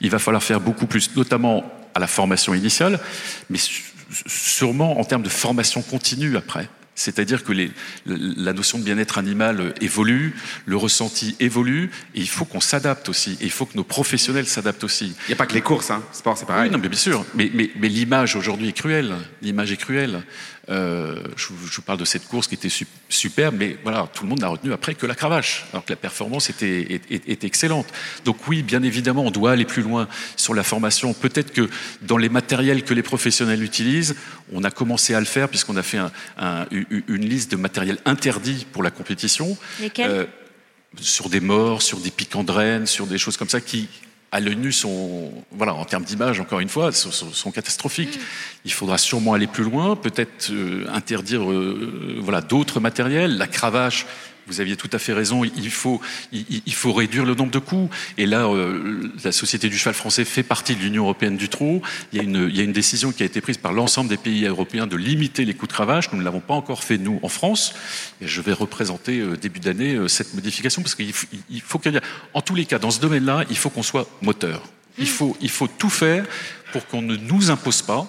Il 0.00 0.10
va 0.10 0.18
falloir 0.18 0.42
faire 0.42 0.60
beaucoup 0.60 0.86
plus, 0.86 1.14
notamment 1.14 1.64
à 1.94 2.00
la 2.00 2.08
formation 2.08 2.54
initiale, 2.54 2.98
mais 3.50 3.58
sûrement 4.26 4.98
en 4.98 5.04
termes 5.04 5.22
de 5.22 5.28
formation 5.28 5.80
continue 5.80 6.36
après. 6.36 6.68
C'est-à-dire 6.94 7.42
que 7.42 7.52
les, 7.52 7.70
la 8.06 8.52
notion 8.52 8.78
de 8.78 8.84
bien-être 8.84 9.18
animal 9.18 9.74
évolue, 9.80 10.34
le 10.66 10.76
ressenti 10.76 11.36
évolue, 11.40 11.90
et 12.14 12.20
il 12.20 12.28
faut 12.28 12.44
qu'on 12.44 12.60
s'adapte 12.60 13.08
aussi, 13.08 13.38
et 13.40 13.44
il 13.44 13.50
faut 13.50 13.66
que 13.66 13.76
nos 13.76 13.84
professionnels 13.84 14.46
s'adaptent 14.46 14.84
aussi. 14.84 15.14
Il 15.26 15.28
n'y 15.28 15.34
a 15.34 15.36
pas 15.36 15.46
que 15.46 15.54
les 15.54 15.62
courses, 15.62 15.90
hein. 15.90 16.02
sport 16.12 16.36
c'est 16.36 16.46
pareil. 16.46 16.68
Oui, 16.68 16.70
non, 16.70 16.78
mais 16.78 16.88
bien 16.88 16.98
sûr, 16.98 17.24
mais, 17.34 17.50
mais, 17.54 17.70
mais 17.76 17.88
l'image 17.88 18.36
aujourd'hui 18.36 18.68
est 18.68 18.72
cruelle, 18.72 19.14
l'image 19.40 19.72
est 19.72 19.76
cruelle. 19.78 20.22
Euh, 20.72 21.16
je, 21.36 21.48
je, 21.66 21.76
vous 21.76 21.82
parle 21.82 21.98
de 21.98 22.04
cette 22.06 22.26
course 22.26 22.48
qui 22.48 22.54
était 22.54 22.70
superbe, 23.08 23.56
mais 23.58 23.76
voilà, 23.82 24.08
tout 24.12 24.22
le 24.22 24.30
monde 24.30 24.40
n'a 24.40 24.48
retenu 24.48 24.72
après 24.72 24.94
que 24.94 25.04
la 25.04 25.14
cravache, 25.14 25.66
alors 25.72 25.84
que 25.84 25.92
la 25.92 25.96
performance 25.96 26.48
était, 26.48 27.00
était, 27.10 27.46
excellente. 27.46 27.86
Donc 28.24 28.48
oui, 28.48 28.62
bien 28.62 28.82
évidemment, 28.82 29.22
on 29.24 29.30
doit 29.30 29.52
aller 29.52 29.66
plus 29.66 29.82
loin 29.82 30.08
sur 30.36 30.54
la 30.54 30.62
formation. 30.62 31.12
Peut-être 31.12 31.52
que 31.52 31.68
dans 32.00 32.16
les 32.16 32.30
matériels 32.30 32.84
que 32.84 32.94
les 32.94 33.02
professionnels 33.02 33.62
utilisent, 33.62 34.16
on 34.52 34.64
a 34.64 34.70
commencé 34.70 35.14
à 35.14 35.20
le 35.20 35.26
faire 35.26 35.48
puisqu'on 35.48 35.76
a 35.76 35.82
fait 35.82 35.98
un, 35.98 36.10
un, 36.38 36.66
une 36.70 37.28
liste 37.28 37.50
de 37.50 37.56
matériel 37.56 37.98
interdit 38.06 38.66
pour 38.72 38.82
la 38.82 38.90
compétition. 38.90 39.58
Lesquels? 39.80 40.10
Euh, 40.10 40.26
sur 41.00 41.28
des 41.28 41.40
morts, 41.40 41.82
sur 41.82 41.98
des 41.98 42.10
piquants 42.10 42.44
de 42.44 42.52
rennes, 42.52 42.86
sur 42.86 43.06
des 43.06 43.18
choses 43.18 43.36
comme 43.36 43.48
ça 43.48 43.60
qui, 43.60 43.88
à 44.32 44.40
l'œil 44.40 44.56
nu 44.56 44.72
sont, 44.72 45.30
voilà, 45.52 45.74
en 45.74 45.84
termes 45.84 46.04
d'image, 46.04 46.40
encore 46.40 46.60
une 46.60 46.70
fois, 46.70 46.90
sont, 46.90 47.50
catastrophiques. 47.50 48.16
Mm. 48.16 48.22
Il 48.64 48.72
faudra 48.72 48.96
sûrement 48.96 49.34
aller 49.34 49.46
plus 49.46 49.62
loin, 49.62 49.94
peut-être 49.94 50.50
euh, 50.50 50.86
interdire, 50.90 51.50
euh, 51.50 52.18
voilà, 52.20 52.40
d'autres 52.40 52.80
matériels. 52.80 53.36
La 53.36 53.46
cravache, 53.46 54.06
vous 54.46 54.60
aviez 54.60 54.76
tout 54.76 54.90
à 54.92 54.98
fait 54.98 55.12
raison, 55.12 55.44
il 55.44 55.70
faut, 55.70 56.00
il, 56.32 56.74
faut 56.74 56.92
réduire 56.92 57.24
le 57.24 57.34
nombre 57.34 57.50
de 57.50 57.58
coups. 57.58 57.94
Et 58.18 58.26
là, 58.26 58.46
euh, 58.46 59.10
la 59.24 59.32
Société 59.32 59.68
du 59.68 59.78
cheval 59.78 59.94
français 59.94 60.24
fait 60.24 60.42
partie 60.42 60.74
de 60.74 60.80
l'Union 60.80 61.04
européenne 61.04 61.36
du 61.36 61.48
trot. 61.48 61.82
Il 62.12 62.18
y, 62.18 62.20
a 62.20 62.24
une, 62.24 62.48
il 62.50 62.56
y 62.56 62.60
a 62.60 62.64
une 62.64 62.72
décision 62.72 63.12
qui 63.12 63.22
a 63.22 63.26
été 63.26 63.40
prise 63.40 63.58
par 63.58 63.72
l'ensemble 63.72 64.08
des 64.08 64.16
pays 64.16 64.44
européens 64.46 64.86
de 64.86 64.96
limiter 64.96 65.44
les 65.44 65.54
coups 65.54 65.68
de 65.68 65.74
cravache. 65.74 66.12
Nous 66.12 66.18
ne 66.18 66.24
l'avons 66.24 66.40
pas 66.40 66.54
encore 66.54 66.84
fait, 66.84 66.98
nous, 66.98 67.20
en 67.22 67.28
France. 67.28 67.74
Et 68.20 68.26
je 68.26 68.40
vais 68.40 68.52
représenter 68.52 69.20
euh, 69.20 69.36
début 69.36 69.60
d'année 69.60 69.94
euh, 69.94 70.08
cette 70.08 70.34
modification 70.34 70.82
parce 70.82 70.94
qu'il 70.94 71.12
faut, 71.12 71.26
il 71.50 71.60
faut 71.60 71.78
qu'il 71.78 71.92
y 71.92 71.96
ait... 71.96 72.00
En 72.34 72.42
tous 72.42 72.54
les 72.54 72.64
cas, 72.64 72.78
dans 72.78 72.90
ce 72.90 73.00
domaine-là, 73.00 73.44
il 73.50 73.56
faut 73.56 73.70
qu'on 73.70 73.82
soit 73.82 74.08
moteur. 74.22 74.62
Il 74.98 75.08
faut, 75.08 75.36
il 75.40 75.50
faut 75.50 75.68
tout 75.68 75.90
faire 75.90 76.26
pour 76.72 76.86
qu'on 76.86 77.02
ne 77.02 77.16
nous 77.16 77.50
impose 77.50 77.82
pas 77.82 78.06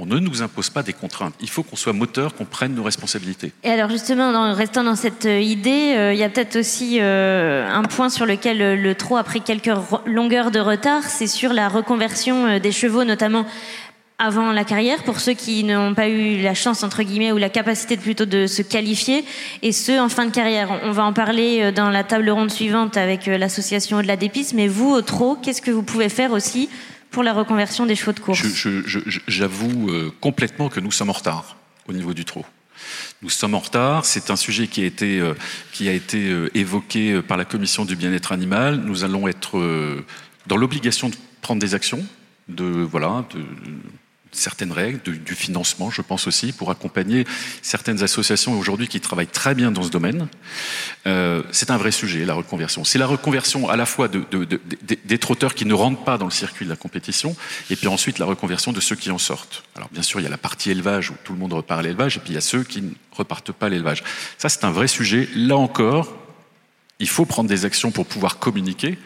on 0.00 0.06
ne 0.06 0.18
nous 0.18 0.42
impose 0.42 0.70
pas 0.70 0.82
des 0.82 0.94
contraintes. 0.94 1.34
Il 1.40 1.50
faut 1.50 1.62
qu'on 1.62 1.76
soit 1.76 1.92
moteur, 1.92 2.34
qu'on 2.34 2.46
prenne 2.46 2.74
nos 2.74 2.82
responsabilités. 2.82 3.52
Et 3.62 3.70
alors 3.70 3.90
justement, 3.90 4.30
en 4.30 4.54
restant 4.54 4.82
dans 4.82 4.96
cette 4.96 5.26
euh, 5.26 5.40
idée, 5.40 5.94
euh, 5.94 6.14
il 6.14 6.18
y 6.18 6.24
a 6.24 6.30
peut-être 6.30 6.56
aussi 6.56 6.98
euh, 7.00 7.68
un 7.70 7.82
point 7.82 8.08
sur 8.08 8.24
lequel 8.24 8.80
le 8.80 8.94
trot 8.94 9.18
a 9.18 9.24
pris 9.24 9.42
quelques 9.42 9.70
longueurs 10.06 10.50
de 10.50 10.58
retard, 10.58 11.04
c'est 11.04 11.26
sur 11.26 11.52
la 11.52 11.68
reconversion 11.68 12.58
des 12.58 12.72
chevaux, 12.72 13.04
notamment 13.04 13.44
avant 14.18 14.52
la 14.52 14.64
carrière, 14.64 15.02
pour 15.02 15.20
ceux 15.20 15.32
qui 15.32 15.64
n'ont 15.64 15.94
pas 15.94 16.08
eu 16.08 16.42
la 16.42 16.54
chance, 16.54 16.82
entre 16.82 17.02
guillemets, 17.02 17.32
ou 17.32 17.38
la 17.38 17.48
capacité 17.48 17.96
de, 17.96 18.02
plutôt 18.02 18.26
de 18.26 18.46
se 18.46 18.62
qualifier, 18.62 19.24
et 19.62 19.72
ceux 19.72 19.98
en 19.98 20.08
fin 20.08 20.26
de 20.26 20.30
carrière. 20.30 20.68
On 20.84 20.92
va 20.92 21.04
en 21.04 21.12
parler 21.12 21.72
dans 21.72 21.88
la 21.88 22.04
table 22.04 22.28
ronde 22.30 22.50
suivante 22.50 22.96
avec 22.98 23.26
l'association 23.26 24.02
de 24.02 24.06
la 24.06 24.16
Dépice, 24.16 24.52
mais 24.52 24.68
vous, 24.68 24.90
au 24.90 25.00
trot, 25.00 25.36
qu'est-ce 25.42 25.62
que 25.62 25.70
vous 25.70 25.82
pouvez 25.82 26.10
faire 26.10 26.32
aussi 26.32 26.68
pour 27.10 27.22
la 27.22 27.32
reconversion 27.32 27.86
des 27.86 27.96
chevaux 27.96 28.12
de 28.12 28.20
course 28.20 28.42
J'avoue 29.26 29.90
euh, 29.90 30.12
complètement 30.20 30.68
que 30.68 30.80
nous 30.80 30.92
sommes 30.92 31.10
en 31.10 31.14
retard 31.14 31.56
au 31.88 31.92
niveau 31.92 32.14
du 32.14 32.24
trot. 32.24 32.44
Nous 33.22 33.30
sommes 33.30 33.54
en 33.54 33.58
retard. 33.58 34.06
C'est 34.06 34.30
un 34.30 34.36
sujet 34.36 34.66
qui 34.66 34.82
a 34.82 34.86
été, 34.86 35.20
euh, 35.20 35.34
qui 35.72 35.88
a 35.88 35.92
été 35.92 36.30
euh, 36.30 36.56
évoqué 36.56 37.20
par 37.22 37.36
la 37.36 37.44
commission 37.44 37.84
du 37.84 37.96
bien-être 37.96 38.32
animal. 38.32 38.76
Nous 38.76 39.04
allons 39.04 39.28
être 39.28 40.02
dans 40.46 40.56
l'obligation 40.56 41.08
de 41.08 41.16
prendre 41.42 41.60
des 41.60 41.74
actions, 41.74 42.04
de 42.48 42.64
voilà, 42.64 43.24
de, 43.34 43.40
certaines 44.32 44.72
règles, 44.72 45.00
du 45.00 45.34
financement, 45.34 45.90
je 45.90 46.02
pense 46.02 46.26
aussi, 46.26 46.52
pour 46.52 46.70
accompagner 46.70 47.26
certaines 47.62 48.02
associations 48.02 48.58
aujourd'hui 48.58 48.88
qui 48.88 49.00
travaillent 49.00 49.26
très 49.26 49.54
bien 49.54 49.70
dans 49.70 49.82
ce 49.82 49.90
domaine. 49.90 50.28
Euh, 51.06 51.42
c'est 51.50 51.70
un 51.70 51.76
vrai 51.76 51.90
sujet, 51.90 52.24
la 52.24 52.34
reconversion. 52.34 52.84
C'est 52.84 52.98
la 52.98 53.06
reconversion 53.06 53.68
à 53.68 53.76
la 53.76 53.86
fois 53.86 54.08
de, 54.08 54.24
de, 54.30 54.44
de, 54.44 54.60
des 55.04 55.18
trotteurs 55.18 55.54
qui 55.54 55.64
ne 55.64 55.74
rentrent 55.74 56.04
pas 56.04 56.18
dans 56.18 56.26
le 56.26 56.30
circuit 56.30 56.64
de 56.64 56.70
la 56.70 56.76
compétition, 56.76 57.34
et 57.70 57.76
puis 57.76 57.88
ensuite 57.88 58.18
la 58.18 58.26
reconversion 58.26 58.72
de 58.72 58.80
ceux 58.80 58.96
qui 58.96 59.10
en 59.10 59.18
sortent. 59.18 59.64
Alors 59.76 59.88
bien 59.92 60.02
sûr, 60.02 60.20
il 60.20 60.24
y 60.24 60.26
a 60.26 60.30
la 60.30 60.38
partie 60.38 60.70
élevage 60.70 61.10
où 61.10 61.14
tout 61.24 61.32
le 61.32 61.38
monde 61.38 61.52
repart 61.52 61.80
à 61.80 61.82
l'élevage, 61.82 62.16
et 62.16 62.20
puis 62.20 62.30
il 62.30 62.34
y 62.34 62.38
a 62.38 62.42
ceux 62.42 62.62
qui 62.62 62.82
ne 62.82 62.90
repartent 63.12 63.52
pas 63.52 63.66
à 63.66 63.68
l'élevage. 63.68 64.04
Ça, 64.38 64.48
c'est 64.48 64.64
un 64.64 64.70
vrai 64.70 64.86
sujet. 64.86 65.28
Là 65.34 65.56
encore, 65.56 66.16
il 66.98 67.08
faut 67.08 67.24
prendre 67.24 67.48
des 67.48 67.64
actions 67.64 67.90
pour 67.90 68.06
pouvoir 68.06 68.38
communiquer 68.38 68.98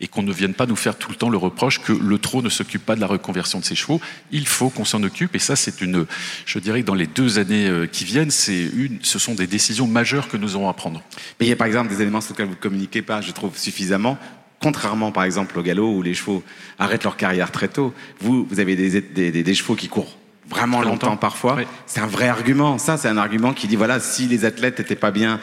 et 0.00 0.08
qu'on 0.08 0.22
ne 0.22 0.32
vienne 0.32 0.54
pas 0.54 0.66
nous 0.66 0.76
faire 0.76 0.96
tout 0.96 1.10
le 1.10 1.16
temps 1.16 1.28
le 1.28 1.36
reproche 1.36 1.80
que 1.80 1.92
le 1.92 2.18
trot 2.18 2.42
ne 2.42 2.48
s'occupe 2.48 2.84
pas 2.84 2.96
de 2.96 3.00
la 3.00 3.06
reconversion 3.06 3.60
de 3.60 3.64
ses 3.64 3.74
chevaux. 3.74 4.00
Il 4.30 4.46
faut 4.46 4.70
qu'on 4.70 4.84
s'en 4.84 5.02
occupe 5.02 5.34
et 5.34 5.38
ça 5.38 5.56
c'est 5.56 5.80
une, 5.80 6.06
je 6.44 6.58
dirais 6.58 6.82
que 6.82 6.86
dans 6.86 6.94
les 6.94 7.06
deux 7.06 7.38
années 7.38 7.66
euh, 7.66 7.86
qui 7.86 8.04
viennent, 8.04 8.30
c'est 8.30 8.64
une, 8.74 8.98
ce 9.02 9.18
sont 9.18 9.34
des 9.34 9.46
décisions 9.46 9.86
majeures 9.86 10.28
que 10.28 10.36
nous 10.36 10.56
aurons 10.56 10.68
à 10.68 10.74
prendre. 10.74 11.02
Mais 11.40 11.46
il 11.46 11.48
y 11.48 11.52
a 11.52 11.56
par 11.56 11.66
exemple 11.66 11.88
des 11.88 12.02
éléments 12.02 12.20
sur 12.20 12.32
lesquels 12.32 12.46
vous 12.46 12.52
ne 12.52 12.56
communiquez 12.56 13.02
pas, 13.02 13.20
je 13.20 13.32
trouve 13.32 13.56
suffisamment. 13.56 14.18
Contrairement 14.60 15.12
par 15.12 15.24
exemple 15.24 15.58
au 15.58 15.62
galop 15.62 15.96
où 15.96 16.02
les 16.02 16.14
chevaux 16.14 16.42
arrêtent 16.78 17.04
leur 17.04 17.16
carrière 17.16 17.52
très 17.52 17.68
tôt, 17.68 17.94
vous, 18.20 18.46
avez 18.58 18.76
des, 18.76 19.02
des 19.42 19.54
chevaux 19.54 19.76
qui 19.76 19.88
courent 19.88 20.16
vraiment 20.48 20.82
longtemps, 20.82 21.16
parfois. 21.16 21.58
C'est 21.86 22.00
un 22.00 22.06
vrai 22.06 22.28
argument. 22.28 22.78
Ça, 22.78 22.96
c'est 22.96 23.08
un 23.08 23.16
argument 23.16 23.52
qui 23.52 23.66
dit 23.66 23.76
voilà, 23.76 24.00
si 24.00 24.26
les 24.26 24.44
athlètes 24.44 24.78
n'étaient 24.78 24.96
pas 24.96 25.10
bien, 25.10 25.40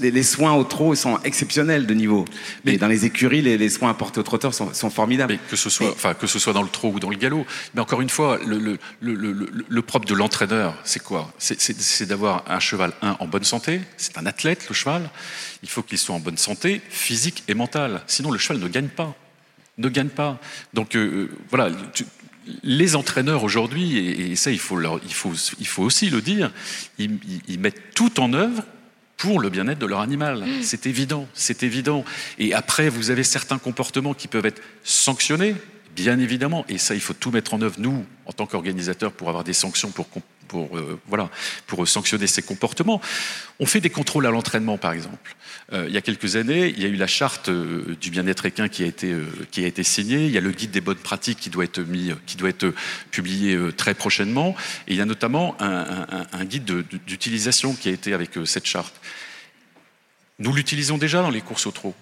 les 0.00 0.22
soins 0.22 0.54
au 0.54 0.64
trot 0.64 0.94
sont 0.94 1.18
exceptionnels 1.24 1.86
de 1.86 1.94
niveau. 1.94 2.24
Mais 2.64 2.76
dans 2.76 2.88
les 2.88 3.04
écuries, 3.04 3.42
les, 3.42 3.68
soins 3.68 3.90
apportés 3.90 4.20
aux 4.20 4.24
trotteurs 4.24 4.54
sont, 4.54 4.90
formidables. 4.90 5.34
Mais 5.34 5.40
que 5.50 5.56
ce 5.56 5.70
soit, 5.70 5.90
enfin 5.90 6.14
que 6.14 6.26
ce 6.26 6.38
soit 6.38 6.52
dans 6.52 6.62
le 6.62 6.68
trot 6.68 6.92
ou 6.94 7.00
dans 7.00 7.10
le 7.10 7.16
galop. 7.16 7.44
Mais 7.74 7.80
encore 7.80 8.00
une 8.00 8.10
fois, 8.10 8.38
le, 8.44 8.58
le, 8.58 8.78
le, 9.00 9.48
le 9.68 9.82
propre 9.82 10.06
de 10.06 10.14
l'entraîneur, 10.14 10.74
c'est 10.84 11.02
quoi? 11.02 11.32
C'est 11.38 12.06
d'avoir 12.06 12.44
un 12.48 12.60
cheval 12.60 12.92
un 13.02 13.16
en 13.20 13.26
bonne 13.26 13.44
santé. 13.44 13.80
C'est 13.96 14.18
un 14.18 14.26
athlète, 14.26 14.68
le 14.68 14.74
cheval. 14.74 15.10
Il 15.62 15.68
faut 15.68 15.82
qu'il 15.82 15.98
soit 15.98 16.14
en 16.14 16.20
bonne 16.20 16.38
santé, 16.38 16.80
physique 16.88 17.44
et 17.48 17.54
mentale. 17.54 18.02
Sinon, 18.06 18.30
le 18.30 18.38
cheval 18.38 18.58
ne 18.62 18.68
gagne 18.68 18.88
pas 18.88 19.14
ne 19.78 19.88
gagne 19.88 20.08
pas. 20.08 20.38
Donc 20.74 20.96
euh, 20.96 21.28
voilà, 21.50 21.70
tu, 21.92 22.04
les 22.62 22.96
entraîneurs 22.96 23.44
aujourd'hui, 23.44 23.98
et, 23.98 24.36
ça 24.36 24.50
il 24.50 24.58
faut, 24.58 24.80
il, 25.04 25.14
faut, 25.14 25.32
il 25.58 25.66
faut 25.66 25.82
aussi 25.82 26.10
le 26.10 26.20
dire, 26.20 26.52
ils, 26.98 27.18
ils 27.48 27.58
mettent 27.58 27.94
tout 27.94 28.20
en 28.20 28.32
œuvre 28.32 28.62
pour 29.16 29.40
le 29.40 29.48
bien-être 29.50 29.78
de 29.78 29.86
leur 29.86 30.00
animal. 30.00 30.40
Mm. 30.40 30.62
C'est 30.62 30.86
évident, 30.86 31.26
c'est 31.34 31.62
évident. 31.62 32.04
Et 32.38 32.54
après, 32.54 32.88
vous 32.88 33.10
avez 33.10 33.24
certains 33.24 33.58
comportements 33.58 34.14
qui 34.14 34.28
peuvent 34.28 34.46
être 34.46 34.62
sanctionnés, 34.84 35.54
bien 35.94 36.18
évidemment. 36.18 36.64
Et 36.68 36.78
ça, 36.78 36.94
il 36.94 37.00
faut 37.00 37.14
tout 37.14 37.30
mettre 37.30 37.54
en 37.54 37.62
œuvre, 37.62 37.76
nous, 37.78 38.04
en 38.26 38.32
tant 38.32 38.46
qu'organisateurs, 38.46 39.12
pour 39.12 39.28
avoir 39.28 39.44
des 39.44 39.54
sanctions 39.54 39.90
pour 39.90 40.08
pour, 40.46 40.76
euh, 40.76 40.98
voilà, 41.06 41.30
pour 41.66 41.86
sanctionner 41.86 42.26
ces 42.26 42.42
comportements. 42.42 43.00
On 43.58 43.66
fait 43.66 43.80
des 43.80 43.90
contrôles 43.90 44.26
à 44.26 44.30
l'entraînement, 44.30 44.78
par 44.78 44.92
exemple. 44.92 45.36
Euh, 45.72 45.86
il 45.88 45.94
y 45.94 45.98
a 45.98 46.00
quelques 46.00 46.36
années, 46.36 46.68
il 46.68 46.82
y 46.82 46.86
a 46.86 46.88
eu 46.88 46.96
la 46.96 47.06
charte 47.06 47.48
euh, 47.48 47.96
du 48.00 48.10
bien-être 48.10 48.46
équin 48.46 48.68
qui 48.68 48.82
a, 48.82 48.86
été, 48.86 49.14
qui 49.50 49.64
a 49.64 49.66
été 49.66 49.82
signée. 49.82 50.26
Il 50.26 50.32
y 50.32 50.38
a 50.38 50.40
le 50.40 50.52
guide 50.52 50.70
des 50.70 50.80
bonnes 50.80 50.96
pratiques 50.96 51.40
qui 51.40 51.50
doit 51.50 51.64
être, 51.64 51.80
mis, 51.80 52.12
qui 52.26 52.36
doit 52.36 52.50
être 52.50 52.72
publié 53.10 53.58
très 53.76 53.94
prochainement. 53.94 54.54
Et 54.88 54.92
il 54.92 54.96
y 54.96 55.00
a 55.00 55.06
notamment 55.06 55.56
un, 55.60 56.26
un 56.32 56.44
guide 56.44 56.64
d'utilisation 57.06 57.74
qui 57.74 57.88
a 57.88 57.92
été 57.92 58.14
avec 58.14 58.30
cette 58.44 58.66
charte. 58.66 58.94
Nous 60.38 60.52
l'utilisons 60.52 60.98
déjà 60.98 61.22
dans 61.22 61.30
les 61.30 61.40
courses 61.40 61.66
au 61.66 61.70
trot. 61.70 61.94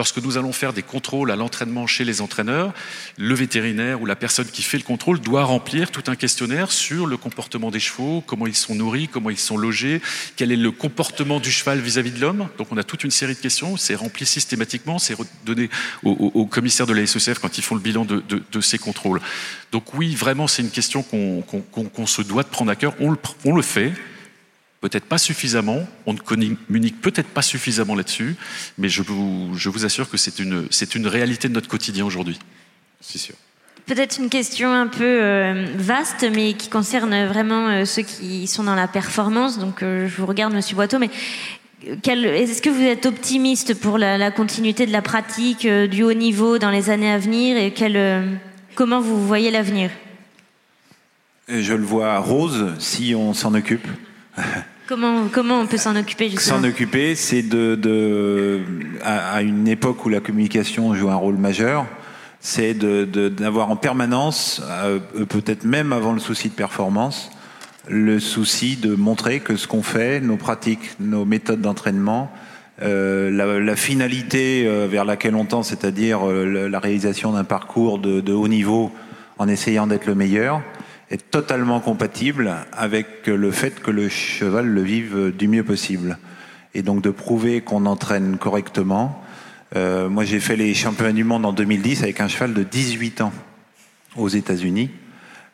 Lorsque 0.00 0.16
nous 0.16 0.38
allons 0.38 0.52
faire 0.52 0.72
des 0.72 0.82
contrôles 0.82 1.30
à 1.30 1.36
l'entraînement 1.36 1.86
chez 1.86 2.04
les 2.04 2.22
entraîneurs, 2.22 2.72
le 3.18 3.34
vétérinaire 3.34 4.00
ou 4.00 4.06
la 4.06 4.16
personne 4.16 4.46
qui 4.46 4.62
fait 4.62 4.78
le 4.78 4.82
contrôle 4.82 5.20
doit 5.20 5.44
remplir 5.44 5.90
tout 5.90 6.04
un 6.06 6.16
questionnaire 6.16 6.72
sur 6.72 7.06
le 7.06 7.18
comportement 7.18 7.70
des 7.70 7.80
chevaux, 7.80 8.24
comment 8.26 8.46
ils 8.46 8.56
sont 8.56 8.74
nourris, 8.74 9.08
comment 9.08 9.28
ils 9.28 9.36
sont 9.36 9.58
logés, 9.58 10.00
quel 10.36 10.52
est 10.52 10.56
le 10.56 10.70
comportement 10.70 11.38
du 11.38 11.52
cheval 11.52 11.80
vis-à-vis 11.80 12.12
de 12.12 12.18
l'homme. 12.18 12.48
Donc 12.56 12.68
on 12.70 12.78
a 12.78 12.82
toute 12.82 13.04
une 13.04 13.10
série 13.10 13.34
de 13.34 13.40
questions, 13.40 13.76
c'est 13.76 13.94
rempli 13.94 14.24
systématiquement, 14.24 14.98
c'est 14.98 15.14
donné 15.44 15.68
au, 16.02 16.46
commissaire 16.46 16.86
de 16.86 16.94
la 16.94 17.06
SECF 17.06 17.38
quand 17.38 17.58
ils 17.58 17.62
font 17.62 17.74
le 17.74 17.82
bilan 17.82 18.06
de, 18.06 18.60
ces 18.62 18.78
contrôles. 18.78 19.20
Donc 19.70 19.92
oui, 19.92 20.14
vraiment, 20.14 20.46
c'est 20.46 20.62
une 20.62 20.70
question 20.70 21.02
qu'on 21.02 22.06
se 22.06 22.22
doit 22.22 22.42
de 22.42 22.48
prendre 22.48 22.70
à 22.70 22.74
cœur. 22.74 22.94
On 23.00 23.54
le 23.54 23.62
fait, 23.62 23.92
peut-être 24.80 25.04
pas 25.04 25.18
suffisamment, 25.18 25.86
on 26.06 26.14
ne 26.14 26.18
communique 26.18 27.00
peut-être 27.00 27.28
pas 27.28 27.42
suffisamment 27.42 27.94
là-dessus, 27.94 28.36
mais 28.78 28.88
je 28.88 29.02
vous, 29.02 29.50
je 29.54 29.68
vous 29.68 29.84
assure 29.84 30.08
que 30.08 30.16
c'est 30.16 30.38
une, 30.38 30.66
c'est 30.70 30.94
une 30.94 31.06
réalité 31.06 31.48
de 31.48 31.54
notre 31.54 31.68
quotidien 31.68 32.04
aujourd'hui. 32.04 32.38
C'est 33.00 33.18
sûr. 33.18 33.34
Peut-être 33.86 34.18
une 34.18 34.28
question 34.28 34.72
un 34.72 34.86
peu 34.86 35.04
euh, 35.04 35.66
vaste, 35.76 36.26
mais 36.34 36.52
qui 36.54 36.68
concerne 36.68 37.26
vraiment 37.26 37.68
euh, 37.68 37.84
ceux 37.84 38.02
qui 38.02 38.46
sont 38.46 38.62
dans 38.62 38.74
la 38.74 38.88
performance. 38.88 39.58
Donc, 39.58 39.82
euh, 39.82 40.08
je 40.08 40.16
vous 40.16 40.26
regarde, 40.26 40.54
Monsieur 40.54 40.76
Boiteau, 40.76 40.98
mais 40.98 41.10
est-ce 41.82 42.62
que 42.62 42.70
vous 42.70 42.82
êtes 42.82 43.06
optimiste 43.06 43.74
pour 43.74 43.98
la, 43.98 44.30
continuité 44.30 44.86
de 44.86 44.92
la 44.92 45.02
pratique 45.02 45.66
du 45.66 46.02
haut 46.02 46.12
niveau 46.12 46.58
dans 46.58 46.70
les 46.70 46.90
années 46.90 47.10
à 47.10 47.18
venir 47.18 47.56
et 47.56 47.74
comment 48.74 49.00
vous 49.00 49.26
voyez 49.26 49.50
l'avenir? 49.50 49.90
Je 51.48 51.72
le 51.72 51.82
vois 51.82 52.18
rose 52.18 52.74
si 52.78 53.14
on 53.16 53.32
s'en 53.32 53.54
occupe. 53.54 53.88
Comment, 54.90 55.28
comment 55.28 55.60
on 55.60 55.68
peut 55.68 55.76
s'en 55.76 55.94
occuper 55.94 56.28
justement 56.28 56.58
S'en 56.58 56.64
occuper, 56.64 57.14
c'est 57.14 57.42
de, 57.42 57.76
de 57.76 58.58
à, 59.04 59.40
une 59.40 59.68
époque 59.68 60.04
où 60.04 60.08
la 60.08 60.18
communication 60.18 60.92
joue 60.96 61.08
un 61.10 61.14
rôle 61.14 61.36
majeur, 61.36 61.86
c'est 62.40 62.74
d'avoir 62.74 63.68
de, 63.68 63.72
en 63.72 63.76
permanence, 63.76 64.60
euh, 64.68 64.98
peut-être 65.28 65.62
même 65.62 65.92
avant 65.92 66.12
le 66.12 66.18
souci 66.18 66.48
de 66.48 66.54
performance, 66.54 67.30
le 67.86 68.18
souci 68.18 68.74
de 68.74 68.96
montrer 68.96 69.38
que 69.38 69.54
ce 69.54 69.68
qu'on 69.68 69.84
fait, 69.84 70.20
nos 70.20 70.36
pratiques, 70.36 70.98
nos 70.98 71.24
méthodes 71.24 71.60
d'entraînement, 71.60 72.28
euh, 72.82 73.30
la, 73.30 73.60
la, 73.60 73.76
finalité 73.76 74.66
euh, 74.66 74.88
vers 74.90 75.04
laquelle 75.04 75.36
on 75.36 75.44
tend, 75.44 75.62
c'est-à-dire 75.62 76.24
la 76.24 76.78
réalisation 76.80 77.30
d'un 77.30 77.44
parcours 77.44 78.00
de, 78.00 78.20
de, 78.20 78.32
haut 78.32 78.48
niveau 78.48 78.90
en 79.38 79.46
essayant 79.46 79.86
d'être 79.86 80.06
le 80.06 80.16
meilleur, 80.16 80.62
est 81.10 81.30
totalement 81.30 81.80
compatible 81.80 82.54
avec 82.72 83.26
le 83.26 83.50
fait 83.50 83.80
que 83.80 83.90
le 83.90 84.08
cheval 84.08 84.66
le 84.66 84.82
vive 84.82 85.32
du 85.36 85.48
mieux 85.48 85.64
possible. 85.64 86.18
Et 86.74 86.82
donc 86.82 87.02
de 87.02 87.10
prouver 87.10 87.62
qu'on 87.62 87.86
entraîne 87.86 88.38
correctement. 88.38 89.22
Euh, 89.74 90.08
moi, 90.08 90.24
j'ai 90.24 90.40
fait 90.40 90.56
les 90.56 90.72
championnats 90.74 91.12
du 91.12 91.24
monde 91.24 91.44
en 91.44 91.52
2010 91.52 92.04
avec 92.04 92.20
un 92.20 92.28
cheval 92.28 92.54
de 92.54 92.62
18 92.62 93.22
ans 93.22 93.32
aux 94.16 94.28
États-Unis, 94.28 94.90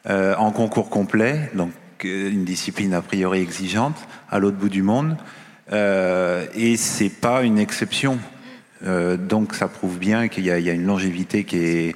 euh, 0.09 0.35
en 0.37 0.51
concours 0.51 0.89
complet, 0.89 1.51
donc 1.55 1.73
euh, 2.05 2.31
une 2.31 2.45
discipline 2.45 2.95
a 2.95 3.03
priori 3.03 3.41
exigeante, 3.41 3.97
à 4.31 4.39
l'autre 4.39 4.57
bout 4.57 4.69
du 4.69 4.83
monde. 4.83 5.17
Euh, 5.73 6.47
et 6.55 6.77
c'est 6.77 7.11
pas 7.11 7.43
une 7.43 7.59
exception. 7.59 8.19
Donc 8.83 9.55
ça 9.55 9.69
prouve 9.69 9.99
bien 9.99 10.29
qu'il 10.29 10.45
y, 10.45 10.51
a 10.51 10.59
une 10.59 10.85
longévité 10.85 11.45
qui 11.45 11.57
est 11.57 11.95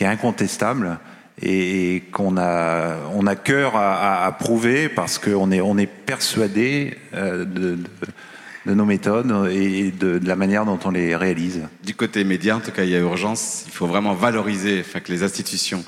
incontestable 0.00 0.98
et, 1.42 2.02
qu'on 2.12 2.36
a, 2.36 2.96
on 3.14 3.26
a 3.26 3.36
cœur 3.36 3.76
à, 3.76 4.24
à, 4.24 4.32
prouver 4.32 4.88
parce 4.88 5.18
qu'on 5.18 5.50
est, 5.50 5.60
on 5.60 5.76
est 5.78 5.86
persuadé 5.86 6.96
euh, 7.14 7.44
de, 7.44 7.76
de, 7.76 7.78
de, 8.66 8.74
nos 8.74 8.84
méthodes 8.84 9.48
et 9.50 9.90
de, 9.90 10.18
de, 10.18 10.28
la 10.28 10.36
manière 10.36 10.64
dont 10.64 10.78
on 10.84 10.90
les 10.90 11.16
réalise. 11.16 11.62
Du 11.84 11.94
côté 11.94 12.24
média, 12.24 12.56
en 12.56 12.60
tout 12.60 12.70
cas, 12.70 12.84
il 12.84 12.90
y 12.90 12.96
a 12.96 13.00
urgence. 13.00 13.64
Il 13.66 13.72
faut 13.72 13.86
vraiment 13.86 14.14
valoriser, 14.14 14.80
enfin, 14.80 15.00
que 15.00 15.10
les 15.12 15.22
institutions 15.22 15.84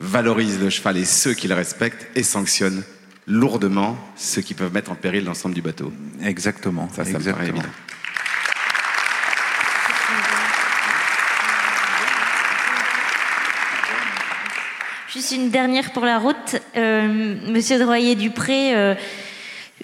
valorisent 0.00 0.60
le 0.60 0.70
cheval 0.70 0.96
et 0.96 1.04
ceux 1.04 1.34
qui 1.34 1.46
le 1.46 1.54
respectent 1.54 2.08
et 2.16 2.22
sanctionnent 2.22 2.82
lourdement 3.26 3.96
ceux 4.16 4.42
qui 4.42 4.54
peuvent 4.54 4.72
mettre 4.72 4.90
en 4.90 4.94
péril 4.94 5.24
l'ensemble 5.24 5.54
du 5.54 5.62
bateau. 5.62 5.92
Exactement. 6.22 6.88
Ça, 6.88 7.04
ça 7.04 7.10
Exactement. 7.10 7.30
me 7.30 7.32
paraît 7.32 7.48
évident. 7.48 7.68
Juste 15.12 15.32
une 15.32 15.50
dernière 15.50 15.92
pour 15.92 16.04
la 16.04 16.20
route. 16.20 16.54
Euh, 16.76 17.34
Monsieur 17.48 17.80
Droyer-Dupré, 17.80 18.76
euh, 18.76 18.94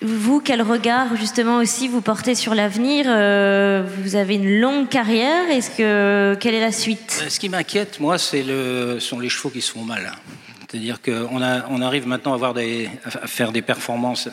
vous, 0.00 0.40
quel 0.40 0.62
regard 0.62 1.16
justement 1.16 1.56
aussi 1.56 1.88
vous 1.88 2.00
portez 2.00 2.36
sur 2.36 2.54
l'avenir? 2.54 3.06
Euh, 3.08 3.82
Vous 4.04 4.14
avez 4.14 4.36
une 4.36 4.60
longue 4.60 4.88
carrière. 4.88 5.50
Est-ce 5.50 5.70
que 5.70 6.36
quelle 6.38 6.54
est 6.54 6.60
la 6.60 6.70
suite? 6.70 7.24
Ce 7.28 7.40
qui 7.40 7.48
m'inquiète, 7.48 7.98
moi, 7.98 8.18
c'est 8.18 8.44
le 8.44 9.00
sont 9.00 9.18
les 9.18 9.28
chevaux 9.28 9.50
qui 9.50 9.62
se 9.62 9.72
font 9.72 9.82
mal. 9.82 10.12
C'est-à-dire 10.60 11.02
qu'on 11.02 11.42
on 11.42 11.82
arrive 11.82 12.06
maintenant 12.06 12.40
à, 12.40 13.26
faire 13.26 13.50
des 13.50 13.62
performances 13.62 14.28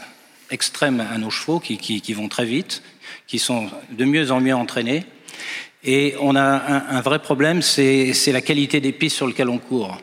extrêmes 0.52 1.04
à 1.12 1.18
nos 1.18 1.32
chevaux 1.32 1.60
qui, 1.60 2.14
vont 2.14 2.28
très 2.28 2.46
vite, 2.46 2.84
qui 3.26 3.40
sont 3.40 3.68
de 3.90 4.06
mieux 4.06 4.30
en 4.30 4.40
mieux 4.40 4.56
entraînés. 4.56 5.06
Et 5.84 6.14
on 6.22 6.36
a 6.36 6.44
un 6.44 7.02
vrai 7.02 7.18
problème, 7.18 7.64
c'est 7.64 8.14
la 8.32 8.42
qualité 8.42 8.80
des 8.80 8.92
pistes 8.92 9.16
sur 9.16 9.26
lesquelles 9.26 9.50
on 9.50 9.58
court. 9.58 9.98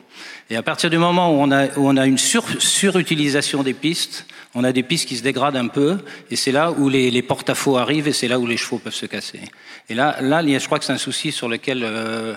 Et 0.51 0.57
à 0.57 0.63
partir 0.63 0.91
du 0.91 0.99
moment 0.99 1.33
où 1.33 1.41
on 1.41 1.97
a, 1.97 2.07
une 2.07 2.19
sur, 2.19 2.45
surutilisation 2.61 3.63
des 3.63 3.75
pistes, 3.75 4.27
On 4.53 4.65
a 4.65 4.73
des 4.73 4.83
pistes 4.83 5.07
qui 5.07 5.17
se 5.17 5.23
dégradent 5.23 5.57
un 5.57 5.69
peu, 5.69 5.99
et 6.29 6.35
c'est 6.35 6.51
là 6.51 6.73
où 6.73 6.89
les, 6.89 7.13
les 7.13 7.23
porte-à-faux 7.23 7.77
arrivent, 7.77 8.09
et 8.09 8.13
c'est 8.13 8.27
là 8.27 8.41
où 8.41 8.47
les 8.47 8.57
chevaux 8.57 8.79
peuvent 8.79 8.93
se 8.93 9.07
casser. 9.07 9.39
Et 9.89 9.95
là, 9.95 10.17
là, 10.21 10.43
je 10.43 10.67
crois 10.67 10.81
que 10.81 10.85
c'est 10.85 10.93
un 10.93 10.99
souci 10.99 11.31
sur 11.31 11.49
lequel 11.49 11.85
euh, 11.85 12.35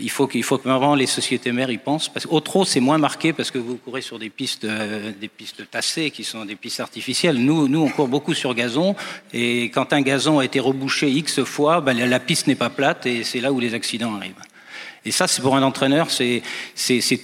il 0.00 0.08
faut 0.08 0.30
faut 0.42 0.58
que 0.58 0.66
vraiment 0.66 0.94
les 0.94 1.06
sociétés 1.06 1.52
mères 1.52 1.70
y 1.70 1.76
pensent. 1.76 2.08
Parce 2.08 2.24
qu'au 2.24 2.40
trop, 2.40 2.64
c'est 2.64 2.80
moins 2.80 2.96
marqué 2.96 3.34
parce 3.34 3.50
que 3.50 3.58
vous 3.58 3.76
courez 3.76 4.00
sur 4.00 4.18
des 4.18 4.30
pistes, 4.30 4.64
euh, 4.64 5.12
des 5.20 5.28
pistes 5.28 5.70
tassées 5.70 6.10
qui 6.10 6.24
sont 6.24 6.46
des 6.46 6.56
pistes 6.56 6.80
artificielles. 6.80 7.36
Nous, 7.36 7.68
nous, 7.68 7.80
on 7.80 7.90
court 7.90 8.08
beaucoup 8.08 8.32
sur 8.32 8.54
gazon, 8.54 8.96
et 9.34 9.64
quand 9.64 9.92
un 9.92 10.00
gazon 10.00 10.38
a 10.38 10.44
été 10.46 10.58
rebouché 10.58 11.10
x 11.10 11.44
fois, 11.44 11.82
ben, 11.82 11.98
la 11.98 12.20
piste 12.20 12.46
n'est 12.46 12.54
pas 12.54 12.70
plate, 12.70 13.04
et 13.04 13.24
c'est 13.24 13.40
là 13.40 13.52
où 13.52 13.60
les 13.60 13.74
accidents 13.74 14.14
arrivent. 14.14 14.34
Et 15.06 15.12
ça, 15.12 15.26
c'est 15.28 15.40
pour 15.40 15.56
un 15.56 15.62
entraîneur, 15.62 16.08
c'est 16.10 16.42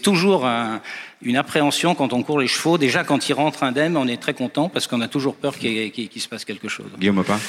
toujours 0.03 0.47
un, 0.47 0.80
une 1.20 1.37
appréhension 1.37 1.95
quand 1.95 2.12
on 2.12 2.22
court 2.22 2.41
les 2.41 2.47
chevaux. 2.47 2.78
Déjà, 2.78 3.05
quand 3.05 3.28
il 3.28 3.33
rentre 3.35 3.64
indemne, 3.64 3.97
on 3.97 4.07
est 4.07 4.20
très 4.20 4.35
content 4.35 4.68
parce 4.68 4.87
qu'on 4.87 5.01
a 5.01 5.09
toujours 5.09 5.35
peur 5.35 5.59
qu'il 5.59 5.91
qu 5.91 6.09
qu 6.09 6.20
se 6.20 6.28
passe 6.28 6.45
quelque 6.45 6.68
chose. 6.68 6.87
Guillaume 6.99 7.24
pas 7.24 7.41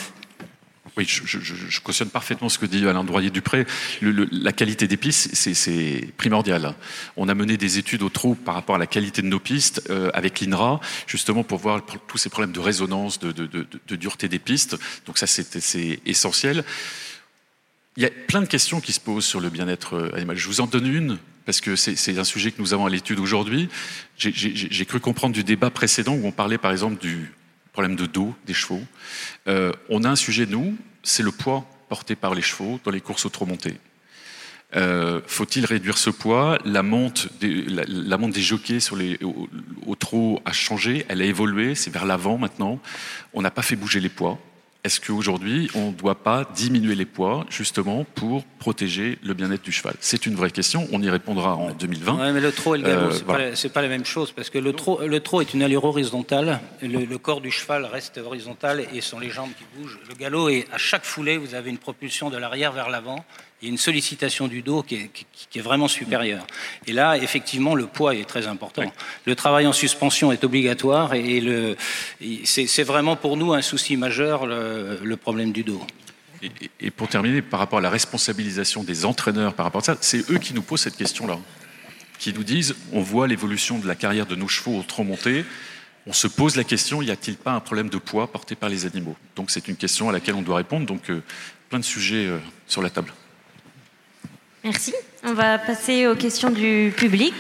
oui, 0.96 1.06
je, 1.08 1.26
je, 1.26 1.40
je, 1.40 1.80
cautionne 1.80 2.10
parfaitement 2.10 2.50
ce 2.50 2.60
que 2.60 2.68
dit 2.68 2.88
Alain 2.88 3.04
Droyer-Dupré. 3.04 3.66
La 4.02 4.52
qualité 4.52 4.88
des 4.88 4.98
pistes, 4.98 5.34
c'est 5.34 6.08
primordial. 6.18 6.76
On 7.18 7.30
a 7.30 7.34
mené 7.34 7.58
des 7.58 7.80
études 7.80 8.04
au 8.04 8.10
trou 8.10 8.36
par 8.36 8.54
rapport 8.54 8.76
à 8.76 8.78
la 8.78 8.86
qualité 8.86 9.24
de 9.24 9.28
nos 9.28 9.40
pistes 9.40 9.82
euh, 9.90 10.12
avec 10.14 10.40
l'INRA, 10.40 10.80
justement 11.08 11.44
pour 11.44 11.58
voir 11.58 11.82
tous 12.08 12.18
ces 12.20 12.30
problèmes 12.30 12.52
de 12.52 12.60
résonance, 12.60 13.18
de, 13.18 13.32
de, 13.32 13.48
de, 13.48 13.66
de 13.88 13.96
dureté 13.96 14.28
des 14.28 14.38
pistes. 14.38 14.78
Donc 15.08 15.18
ça, 15.18 15.26
c'est 15.26 16.00
essentiel. 16.06 16.64
Il 17.96 18.04
y 18.04 18.06
a 18.06 18.10
plein 18.10 18.42
de 18.42 18.48
questions 18.48 18.82
qui 18.82 18.92
se 18.92 19.00
posent 19.00 19.26
sur 19.26 19.40
le 19.40 19.50
bien-être 19.50 19.96
euh, 19.96 20.16
animal. 20.16 20.36
Je 20.36 20.48
vous 20.48 20.62
en 20.62 20.68
donne 20.68 20.88
une, 20.88 21.20
parce 21.46 21.62
que 21.62 21.76
c'est 21.76 22.18
un 22.18 22.24
sujet 22.24 22.52
que 22.52 22.62
nous 22.62 22.74
avons 22.74 22.86
à 22.86 22.90
l'étude 22.90 23.20
aujourd'hui. 23.20 23.70
J'ai 24.18 24.86
cru 24.86 25.00
comprendre 25.00 25.34
du 25.34 25.44
débat 25.44 25.70
précédent 25.70 26.14
où 26.14 26.26
on 26.26 26.32
parlait 26.32 26.58
par 26.58 26.72
exemple 26.72 27.02
du 27.02 27.32
problème 27.74 27.96
de 27.96 28.06
dos 28.06 28.34
des 28.46 28.54
chevaux. 28.54 28.82
Euh, 29.48 29.74
on 29.90 30.04
a 30.04 30.10
un 30.10 30.16
sujet, 30.16 30.46
nous, 30.46 30.78
c'est 31.04 31.24
le 31.24 31.32
poids 31.32 31.66
porté 31.90 32.16
par 32.16 32.34
les 32.34 32.42
chevaux 32.42 32.80
dans 32.84 32.92
les 32.92 33.02
courses 33.02 33.26
au 33.26 33.30
trot 33.30 33.46
monté. 33.46 33.76
Euh, 34.76 35.22
Faut-il 35.28 35.66
réduire 35.66 35.98
ce 35.98 36.10
poids? 36.10 36.58
La, 36.64 36.82
monte 36.82 37.28
des 37.42 38.42
jockeys 38.42 38.80
sur 38.80 38.96
les, 38.96 39.20
au, 39.22 39.50
au 39.86 39.96
trot 39.96 40.42
a 40.46 40.54
changé, 40.54 41.06
elle 41.10 41.22
a 41.22 41.26
évolué, 41.26 41.76
c'est 41.76 41.92
vers 41.92 42.06
l'avant 42.06 42.38
maintenant. 42.38 42.80
On 43.34 43.42
n'a 43.42 43.52
pas 43.52 43.62
fait 43.62 43.76
bouger 43.76 44.00
les 44.00 44.10
poids 44.10 44.40
est-ce 44.84 45.00
qu'aujourd'hui, 45.00 45.70
on 45.76 45.92
ne 45.92 45.94
doit 45.94 46.16
pas 46.16 46.46
diminuer 46.54 46.94
les 46.94 47.06
poids, 47.06 47.46
justement, 47.50 48.06
pour 48.16 48.44
protéger 48.60 49.18
le 49.24 49.34
bien-être 49.34 49.64
du 49.64 49.72
cheval? 49.72 49.96
C'est 50.02 50.26
une 50.26 50.36
vraie 50.36 50.52
question, 50.52 50.90
on 50.92 51.02
y 51.02 51.10
répondra 51.10 51.56
en 51.56 51.72
2020. 51.72 52.14
Oui, 52.14 52.32
mais 52.34 52.42
le 52.42 52.52
trot 52.52 52.76
et 52.76 52.80
le 52.80 52.84
galop, 52.84 53.06
euh, 53.06 53.12
c'est 53.12 53.24
voilà. 53.24 53.52
pas, 53.52 53.70
pas, 53.70 53.82
la 53.82 53.88
même 53.88 54.04
chose, 54.04 54.34
parce 54.34 54.50
que 54.50 54.58
le 54.58 54.74
trot, 54.74 55.00
le 55.08 55.20
trot 55.22 55.40
est 55.40 55.54
une 55.54 55.64
allure 55.64 55.86
horizontale, 55.86 56.60
le, 56.82 57.06
le, 57.06 57.18
corps 57.18 57.40
du 57.40 57.50
cheval 57.50 57.86
reste 57.86 58.18
horizontal 58.18 58.86
et 58.94 59.00
sont 59.00 59.20
les 59.20 59.30
jambes 59.30 59.52
qui 59.58 59.64
bougent. 59.78 60.00
Le 60.10 60.16
galop, 60.16 60.50
est, 60.50 60.68
à 60.74 60.78
chaque 60.78 61.06
foulée, 61.06 61.38
vous 61.38 61.56
avez 61.56 61.70
une 61.70 61.78
propulsion 61.78 62.30
de 62.30 62.38
l'arrière 62.38 62.74
vers 62.74 62.90
l'avant, 62.90 63.24
il 63.64 63.68
y 63.68 63.70
a 63.70 63.72
une 63.72 63.78
sollicitation 63.78 64.50
du 64.50 64.62
dos 64.62 64.84
qui 64.84 64.96
est, 64.96 65.10
qui 65.50 65.58
est, 65.58 65.62
vraiment 65.62 65.88
supérieure. 65.88 66.46
Et 66.86 66.92
là, 66.92 67.18
effectivement, 67.18 67.76
le 67.76 67.88
poids 67.88 68.14
est 68.14 68.26
très 68.26 68.46
important. 68.46 68.82
Oui. 68.82 68.90
Le 69.26 69.36
travail 69.36 69.66
en 69.68 69.72
suspension 69.72 70.34
est 70.34 70.44
obligatoire 70.44 71.14
et 71.14 71.40
le, 71.40 71.78
c'est 72.44 72.84
vraiment 72.84 73.16
pour 73.16 73.38
nous 73.38 73.54
un 73.54 73.62
souci 73.62 73.96
majeur, 73.96 74.46
le, 74.48 75.00
le 75.02 75.16
problème 75.16 75.54
du 75.54 75.64
dos. 75.64 75.82
Et, 76.42 76.52
et, 76.82 76.92
pour 76.92 77.08
terminer, 77.08 77.42
par 77.42 77.62
rapport 77.62 77.80
à 77.80 77.82
la 77.82 77.90
responsabilisation 77.90 78.84
des 78.84 79.06
entraîneurs 79.06 79.54
par 79.54 79.66
rapport 79.66 79.80
à 79.80 79.86
ça, 79.86 79.98
c'est 80.02 80.30
eux 80.30 80.40
qui 80.40 80.54
nous 80.54 80.62
posent 80.62 80.82
cette 80.82 80.98
question-là. 80.98 81.40
Qui 82.20 82.34
nous 82.34 82.44
disent, 82.44 82.76
on 82.92 83.00
voit 83.00 83.30
l'évolution 83.30 83.80
de 83.80 83.88
la 83.88 83.96
carrière 83.96 84.26
de 84.26 84.36
nos 84.36 84.50
chevaux 84.50 84.78
au 84.78 84.84
trop 84.84 85.06
monté, 85.06 85.46
on 86.06 86.12
se 86.12 86.28
pose 86.28 86.58
la 86.58 86.66
question, 86.66 87.02
y 87.02 87.12
a-t-il 87.12 87.38
pas 87.38 87.54
un 87.54 87.62
problème 87.62 87.88
de 87.88 87.98
poids 87.98 88.30
porté 88.30 88.56
par 88.56 88.68
les 88.68 88.86
animaux? 88.86 89.16
Donc 89.38 89.52
c'est 89.52 89.70
une 89.70 89.78
question 89.78 90.10
à 90.10 90.12
laquelle 90.12 90.36
on 90.36 90.42
doit 90.42 90.58
répondre. 90.58 90.86
Donc 90.86 91.10
euh, 91.10 91.24
plein 91.70 91.80
de 91.80 91.86
sujets 91.86 92.28
euh, 92.28 92.40
sur 92.68 92.82
la 92.82 92.90
table. 92.90 93.14
Merci. 94.64 94.94
On 95.26 95.34
va 95.34 95.58
passer 95.58 96.08
aux 96.08 96.16
questions 96.16 96.50
du 96.50 96.94
public. 96.96 97.34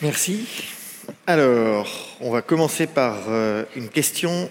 Merci. 0.00 0.46
Alors, 1.26 2.16
on 2.20 2.30
va 2.30 2.40
commencer 2.40 2.86
par 2.86 3.16
euh, 3.30 3.64
une 3.74 3.88
question 3.88 4.48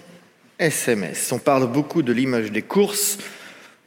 SMS. 0.58 1.32
On 1.32 1.38
parle 1.38 1.66
beaucoup 1.66 2.02
de 2.02 2.12
l'image 2.12 2.52
des 2.52 2.60
courses, 2.60 3.16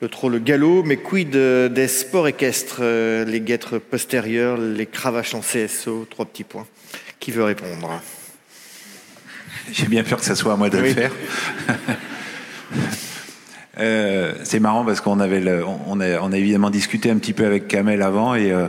le 0.02 0.10
trot, 0.10 0.30
le 0.30 0.40
galop, 0.40 0.82
mais 0.82 0.98
quid 0.98 1.30
des 1.30 1.88
sports 1.88 2.28
équestres, 2.28 2.80
euh, 2.80 3.26
les 3.26 3.42
guêtres 3.42 3.78
postérieures, 3.78 4.58
les 4.58 4.88
cravaches 4.88 5.36
en 5.36 5.42
CSO 5.42 6.08
Trois 6.10 6.26
petits 6.26 6.44
points. 6.44 6.66
Qui 7.20 7.30
veut 7.30 7.44
répondre? 7.44 8.02
J'ai 9.72 9.86
bien 9.86 10.04
peur 10.04 10.18
que 10.18 10.26
ce 10.26 10.34
soit 10.34 10.54
à 10.54 10.56
moi 10.56 10.72
de 10.72 10.80
oui. 10.80 10.88
le 10.88 10.94
faire. 10.96 11.12
Euh, 13.80 14.34
c'est 14.44 14.60
marrant 14.60 14.86
parce 14.86 15.02
qu'on 15.02 15.20
avait 15.20 15.40
le, 15.40 15.64
on, 15.88 16.00
a, 16.00 16.20
on 16.22 16.32
a 16.32 16.38
évidemment 16.38 16.70
discuté 16.70 17.10
un 17.10 17.18
petit 17.18 17.34
peu 17.34 17.46
avec 17.46 17.68
Kamel 17.68 18.04
avant 18.04 18.36
et 18.36 18.52
euh, 18.52 18.68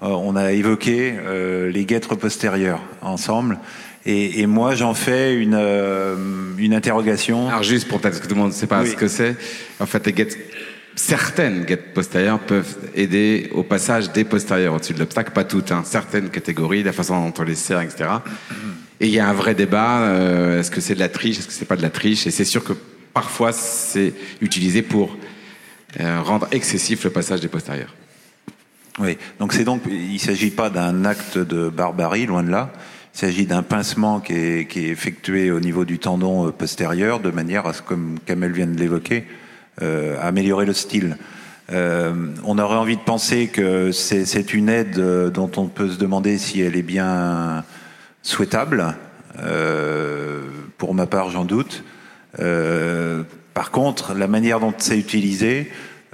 on 0.00 0.36
a 0.36 0.52
évoqué 0.52 1.14
euh, 1.18 1.70
les 1.70 1.84
guêtres 1.84 2.14
postérieures 2.14 2.80
ensemble. 3.02 3.58
Et, 4.06 4.40
et 4.40 4.46
moi, 4.46 4.74
j'en 4.74 4.94
fais 4.94 5.34
une, 5.34 5.56
euh, 5.58 6.14
une 6.58 6.74
interrogation. 6.74 7.48
Alors 7.48 7.64
juste 7.64 7.88
pour 7.88 8.00
peut-être 8.00 8.20
que 8.20 8.26
tout 8.26 8.34
le 8.34 8.40
monde 8.40 8.50
ne 8.50 8.54
sait 8.54 8.68
pas 8.68 8.82
oui. 8.82 8.90
ce 8.90 8.96
que 8.96 9.08
c'est. 9.08 9.36
En 9.80 9.86
fait, 9.86 10.06
les 10.06 10.12
guêtres, 10.12 10.36
certaines 10.94 11.64
guêtres 11.64 11.92
postérieures 11.92 12.38
peuvent 12.38 12.76
aider 12.94 13.50
au 13.52 13.62
passage 13.64 14.12
des 14.12 14.24
postérieures 14.24 14.74
au-dessus 14.74 14.94
de 14.94 15.00
l'obstacle, 15.00 15.32
pas 15.32 15.44
toutes. 15.44 15.72
Hein. 15.72 15.82
Certaines 15.84 16.30
catégories, 16.30 16.82
la 16.84 16.92
façon 16.92 17.20
dont 17.20 17.34
on 17.38 17.42
les 17.42 17.56
sert, 17.56 17.80
etc. 17.80 18.08
Et 19.00 19.08
il 19.08 19.12
y 19.12 19.18
a 19.18 19.28
un 19.28 19.34
vrai 19.34 19.54
débat. 19.54 20.02
Euh, 20.02 20.60
est-ce 20.60 20.70
que 20.70 20.80
c'est 20.80 20.94
de 20.94 21.00
la 21.00 21.08
triche 21.08 21.38
Est-ce 21.38 21.48
que 21.48 21.52
c'est 21.52 21.66
pas 21.66 21.76
de 21.76 21.82
la 21.82 21.90
triche? 21.90 22.26
Et 22.26 22.30
c'est 22.30 22.44
sûr 22.44 22.62
que 22.62 22.74
parfois 23.16 23.54
c'est 23.54 24.12
utilisé 24.42 24.82
pour 24.82 25.16
euh, 26.00 26.20
rendre 26.20 26.46
excessif 26.50 27.02
le 27.02 27.08
passage 27.08 27.40
des 27.40 27.48
postérieurs. 27.48 27.94
Oui, 28.98 29.16
donc 29.40 29.54
c'est 29.54 29.64
donc 29.64 29.84
il 29.86 30.12
ne 30.12 30.18
s'agit 30.18 30.50
pas 30.50 30.68
d'un 30.68 31.06
acte 31.06 31.38
de 31.38 31.70
barbarie, 31.70 32.26
loin 32.26 32.42
de 32.42 32.50
là. 32.50 32.70
Il 33.14 33.18
s'agit 33.18 33.46
d'un 33.46 33.62
pincement 33.62 34.20
qui 34.20 34.34
est, 34.34 34.68
qui 34.68 34.80
est, 34.80 34.88
effectué 34.90 35.50
au 35.50 35.60
niveau 35.60 35.86
du 35.86 35.98
tendon 35.98 36.46
euh, 36.46 36.50
postérieur, 36.50 37.20
de 37.20 37.30
manière 37.30 37.66
à 37.66 37.72
ce, 37.72 37.80
comme 37.80 38.18
Kamel 38.26 38.52
vient 38.52 38.66
de 38.66 38.78
l'évoquer, 38.78 39.24
euh, 39.80 40.18
améliorer 40.20 40.66
le 40.66 40.74
style. 40.74 41.16
On 41.70 42.58
aurait 42.58 42.76
envie 42.76 42.96
de 42.96 43.02
penser 43.02 43.48
que 43.48 43.92
c'est 43.92 44.52
une 44.52 44.68
aide 44.68 45.00
dont 45.32 45.50
on 45.56 45.66
peut 45.68 45.88
se 45.88 45.98
demander 45.98 46.36
si 46.38 46.60
elle 46.60 46.76
est 46.76 46.82
bien 46.82 47.64
souhaitable. 48.22 48.94
Pour 50.78 50.94
ma 50.94 51.06
part, 51.06 51.30
j'en 51.30 51.44
doute. 51.44 51.82
Euh, 52.38 53.22
par 53.54 53.70
contre, 53.70 54.14
la 54.14 54.28
manière 54.28 54.60
dont 54.60 54.74
c'est 54.76 54.98
utilisé 54.98 55.70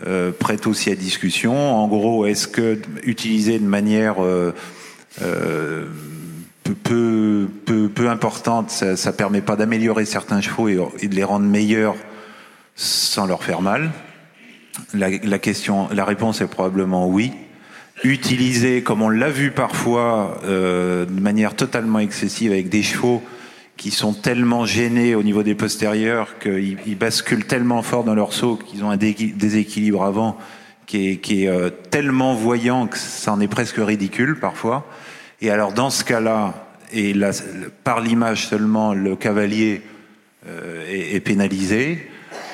euh, 0.06 0.30
prête 0.32 0.66
aussi 0.66 0.90
à 0.90 0.94
discussion. 0.94 1.54
En 1.54 1.88
gros, 1.88 2.26
est-ce 2.26 2.48
que 2.48 2.80
utiliser 3.04 3.58
de 3.58 3.64
manière 3.64 4.22
euh, 4.22 4.52
peu, 6.64 7.48
peu, 7.64 7.88
peu, 7.88 8.08
importante, 8.08 8.70
ça, 8.70 8.96
ça 8.96 9.12
permet 9.12 9.40
pas 9.40 9.56
d'améliorer 9.56 10.04
certains 10.04 10.40
chevaux 10.40 10.68
et, 10.68 11.08
de 11.08 11.14
les 11.14 11.24
rendre 11.24 11.46
meilleurs 11.46 11.96
sans 12.76 13.26
leur 13.26 13.42
faire 13.42 13.60
mal? 13.60 13.90
La, 14.94 15.38
question, 15.38 15.88
la 15.92 16.04
réponse 16.04 16.40
est 16.40 16.46
probablement 16.46 17.06
oui. 17.06 17.32
Utiliser, 18.04 18.82
comme 18.82 19.02
on 19.02 19.10
l'a 19.10 19.28
vu 19.28 19.50
parfois, 19.50 20.40
de 20.46 21.20
manière 21.20 21.54
totalement 21.54 21.98
excessive 21.98 22.50
avec 22.50 22.70
des 22.70 22.82
chevaux 22.82 23.22
qui 23.76 23.90
sont 23.90 24.12
tellement 24.12 24.64
gênés 24.64 25.14
au 25.14 25.22
niveau 25.22 25.42
des 25.42 25.54
postérieurs 25.54 26.38
qu'ils 26.38 26.78
ils 26.86 26.96
basculent 26.96 27.46
tellement 27.46 27.82
fort 27.82 28.04
dans 28.04 28.14
leur 28.14 28.32
saut 28.32 28.56
qu'ils 28.56 28.84
ont 28.84 28.90
un 28.90 28.96
déséquilibre 28.96 30.04
avant 30.04 30.38
qui 30.86 31.42
est, 31.42 31.48
euh, 31.48 31.70
tellement 31.90 32.34
voyant 32.34 32.86
que 32.86 32.98
ça 32.98 33.32
en 33.32 33.40
est 33.40 33.48
presque 33.48 33.76
ridicule 33.78 34.38
parfois. 34.38 34.86
Et 35.40 35.50
alors 35.50 35.72
dans 35.72 35.90
ce 35.90 36.04
cas-là, 36.04 36.68
et 36.92 37.14
là, 37.14 37.30
par 37.84 38.00
l'image 38.00 38.46
seulement, 38.48 38.92
le 38.92 39.16
cavalier 39.16 39.82
euh, 40.46 40.84
est, 40.88 41.20
pénalisé. 41.20 42.06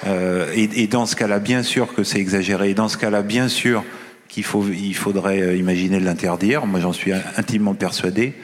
Euh, 0.06 0.52
et, 0.54 0.86
dans 0.86 1.06
ce 1.06 1.16
cas-là, 1.16 1.40
bien 1.40 1.64
sûr 1.64 1.92
que 1.92 2.04
c'est 2.04 2.20
exagéré. 2.20 2.70
Et 2.70 2.74
dans 2.74 2.88
ce 2.88 2.96
cas-là, 2.96 3.22
bien 3.22 3.48
sûr 3.48 3.82
qu'il 4.28 4.44
faut, 4.44 4.64
il 4.68 4.94
faudrait 4.94 5.58
imaginer 5.58 5.98
l'interdire. 5.98 6.66
Moi, 6.66 6.78
j'en 6.78 6.92
suis 6.92 7.12
intimement 7.36 7.74
persuadé. 7.74 8.34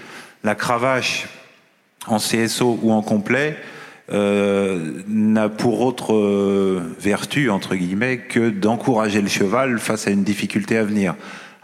La 0.43 0.57
cravache, 0.57 1.29
en 2.07 2.19
CSO 2.19 2.79
ou 2.83 2.93
en 2.93 3.03
complet 3.03 3.57
euh, 4.13 5.01
n'a 5.09 5.49
pour 5.49 5.81
autre 5.81 6.13
euh, 6.13 6.95
vertu, 7.01 7.49
entre 7.49 7.75
guillemets, 7.75 8.19
que 8.19 8.51
d'encourager 8.51 9.23
le 9.23 9.29
cheval 9.29 9.79
face 9.79 10.07
à 10.07 10.11
une 10.11 10.25
difficulté 10.25 10.77
à 10.77 10.85
venir. 10.85 11.15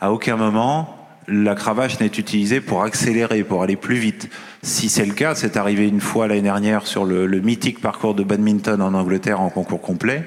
À 0.01 0.11
aucun 0.11 0.37
moment, 0.37 0.97
la 1.29 1.55
cravache 1.55 2.01
n'est 2.01 2.07
utilisée 2.07 2.63
pour 2.63 2.83
accélérer, 2.83 3.45
pour 3.45 3.63
aller 3.63 3.77
plus 3.77 3.97
vite. 3.97 4.31
Si 4.63 4.89
c'est 4.89 5.05
le 5.05 5.13
cas, 5.13 5.35
c'est 5.35 5.59
arrivé 5.59 5.87
une 5.87 6.01
fois 6.01 6.29
l'année 6.29 6.41
dernière 6.41 6.87
sur 6.87 7.05
le, 7.05 7.29
mythique 7.41 7.83
parcours 7.83 8.15
de 8.15 8.25
badminton 8.25 8.81
en 8.81 8.95
Angleterre 8.95 9.43
en 9.43 9.51
concours 9.51 9.83
complet, 9.83 10.25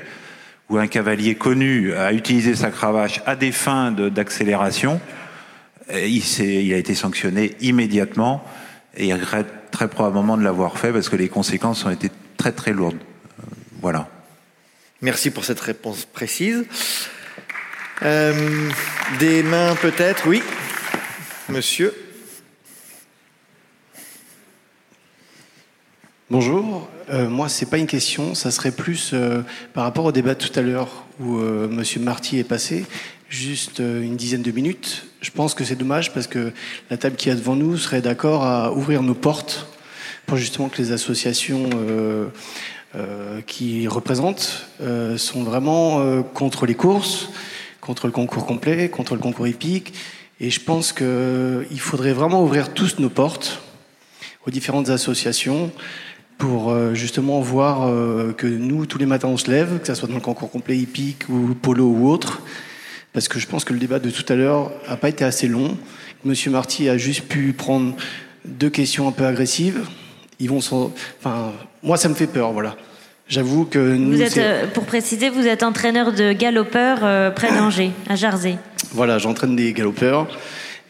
où 0.70 0.78
un 0.78 0.88
cavalier 0.88 1.34
connu 1.34 1.94
a 1.94 2.14
utilisé 2.14 2.54
sa 2.54 2.70
cravache 2.70 3.22
à 3.26 3.36
des 3.36 3.52
fins 3.52 3.92
d'accélération. 3.92 5.02
Il, 5.92 6.24
il 6.40 6.74
a 6.74 6.78
été 6.78 6.94
sanctionné 6.94 7.56
immédiatement 7.60 8.44
et 8.96 9.12
regrette 9.14 9.63
très 9.74 9.88
probablement 9.90 10.38
de 10.38 10.44
l'avoir 10.44 10.78
fait 10.78 10.94
parce 10.94 11.10
que 11.10 11.18
les 11.18 11.28
conséquences 11.28 11.84
ont 11.84 11.90
été 11.90 12.10
très 12.38 12.54
très 12.54 12.72
lourdes. 12.72 13.00
Voilà. 13.82 14.08
Merci 15.02 15.32
pour 15.32 15.44
cette 15.44 15.60
réponse 15.60 16.06
précise. 16.06 16.64
Euh, 18.04 18.70
des 19.20 19.44
mains 19.44 19.76
peut-être, 19.76 20.28
oui. 20.28 20.42
Monsieur? 21.50 21.94
Bonjour. 26.30 26.88
Euh, 27.10 27.28
moi, 27.28 27.50
c'est 27.50 27.66
pas 27.66 27.80
une 27.80 27.88
question. 27.88 28.36
Ça 28.36 28.52
serait 28.52 28.72
plus 28.72 29.12
euh, 29.14 29.42
par 29.74 29.84
rapport 29.84 30.06
au 30.06 30.12
débat 30.12 30.36
tout 30.36 30.58
à 30.58 30.62
l'heure 30.62 31.06
où 31.20 31.38
euh, 31.38 31.68
Monsieur 31.68 32.00
Marty 32.00 32.38
est 32.38 32.44
passé. 32.44 32.86
Juste 33.28 33.80
euh, 33.80 34.04
une 34.04 34.18
dizaine 34.18 34.44
de 34.44 34.52
minutes. 34.52 35.08
Je 35.24 35.32
pense 35.32 35.54
que 35.54 35.64
c'est 35.64 35.78
dommage 35.78 36.14
parce 36.14 36.28
que 36.28 36.52
la 36.90 36.98
table 36.98 37.16
qui 37.16 37.30
est 37.30 37.36
devant 37.36 37.56
nous 37.56 37.78
serait 37.78 38.02
d'accord 38.02 38.44
à 38.44 38.74
ouvrir 38.74 39.02
nos 39.02 39.14
portes 39.14 39.68
pour 40.26 40.36
justement 40.36 40.68
que 40.68 40.82
les 40.82 40.92
associations 40.92 41.70
euh, 41.76 42.28
euh, 42.96 43.40
qui 43.48 43.88
représentent 43.88 44.68
euh, 44.82 45.18
sont 45.18 45.44
vraiment 45.44 46.22
contre 46.34 46.66
les 46.66 46.76
courses, 46.76 47.30
contre 47.80 48.08
le 48.08 48.12
concours 48.12 48.46
complet, 48.46 48.90
contre 48.90 49.16
le 49.16 49.22
concours 49.22 49.48
hippique. 49.48 49.94
Et 50.42 50.50
je 50.50 50.60
pense 50.60 50.92
qu'il 50.92 51.80
faudrait 51.80 52.12
vraiment 52.12 52.44
ouvrir 52.44 52.74
tous 52.74 53.00
nos 53.00 53.10
portes 53.10 53.62
aux 54.46 54.52
différentes 54.52 54.90
associations 54.90 55.72
pour 56.38 56.76
justement 56.94 57.40
voir 57.40 57.90
que 58.36 58.48
nous, 58.48 58.86
tous 58.88 58.98
les 58.98 59.06
matins, 59.06 59.30
on 59.30 59.38
se 59.38 59.50
lève, 59.50 59.80
que 59.80 59.88
ce 59.88 59.96
soit 59.96 60.10
dans 60.10 60.16
le 60.16 60.20
concours 60.20 60.52
complet 60.52 60.76
hippique 60.76 61.30
ou 61.30 61.56
polo 61.56 61.86
ou 61.86 62.10
autre, 62.10 62.42
parce 63.14 63.28
que 63.28 63.40
je 63.40 63.48
pense 63.48 63.64
que 63.64 63.74
le 63.74 63.80
débat 63.80 64.00
de 64.00 64.10
tout 64.10 64.26
à 64.28 64.36
l'heure 64.36 64.72
n'a 64.90 64.98
pas 64.98 65.10
été 65.10 65.24
assez 65.24 65.48
long. 65.48 65.78
Monsieur 66.26 66.52
Marty 66.52 66.90
a 66.90 66.98
juste 66.98 67.28
pu 67.28 67.54
prendre 67.54 67.96
deux 68.46 68.70
questions 68.70 69.08
un 69.08 69.12
peu 69.12 69.26
agressives. 69.26 69.82
Ils 70.40 70.50
vont 70.50 70.58
enfin, 70.58 71.54
moi, 71.84 71.98
ça 71.98 72.10
me 72.10 72.16
fait 72.16 72.28
peur, 72.28 72.52
voilà. 72.52 72.76
J'avoue 73.30 73.66
que 73.66 73.80
nous, 73.80 74.12
Vous 74.12 74.22
êtes, 74.22 74.38
euh, 74.38 74.68
pour 74.68 74.86
préciser, 74.86 75.30
vous 75.30 75.48
êtes 75.48 75.64
entraîneur 75.64 76.12
de 76.12 76.34
galopeurs 76.34 77.00
euh, 77.04 77.32
près 77.32 77.52
d'Angers, 77.52 77.92
à 78.10 78.16
Jarzé. 78.16 78.58
Voilà, 78.92 79.18
j'entraîne 79.18 79.56
des 79.56 79.72
galopeurs 79.74 80.28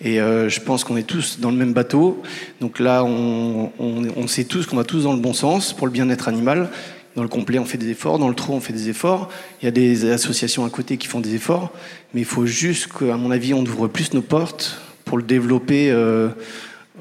et 0.01 0.19
euh, 0.19 0.49
je 0.49 0.59
pense 0.59 0.83
qu'on 0.83 0.97
est 0.97 1.07
tous 1.07 1.39
dans 1.39 1.51
le 1.51 1.57
même 1.57 1.73
bateau. 1.73 2.23
Donc 2.59 2.79
là, 2.79 3.03
on, 3.03 3.71
on, 3.79 4.03
on 4.15 4.27
sait 4.27 4.45
tous 4.45 4.65
qu'on 4.65 4.75
va 4.75 4.83
tous 4.83 5.03
dans 5.03 5.13
le 5.13 5.19
bon 5.19 5.33
sens 5.33 5.73
pour 5.73 5.87
le 5.87 5.93
bien-être 5.93 6.27
animal. 6.27 6.69
Dans 7.15 7.23
le 7.23 7.29
complet, 7.29 7.59
on 7.59 7.65
fait 7.65 7.77
des 7.77 7.89
efforts. 7.89 8.17
Dans 8.17 8.29
le 8.29 8.35
trou, 8.35 8.53
on 8.53 8.59
fait 8.59 8.73
des 8.73 8.89
efforts. 8.89 9.29
Il 9.61 9.65
y 9.65 9.67
a 9.67 9.71
des 9.71 10.11
associations 10.11 10.65
à 10.65 10.69
côté 10.69 10.97
qui 10.97 11.07
font 11.07 11.19
des 11.19 11.35
efforts. 11.35 11.71
Mais 12.13 12.21
il 12.21 12.25
faut 12.25 12.45
juste 12.45 12.87
qu'à 12.91 13.17
mon 13.17 13.29
avis, 13.29 13.53
on 13.53 13.61
ouvre 13.61 13.87
plus 13.87 14.13
nos 14.13 14.21
portes 14.21 14.81
pour 15.05 15.17
le 15.17 15.23
développer 15.23 15.91
euh, 15.91 16.29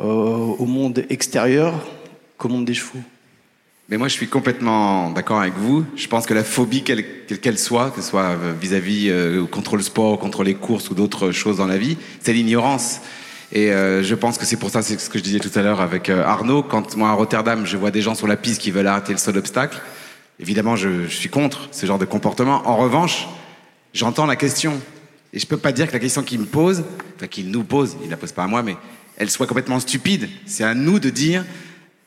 euh, 0.01 0.05
au 0.05 0.65
monde 0.65 1.05
extérieur 1.11 1.75
qu'au 2.39 2.49
monde 2.49 2.65
des 2.65 2.73
chevaux. 2.73 3.03
Mais 3.91 3.99
moi, 3.99 4.09
je 4.09 4.15
suis 4.15 4.27
complètement 4.27 5.11
d'accord 5.11 5.41
avec 5.41 5.53
vous. 5.55 5.85
Je 5.97 6.09
pense 6.09 6.25
que 6.25 6.33
la 6.33 6.45
phobie, 6.45 6.83
quelle 6.83 7.05
quelle 7.27 7.59
soit, 7.59 7.91
que 7.91 8.01
ce 8.01 8.09
soit 8.09 8.31
euh, 8.31 8.55
vis-à-vis 8.59 9.11
euh, 9.11 9.45
contre 9.45 9.77
le 9.77 9.83
sport, 9.83 10.19
contre 10.19 10.45
les 10.45 10.55
courses 10.55 10.89
ou 10.89 10.95
d'autres 10.95 11.31
choses 11.31 11.59
dans 11.59 11.67
la 11.67 11.77
vie, 11.77 11.99
c'est 12.21 12.33
l'ignorance. 12.33 13.01
Et 13.55 13.69
je 13.69 14.15
pense 14.15 14.39
que 14.39 14.47
c'est 14.47 14.57
pour 14.57 14.71
ça, 14.71 14.81
c'est 14.81 14.99
ce 14.99 15.11
que 15.11 15.19
je 15.19 15.23
disais 15.23 15.39
tout 15.39 15.51
à 15.57 15.61
l'heure 15.61 15.83
avec 15.83 16.09
Arnaud. 16.09 16.63
Quand 16.63 16.97
moi 16.97 17.11
à 17.11 17.13
Rotterdam, 17.13 17.67
je 17.67 17.77
vois 17.77 17.91
des 17.91 18.01
gens 18.01 18.15
sur 18.15 18.27
la 18.27 18.39
piste 18.39 18.63
qui 18.63 18.71
veulent 18.71 18.87
arrêter 18.87 19.13
le 19.13 19.19
seul 19.19 19.37
obstacle, 19.37 19.79
évidemment, 20.43 20.77
je, 20.77 21.07
suis 21.07 21.29
contre 21.29 21.69
ce 21.71 21.87
genre 21.87 21.99
de 21.99 22.05
comportement. 22.05 22.69
En 22.69 22.77
revanche, 22.77 23.29
j'entends 23.95 24.27
la 24.27 24.37
question. 24.37 24.81
Et 25.33 25.39
je 25.39 25.47
peux 25.47 25.57
pas 25.57 25.73
dire 25.73 25.87
que 25.87 25.93
la 25.93 26.01
question 26.01 26.23
qu'il 26.23 26.41
me 26.41 26.45
pose, 26.45 26.83
qu'il 27.31 27.51
nous 27.51 27.63
pose, 27.63 27.97
il 28.05 28.11
la 28.11 28.17
pose 28.17 28.33
pas 28.33 28.43
à 28.43 28.47
moi, 28.49 28.63
mais 28.63 28.77
elle 29.17 29.31
soit 29.31 29.47
complètement 29.47 29.81
stupide. 29.81 30.29
C'est 30.45 30.65
à 30.65 30.75
nous 30.75 30.99
de 30.99 31.09
dire, 31.09 31.45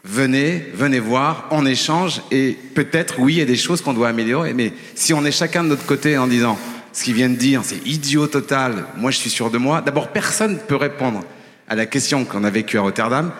venez, 0.03 0.65
venez 0.73 0.99
voir, 0.99 1.47
on 1.49 1.65
échange, 1.65 2.21
et 2.29 2.57
peut-être, 2.75 3.19
oui, 3.19 3.35
il 3.35 3.39
y 3.39 3.41
a 3.41 3.45
des 3.45 3.55
choses 3.55 3.81
qu'on 3.81 3.93
doit 3.93 4.09
améliorer, 4.09 4.53
mais 4.53 4.73
si 4.93 5.13
on 5.13 5.25
est 5.25 5.31
chacun 5.31 5.63
de 5.63 5.69
notre 5.69 5.85
côté 5.85 6.17
en 6.17 6.27
disant, 6.27 6.59
ce 6.91 7.03
qu'il 7.03 7.13
vient 7.13 7.29
de 7.29 7.35
dire, 7.35 7.61
c'est 7.63 7.85
idiot 7.87 8.27
total, 8.27 8.85
moi 8.97 9.11
je 9.11 9.17
suis 9.17 9.29
sûr 9.29 9.49
de 9.49 9.57
moi, 9.57 9.81
d'abord, 9.81 10.09
personne 10.09 10.53
ne 10.53 10.59
peut 10.59 10.75
répondre 10.75 11.23
à 11.67 11.75
la 11.75 11.85
question 11.85 12.25
qu'on 12.25 12.43
a 12.43 12.49
vécue 12.49 12.77
à 12.77 12.81
Rotterdam, 12.81 13.31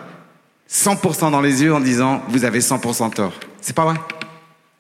100% 0.70 1.32
dans 1.32 1.42
les 1.42 1.62
yeux 1.62 1.74
en 1.74 1.80
disant, 1.80 2.24
vous 2.30 2.46
avez 2.46 2.60
100% 2.60 3.14
tort. 3.14 3.34
C'est 3.62 3.76
pas 3.76 3.86
vrai. 3.86 3.96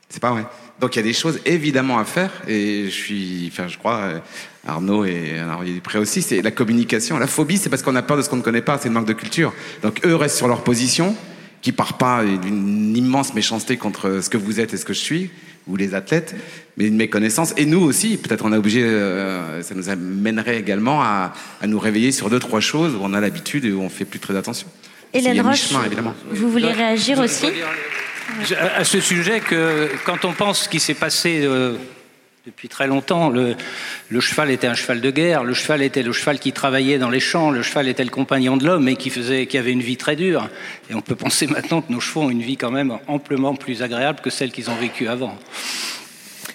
C'est 0.09 0.21
pas 0.21 0.31
vrai. 0.31 0.45
Donc 0.79 0.95
il 0.95 0.99
y 0.99 0.99
a 0.99 1.03
des 1.03 1.13
choses 1.13 1.39
évidemment 1.45 1.97
à 1.97 2.05
faire 2.05 2.31
et 2.47 2.85
je 2.85 2.89
suis, 2.89 3.49
enfin 3.51 3.67
je 3.67 3.77
crois, 3.77 3.97
euh, 3.97 4.19
Arnaud 4.67 5.05
et 5.05 5.33
est 5.65 5.81
prêt 5.81 5.99
aussi, 5.99 6.21
c'est 6.21 6.41
la 6.41 6.51
communication. 6.51 7.17
La 7.17 7.27
phobie, 7.27 7.57
c'est 7.57 7.69
parce 7.69 7.81
qu'on 7.81 7.95
a 7.95 8.01
peur 8.01 8.17
de 8.17 8.21
ce 8.21 8.29
qu'on 8.29 8.37
ne 8.37 8.41
connaît 8.41 8.61
pas, 8.61 8.77
c'est 8.77 8.89
le 8.89 8.93
manque 8.93 9.07
de 9.07 9.13
culture. 9.13 9.53
Donc 9.83 10.05
eux 10.05 10.15
restent 10.15 10.37
sur 10.37 10.47
leur 10.47 10.63
position, 10.63 11.15
qui 11.61 11.71
part 11.71 11.97
pas 11.97 12.23
d'une 12.23 12.95
immense 12.95 13.33
méchanceté 13.33 13.77
contre 13.77 14.19
ce 14.21 14.29
que 14.29 14.37
vous 14.37 14.59
êtes 14.59 14.73
et 14.73 14.77
ce 14.77 14.85
que 14.85 14.93
je 14.93 14.99
suis, 14.99 15.29
ou 15.67 15.75
les 15.77 15.95
athlètes, 15.95 16.35
mais 16.77 16.87
une 16.87 16.97
méconnaissance. 16.97 17.53
Et 17.57 17.65
nous 17.65 17.81
aussi, 17.81 18.17
peut-être 18.17 18.45
on 18.45 18.51
a 18.51 18.57
obligé, 18.57 18.83
euh, 18.83 19.63
ça 19.63 19.73
nous 19.75 19.89
amènerait 19.89 20.59
également 20.59 21.01
à, 21.01 21.33
à 21.61 21.67
nous 21.67 21.79
réveiller 21.79 22.11
sur 22.11 22.29
deux 22.29 22.39
trois 22.39 22.59
choses 22.59 22.95
où 22.95 22.99
on 23.01 23.13
a 23.13 23.21
l'habitude 23.21 23.65
et 23.65 23.71
où 23.71 23.81
on 23.81 23.89
fait 23.89 24.05
plus 24.05 24.19
très 24.19 24.35
attention. 24.35 24.67
Hélène 25.13 25.41
Roche, 25.41 25.71
évidemment. 25.85 26.13
vous 26.29 26.49
voulez 26.49 26.71
réagir 26.71 27.19
aussi 27.19 27.47
À 28.75 28.83
ce 28.83 28.99
sujet, 28.99 29.41
quand 30.05 30.25
on 30.25 30.33
pense 30.33 30.63
ce 30.63 30.69
qui 30.69 30.79
s'est 30.79 30.95
passé 30.95 31.41
euh, 31.43 31.77
depuis 32.45 32.69
très 32.69 32.87
longtemps, 32.87 33.29
le, 33.29 33.55
cheval 34.19 34.51
était 34.51 34.67
un 34.67 34.73
cheval 34.73 35.01
de 35.01 35.11
guerre, 35.11 35.43
le 35.43 35.53
cheval 35.53 35.81
était 35.81 36.03
le 36.03 36.11
cheval 36.11 36.39
qui 36.39 36.51
travaillait 36.51 36.97
dans 36.97 37.09
les 37.09 37.19
champs, 37.19 37.51
le 37.51 37.61
cheval 37.61 37.87
était 37.87 38.03
le 38.03 38.09
compagnon 38.09 38.57
de 38.57 38.65
l'homme 38.65 38.87
et 38.87 38.95
qui 38.95 39.57
avait 39.57 39.71
une 39.71 39.81
vie 39.81 39.97
très 39.97 40.15
dure. 40.15 40.49
Et 40.89 40.95
on 40.95 41.01
peut 41.01 41.15
penser 41.15 41.47
maintenant 41.47 41.81
que 41.81 41.91
nos 41.91 41.99
chevaux 41.99 42.23
ont 42.23 42.29
une 42.29 42.41
vie 42.41 42.57
quand 42.57 42.71
même 42.71 42.97
amplement 43.07 43.55
plus 43.55 43.81
agréable 43.81 44.19
que 44.21 44.29
celle 44.29 44.51
qu'ils 44.51 44.69
ont 44.69 44.75
vécue 44.75 45.07
avant. 45.07 45.37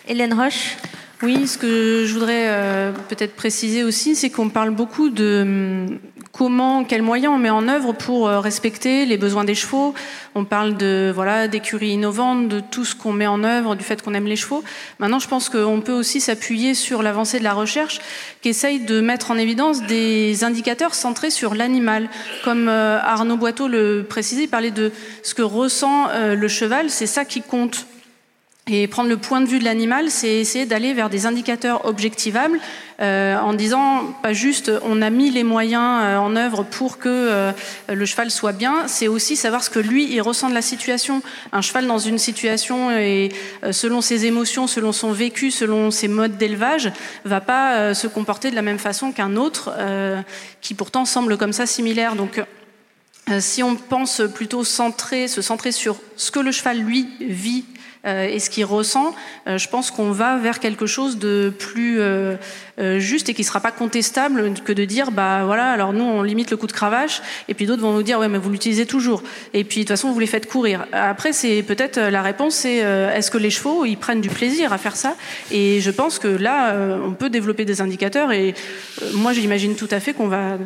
Hélène 0.08 0.34
Roche? 0.34 0.76
Oui, 1.22 1.46
ce 1.46 1.58
que 1.58 2.06
je 2.06 2.14
voudrais 2.14 2.46
euh, 2.48 2.92
peut-être 3.10 3.36
préciser 3.36 3.84
aussi, 3.84 4.16
c'est 4.16 4.30
qu'on 4.30 4.48
parle 4.48 4.70
beaucoup 4.70 5.10
de 5.10 5.42
hum, 5.42 5.98
comment, 6.32 6.82
quels 6.82 7.02
moyens 7.02 7.34
on 7.34 7.38
met 7.38 7.50
en 7.50 7.68
œuvre 7.68 7.92
pour 7.92 8.26
euh, 8.26 8.40
respecter 8.40 9.04
les 9.04 9.18
besoins 9.18 9.44
des 9.44 9.54
chevaux. 9.54 9.92
On 10.34 10.46
parle 10.46 10.78
de 10.78 11.12
voilà 11.14 11.46
d'écuries 11.46 11.90
innovantes, 11.90 12.48
de 12.48 12.60
tout 12.60 12.86
ce 12.86 12.94
qu'on 12.94 13.12
met 13.12 13.26
en 13.26 13.44
œuvre, 13.44 13.74
du 13.76 13.84
fait 13.84 14.00
qu'on 14.00 14.14
aime 14.14 14.24
les 14.24 14.36
chevaux. 14.36 14.64
Maintenant, 14.98 15.18
je 15.18 15.28
pense 15.28 15.50
qu'on 15.50 15.82
peut 15.82 15.92
aussi 15.92 16.22
s'appuyer 16.22 16.72
sur 16.72 17.02
l'avancée 17.02 17.38
de 17.38 17.44
la 17.44 17.52
recherche, 17.52 18.00
qui 18.40 18.48
essaye 18.48 18.80
de 18.80 19.02
mettre 19.02 19.30
en 19.30 19.36
évidence 19.36 19.82
des 19.82 20.42
indicateurs 20.42 20.94
centrés 20.94 21.30
sur 21.30 21.54
l'animal. 21.54 22.08
Comme 22.44 22.66
euh, 22.66 22.98
Arnaud 22.98 23.36
Boiteau 23.36 23.68
le 23.68 24.06
précisait, 24.08 24.44
il 24.44 24.48
parlait 24.48 24.70
de 24.70 24.90
ce 25.22 25.34
que 25.34 25.42
ressent 25.42 26.08
le 26.16 26.48
cheval, 26.48 26.88
c'est 26.88 27.06
ça 27.06 27.26
qui 27.26 27.42
compte. 27.42 27.84
Et 28.66 28.86
prendre 28.86 29.08
le 29.08 29.16
point 29.16 29.40
de 29.40 29.46
vue 29.46 29.58
de 29.58 29.64
l'animal, 29.64 30.10
c'est 30.10 30.28
essayer 30.28 30.66
d'aller 30.66 30.92
vers 30.92 31.10
des 31.10 31.26
indicateurs 31.26 31.86
objectivables 31.86 32.60
euh, 33.00 33.36
en 33.38 33.54
disant 33.54 34.04
pas 34.22 34.34
juste 34.34 34.70
on 34.84 35.00
a 35.00 35.08
mis 35.08 35.30
les 35.30 35.42
moyens 35.42 36.02
euh, 36.02 36.16
en 36.18 36.36
œuvre 36.36 36.64
pour 36.64 36.98
que 36.98 37.08
euh, 37.08 37.52
le 37.88 38.04
cheval 38.04 38.30
soit 38.30 38.52
bien, 38.52 38.86
c'est 38.86 39.08
aussi 39.08 39.36
savoir 39.36 39.64
ce 39.64 39.70
que 39.70 39.78
lui 39.78 40.12
il 40.12 40.20
ressent 40.20 40.50
de 40.50 40.54
la 40.54 40.60
situation. 40.62 41.22
Un 41.52 41.62
cheval 41.62 41.86
dans 41.86 41.98
une 41.98 42.18
situation 42.18 42.90
et 42.90 43.30
selon 43.72 44.02
ses 44.02 44.26
émotions, 44.26 44.66
selon 44.66 44.92
son 44.92 45.12
vécu, 45.12 45.50
selon 45.50 45.90
ses 45.90 46.08
modes 46.08 46.36
d'élevage, 46.36 46.92
va 47.24 47.40
pas 47.40 47.94
se 47.94 48.06
comporter 48.06 48.50
de 48.50 48.56
la 48.56 48.62
même 48.62 48.78
façon 48.78 49.12
qu'un 49.12 49.36
autre 49.36 49.74
qui 50.60 50.74
pourtant 50.74 51.06
semble 51.06 51.38
comme 51.38 51.52
ça 51.52 51.66
similaire. 51.66 52.14
Donc 52.14 52.42
si 53.38 53.62
on 53.62 53.76
pense 53.76 54.22
plutôt 54.34 54.64
se 54.64 54.72
centrer 55.42 55.72
sur 55.72 55.96
ce 56.16 56.30
que 56.30 56.40
le 56.40 56.52
cheval 56.52 56.78
lui 56.78 57.08
vit 57.20 57.64
et 58.04 58.38
ce 58.38 58.48
qu'il 58.48 58.64
ressent, 58.64 59.14
euh, 59.46 59.58
je 59.58 59.68
pense 59.68 59.90
qu'on 59.90 60.10
va 60.10 60.38
vers 60.38 60.58
quelque 60.58 60.86
chose 60.86 61.18
de 61.18 61.52
plus 61.56 62.00
euh, 62.00 62.04
euh, 62.30 62.36
juste 62.98 63.28
et 63.28 63.34
qui 63.34 63.44
sera 63.44 63.60
pas 63.60 63.70
contestable 63.72 64.52
que 64.64 64.72
de 64.72 64.84
dire 64.84 65.10
bah 65.10 65.42
voilà 65.44 65.70
alors 65.70 65.92
nous 65.92 66.04
on 66.04 66.22
limite 66.22 66.50
le 66.50 66.56
coup 66.56 66.66
de 66.66 66.72
cravache 66.72 67.20
et 67.48 67.54
puis 67.54 67.66
d'autres 67.66 67.82
vont 67.82 67.92
nous 67.92 68.02
dire 68.02 68.18
ouais 68.18 68.28
mais 68.28 68.38
vous 68.38 68.50
l'utilisez 68.50 68.86
toujours 68.86 69.22
et 69.54 69.64
puis 69.64 69.80
de 69.80 69.84
toute 69.84 69.88
façon 69.96 70.12
vous 70.12 70.18
les 70.20 70.26
faites 70.26 70.46
courir. 70.48 70.86
Après 70.92 71.32
c'est 71.32 71.62
peut-être 71.62 71.98
euh, 71.98 72.10
la 72.10 72.22
réponse 72.22 72.54
c'est 72.54 72.82
euh, 72.84 73.14
est-ce 73.14 73.30
que 73.30 73.38
les 73.38 73.50
chevaux 73.50 73.84
ils 73.84 73.96
prennent 73.96 74.20
du 74.20 74.28
plaisir 74.30 74.72
à 74.72 74.78
faire 74.78 74.96
ça? 74.96 75.14
Et 75.50 75.80
je 75.80 75.90
pense 75.90 76.18
que 76.18 76.28
là 76.28 76.70
euh, 76.72 76.98
on 77.04 77.12
peut 77.12 77.30
développer 77.30 77.64
des 77.64 77.80
indicateurs 77.80 78.32
et 78.32 78.54
euh, 79.02 79.06
moi 79.14 79.32
j'imagine 79.32 79.74
tout 79.76 79.88
à 79.90 80.00
fait 80.00 80.12
qu'on 80.12 80.28
va 80.28 80.56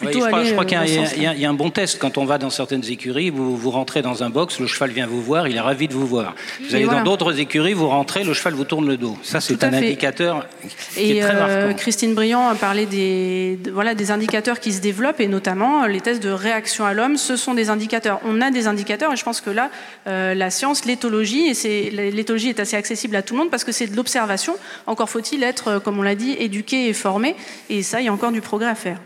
Oui, 0.00 0.06
plutôt 0.08 0.20
je 0.20 0.26
crois, 0.26 0.44
je 0.44 0.52
crois 0.52 0.64
euh, 0.64 0.66
qu'il 0.66 1.22
y 1.22 1.26
a- 1.26 1.34
y, 1.34 1.40
y 1.40 1.44
un 1.46 1.52
bon 1.54 1.68
test. 1.70 1.98
Quand 1.98 2.16
on 2.16 2.24
va 2.24 2.38
dans 2.38 2.48
certaines 2.50 2.84
écuries, 2.90 3.28
vous, 3.30 3.56
vous 3.56 3.70
rentrez 3.70 4.00
dans 4.00 4.22
un 4.22 4.30
box, 4.30 4.58
le 4.58 4.66
cheval 4.66 4.90
vient 4.90 5.06
vous 5.06 5.20
voir, 5.22 5.48
il 5.48 5.56
est 5.56 5.60
ravi 5.60 5.86
de 5.86 5.92
vous 5.92 6.06
voir. 6.06 6.34
Vous 6.62 6.74
allez 6.74 6.84
voilà. 6.84 7.00
dans 7.00 7.04
d'autres 7.04 7.38
écuries, 7.40 7.74
vous 7.74 7.88
rentrez, 7.88 8.24
le 8.24 8.32
cheval 8.32 8.54
vous 8.54 8.64
tourne 8.64 8.86
le 8.86 8.96
dos. 8.96 9.18
Ça, 9.22 9.40
c'est 9.40 9.62
un 9.64 9.70
fait. 9.70 9.76
indicateur 9.76 10.46
qui 10.94 11.00
Et 11.02 11.18
est 11.18 11.20
très 11.20 11.34
euh, 11.34 11.38
marquant. 11.40 11.61
Christine 11.76 12.14
Briand 12.14 12.48
a 12.48 12.54
parlé 12.54 12.86
des, 12.86 13.58
de- 13.62 13.70
voilà, 13.70 13.94
des 13.94 14.10
indicateurs 14.10 14.58
qui 14.60 14.72
se 14.72 14.80
développent 14.80 15.20
et 15.20 15.28
notamment 15.28 15.84
euh, 15.84 15.86
les 15.88 16.00
tests 16.00 16.22
de 16.22 16.30
réaction 16.30 16.84
à 16.86 16.94
l'homme. 16.94 17.16
Ce 17.16 17.36
sont 17.36 17.54
des 17.54 17.70
indicateurs. 17.70 18.20
On 18.24 18.40
a 18.40 18.50
des 18.50 18.66
indicateurs 18.66 19.12
et 19.12 19.16
je 19.16 19.24
pense 19.24 19.40
que 19.40 19.50
là, 19.50 19.70
euh, 20.06 20.34
la 20.34 20.50
science, 20.50 20.84
l'éthologie, 20.84 21.46
et 21.48 21.54
c'est, 21.54 21.90
l'éthologie 21.90 22.48
est 22.48 22.60
assez 22.60 22.76
accessible 22.76 23.16
à 23.16 23.22
tout 23.22 23.34
le 23.34 23.40
monde 23.40 23.50
parce 23.50 23.64
que 23.64 23.72
c'est 23.72 23.86
de 23.86 23.96
l'observation. 23.96 24.54
Encore 24.86 25.08
faut-il 25.10 25.42
être, 25.42 25.68
euh, 25.68 25.78
comme 25.80 25.98
on 25.98 26.02
l'a 26.02 26.14
dit, 26.14 26.34
éduqué 26.38 26.88
et 26.88 26.92
formé. 26.92 27.36
Et 27.70 27.82
ça, 27.82 28.00
il 28.00 28.06
y 28.06 28.08
a 28.08 28.12
encore 28.12 28.32
du 28.32 28.40
progrès 28.40 28.68
à 28.68 28.74
faire. 28.74 28.98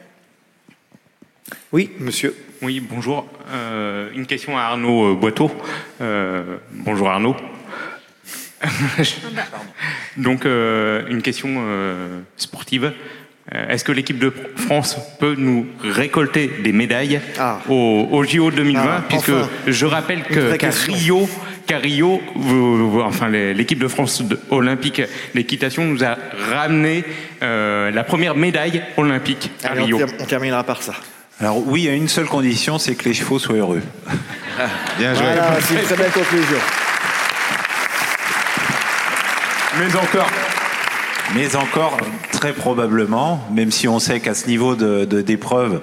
Oui, 1.73 1.91
monsieur. 1.99 2.35
Oui, 2.63 2.81
bonjour. 2.81 3.27
Euh, 3.51 4.09
une 4.15 4.27
question 4.27 4.57
à 4.57 4.63
Arnaud 4.63 5.15
Boiteau. 5.15 5.51
Euh, 6.01 6.57
bonjour 6.73 7.09
Arnaud. 7.09 7.37
Donc, 10.17 10.47
euh, 10.47 11.03
une 11.09 11.23
question 11.23 11.49
euh, 11.59 12.21
sportive. 12.37 12.93
Euh, 13.55 13.69
Est-ce 13.69 13.85
que 13.85 13.93
l'équipe 13.93 14.19
de 14.19 14.33
France 14.57 14.97
peut 15.21 15.35
nous 15.39 15.67
récolter 15.83 16.51
des 16.65 16.73
médailles 16.73 17.21
Ah. 17.39 17.61
au, 17.69 18.09
au 18.11 18.25
JO 18.25 18.51
2020 18.51 18.83
Ah, 18.85 19.05
Puisque 19.09 19.29
enfin. 19.29 19.49
je 19.67 19.87
rappelle 19.87 20.23
que 20.25 20.57
qu'à. 20.57 20.71
Rio, 20.71 21.29
qu'à 21.67 21.79
Rio, 21.79 22.21
vous- 22.35 22.91
vous- 22.91 23.01
enfin 23.03 23.29
l'équipe 23.29 23.79
de 23.79 23.87
France 23.89 24.23
de- 24.23 24.39
olympique 24.51 25.01
d'équitation 25.35 25.85
nous 25.85 26.03
a 26.03 26.17
ramené 26.53 27.05
euh, 27.43 27.91
la 27.93 28.03
première 28.03 28.35
médaille 28.35 28.83
olympique 28.97 29.51
à 29.63 29.69
Allez, 29.73 29.83
Rio. 29.85 30.01
on 30.19 30.25
terminera 30.25 30.65
par 30.65 30.83
ça. 30.83 30.95
Alors 31.39 31.59
oui, 31.69 31.83
il 31.83 31.87
y 31.87 31.89
a 31.89 31.95
une 31.95 32.09
seule 32.09 32.27
condition, 32.27 32.79
c'est 32.79 32.95
que 32.97 33.05
les 33.05 33.15
chevaux 33.15 33.39
soient 33.39 33.57
heureux. 33.57 33.83
Bien 34.99 35.15
joué. 35.15 35.23
Voilà, 35.25 35.61
c'est 35.61 35.75
une 35.75 35.81
très 35.83 35.97
belle 35.97 36.11
conclusion. 36.11 36.57
Mais 39.79 39.95
encore, 39.97 40.31
Mais 41.35 41.57
encore, 41.57 41.97
très 42.33 42.53
probablement, 42.53 43.41
même 43.53 43.71
si 43.71 43.89
on 43.89 43.99
sait 43.99 44.21
qu'à 44.21 44.35
ce 44.35 44.47
niveau 44.47 44.75
de 44.75 45.05
d'épreuve, 45.05 45.81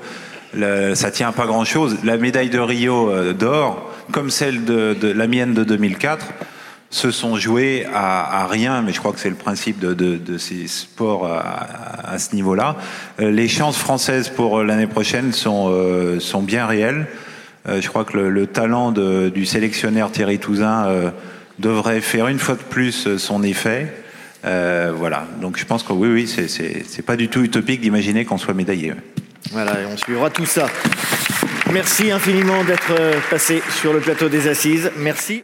ça 0.94 1.12
tient 1.12 1.32
pas 1.32 1.46
grand-chose, 1.46 1.98
la 2.04 2.18
médaille 2.18 2.50
de 2.50 2.60
Rio 2.60 3.10
euh, 3.10 3.34
d'or, 3.34 3.92
comme 4.12 4.30
celle 4.30 4.66
de, 4.66 4.96
la 5.16 5.28
mienne 5.28 5.54
de 5.54 5.64
2004, 5.64 6.26
se 6.90 7.10
sont 7.12 7.38
joués 7.38 7.88
à, 7.94 8.46
rien, 8.48 8.82
mais 8.84 8.94
je 8.94 9.00
crois 9.00 9.14
que 9.14 9.20
c'est 9.20 9.30
le 9.30 9.36
principe 9.36 9.80
de, 9.80 9.94
de- 9.94 10.38
ces 10.38 10.68
sports 10.68 11.26
à, 11.26 12.12
à- 12.14 12.20
ce 12.20 12.36
niveau-là. 12.36 12.76
Euh, 13.20 13.32
Les 13.32 13.48
chances 13.48 13.78
françaises 13.78 14.30
pour 14.30 14.60
euh, 14.60 14.64
l'année 14.64 14.86
prochaine 14.88 15.34
sont, 15.34 15.72
sont 16.20 16.42
bien 16.42 16.66
réelles. 16.68 17.08
Je 17.68 17.88
crois 17.88 18.04
que 18.04 18.18
le, 18.18 18.30
le 18.30 18.46
talent 18.46 18.92
du 18.92 19.46
sélectionneur 19.46 20.12
Thierry 20.12 20.38
Touzin 20.38 21.14
devrait 21.60 22.02
faire 22.02 22.28
une 22.28 22.40
fois 22.40 22.56
de 22.56 22.62
plus 22.64 23.08
euh, 23.08 23.18
son 23.18 23.44
effet. 23.44 23.94
Euh, 24.46 24.92
voilà, 24.96 25.26
donc 25.42 25.58
je 25.58 25.66
pense 25.66 25.84
que 25.84 25.94
oui, 25.94 26.10
oui, 26.10 26.28
c'est- 26.28 27.02
pas 27.06 27.16
du 27.16 27.30
tout 27.30 27.44
utopique 27.44 27.82
d'imaginer 27.82 28.26
qu'on 28.26 28.38
soit 28.38 28.54
médaillé. 28.54 28.94
Voilà, 29.52 29.82
et 29.82 29.86
on 29.86 29.96
suivra 29.98 30.30
tout 30.30 30.46
ça. 30.46 30.68
Merci 31.72 32.12
infiniment 32.12 32.64
d'être 32.64 32.92
euh, 33.00 33.14
passé 33.30 33.62
sur 33.82 33.94
le 33.94 34.00
plateau 34.00 34.28
des 34.30 34.48
assises. 34.48 34.92
Merci. 34.98 35.44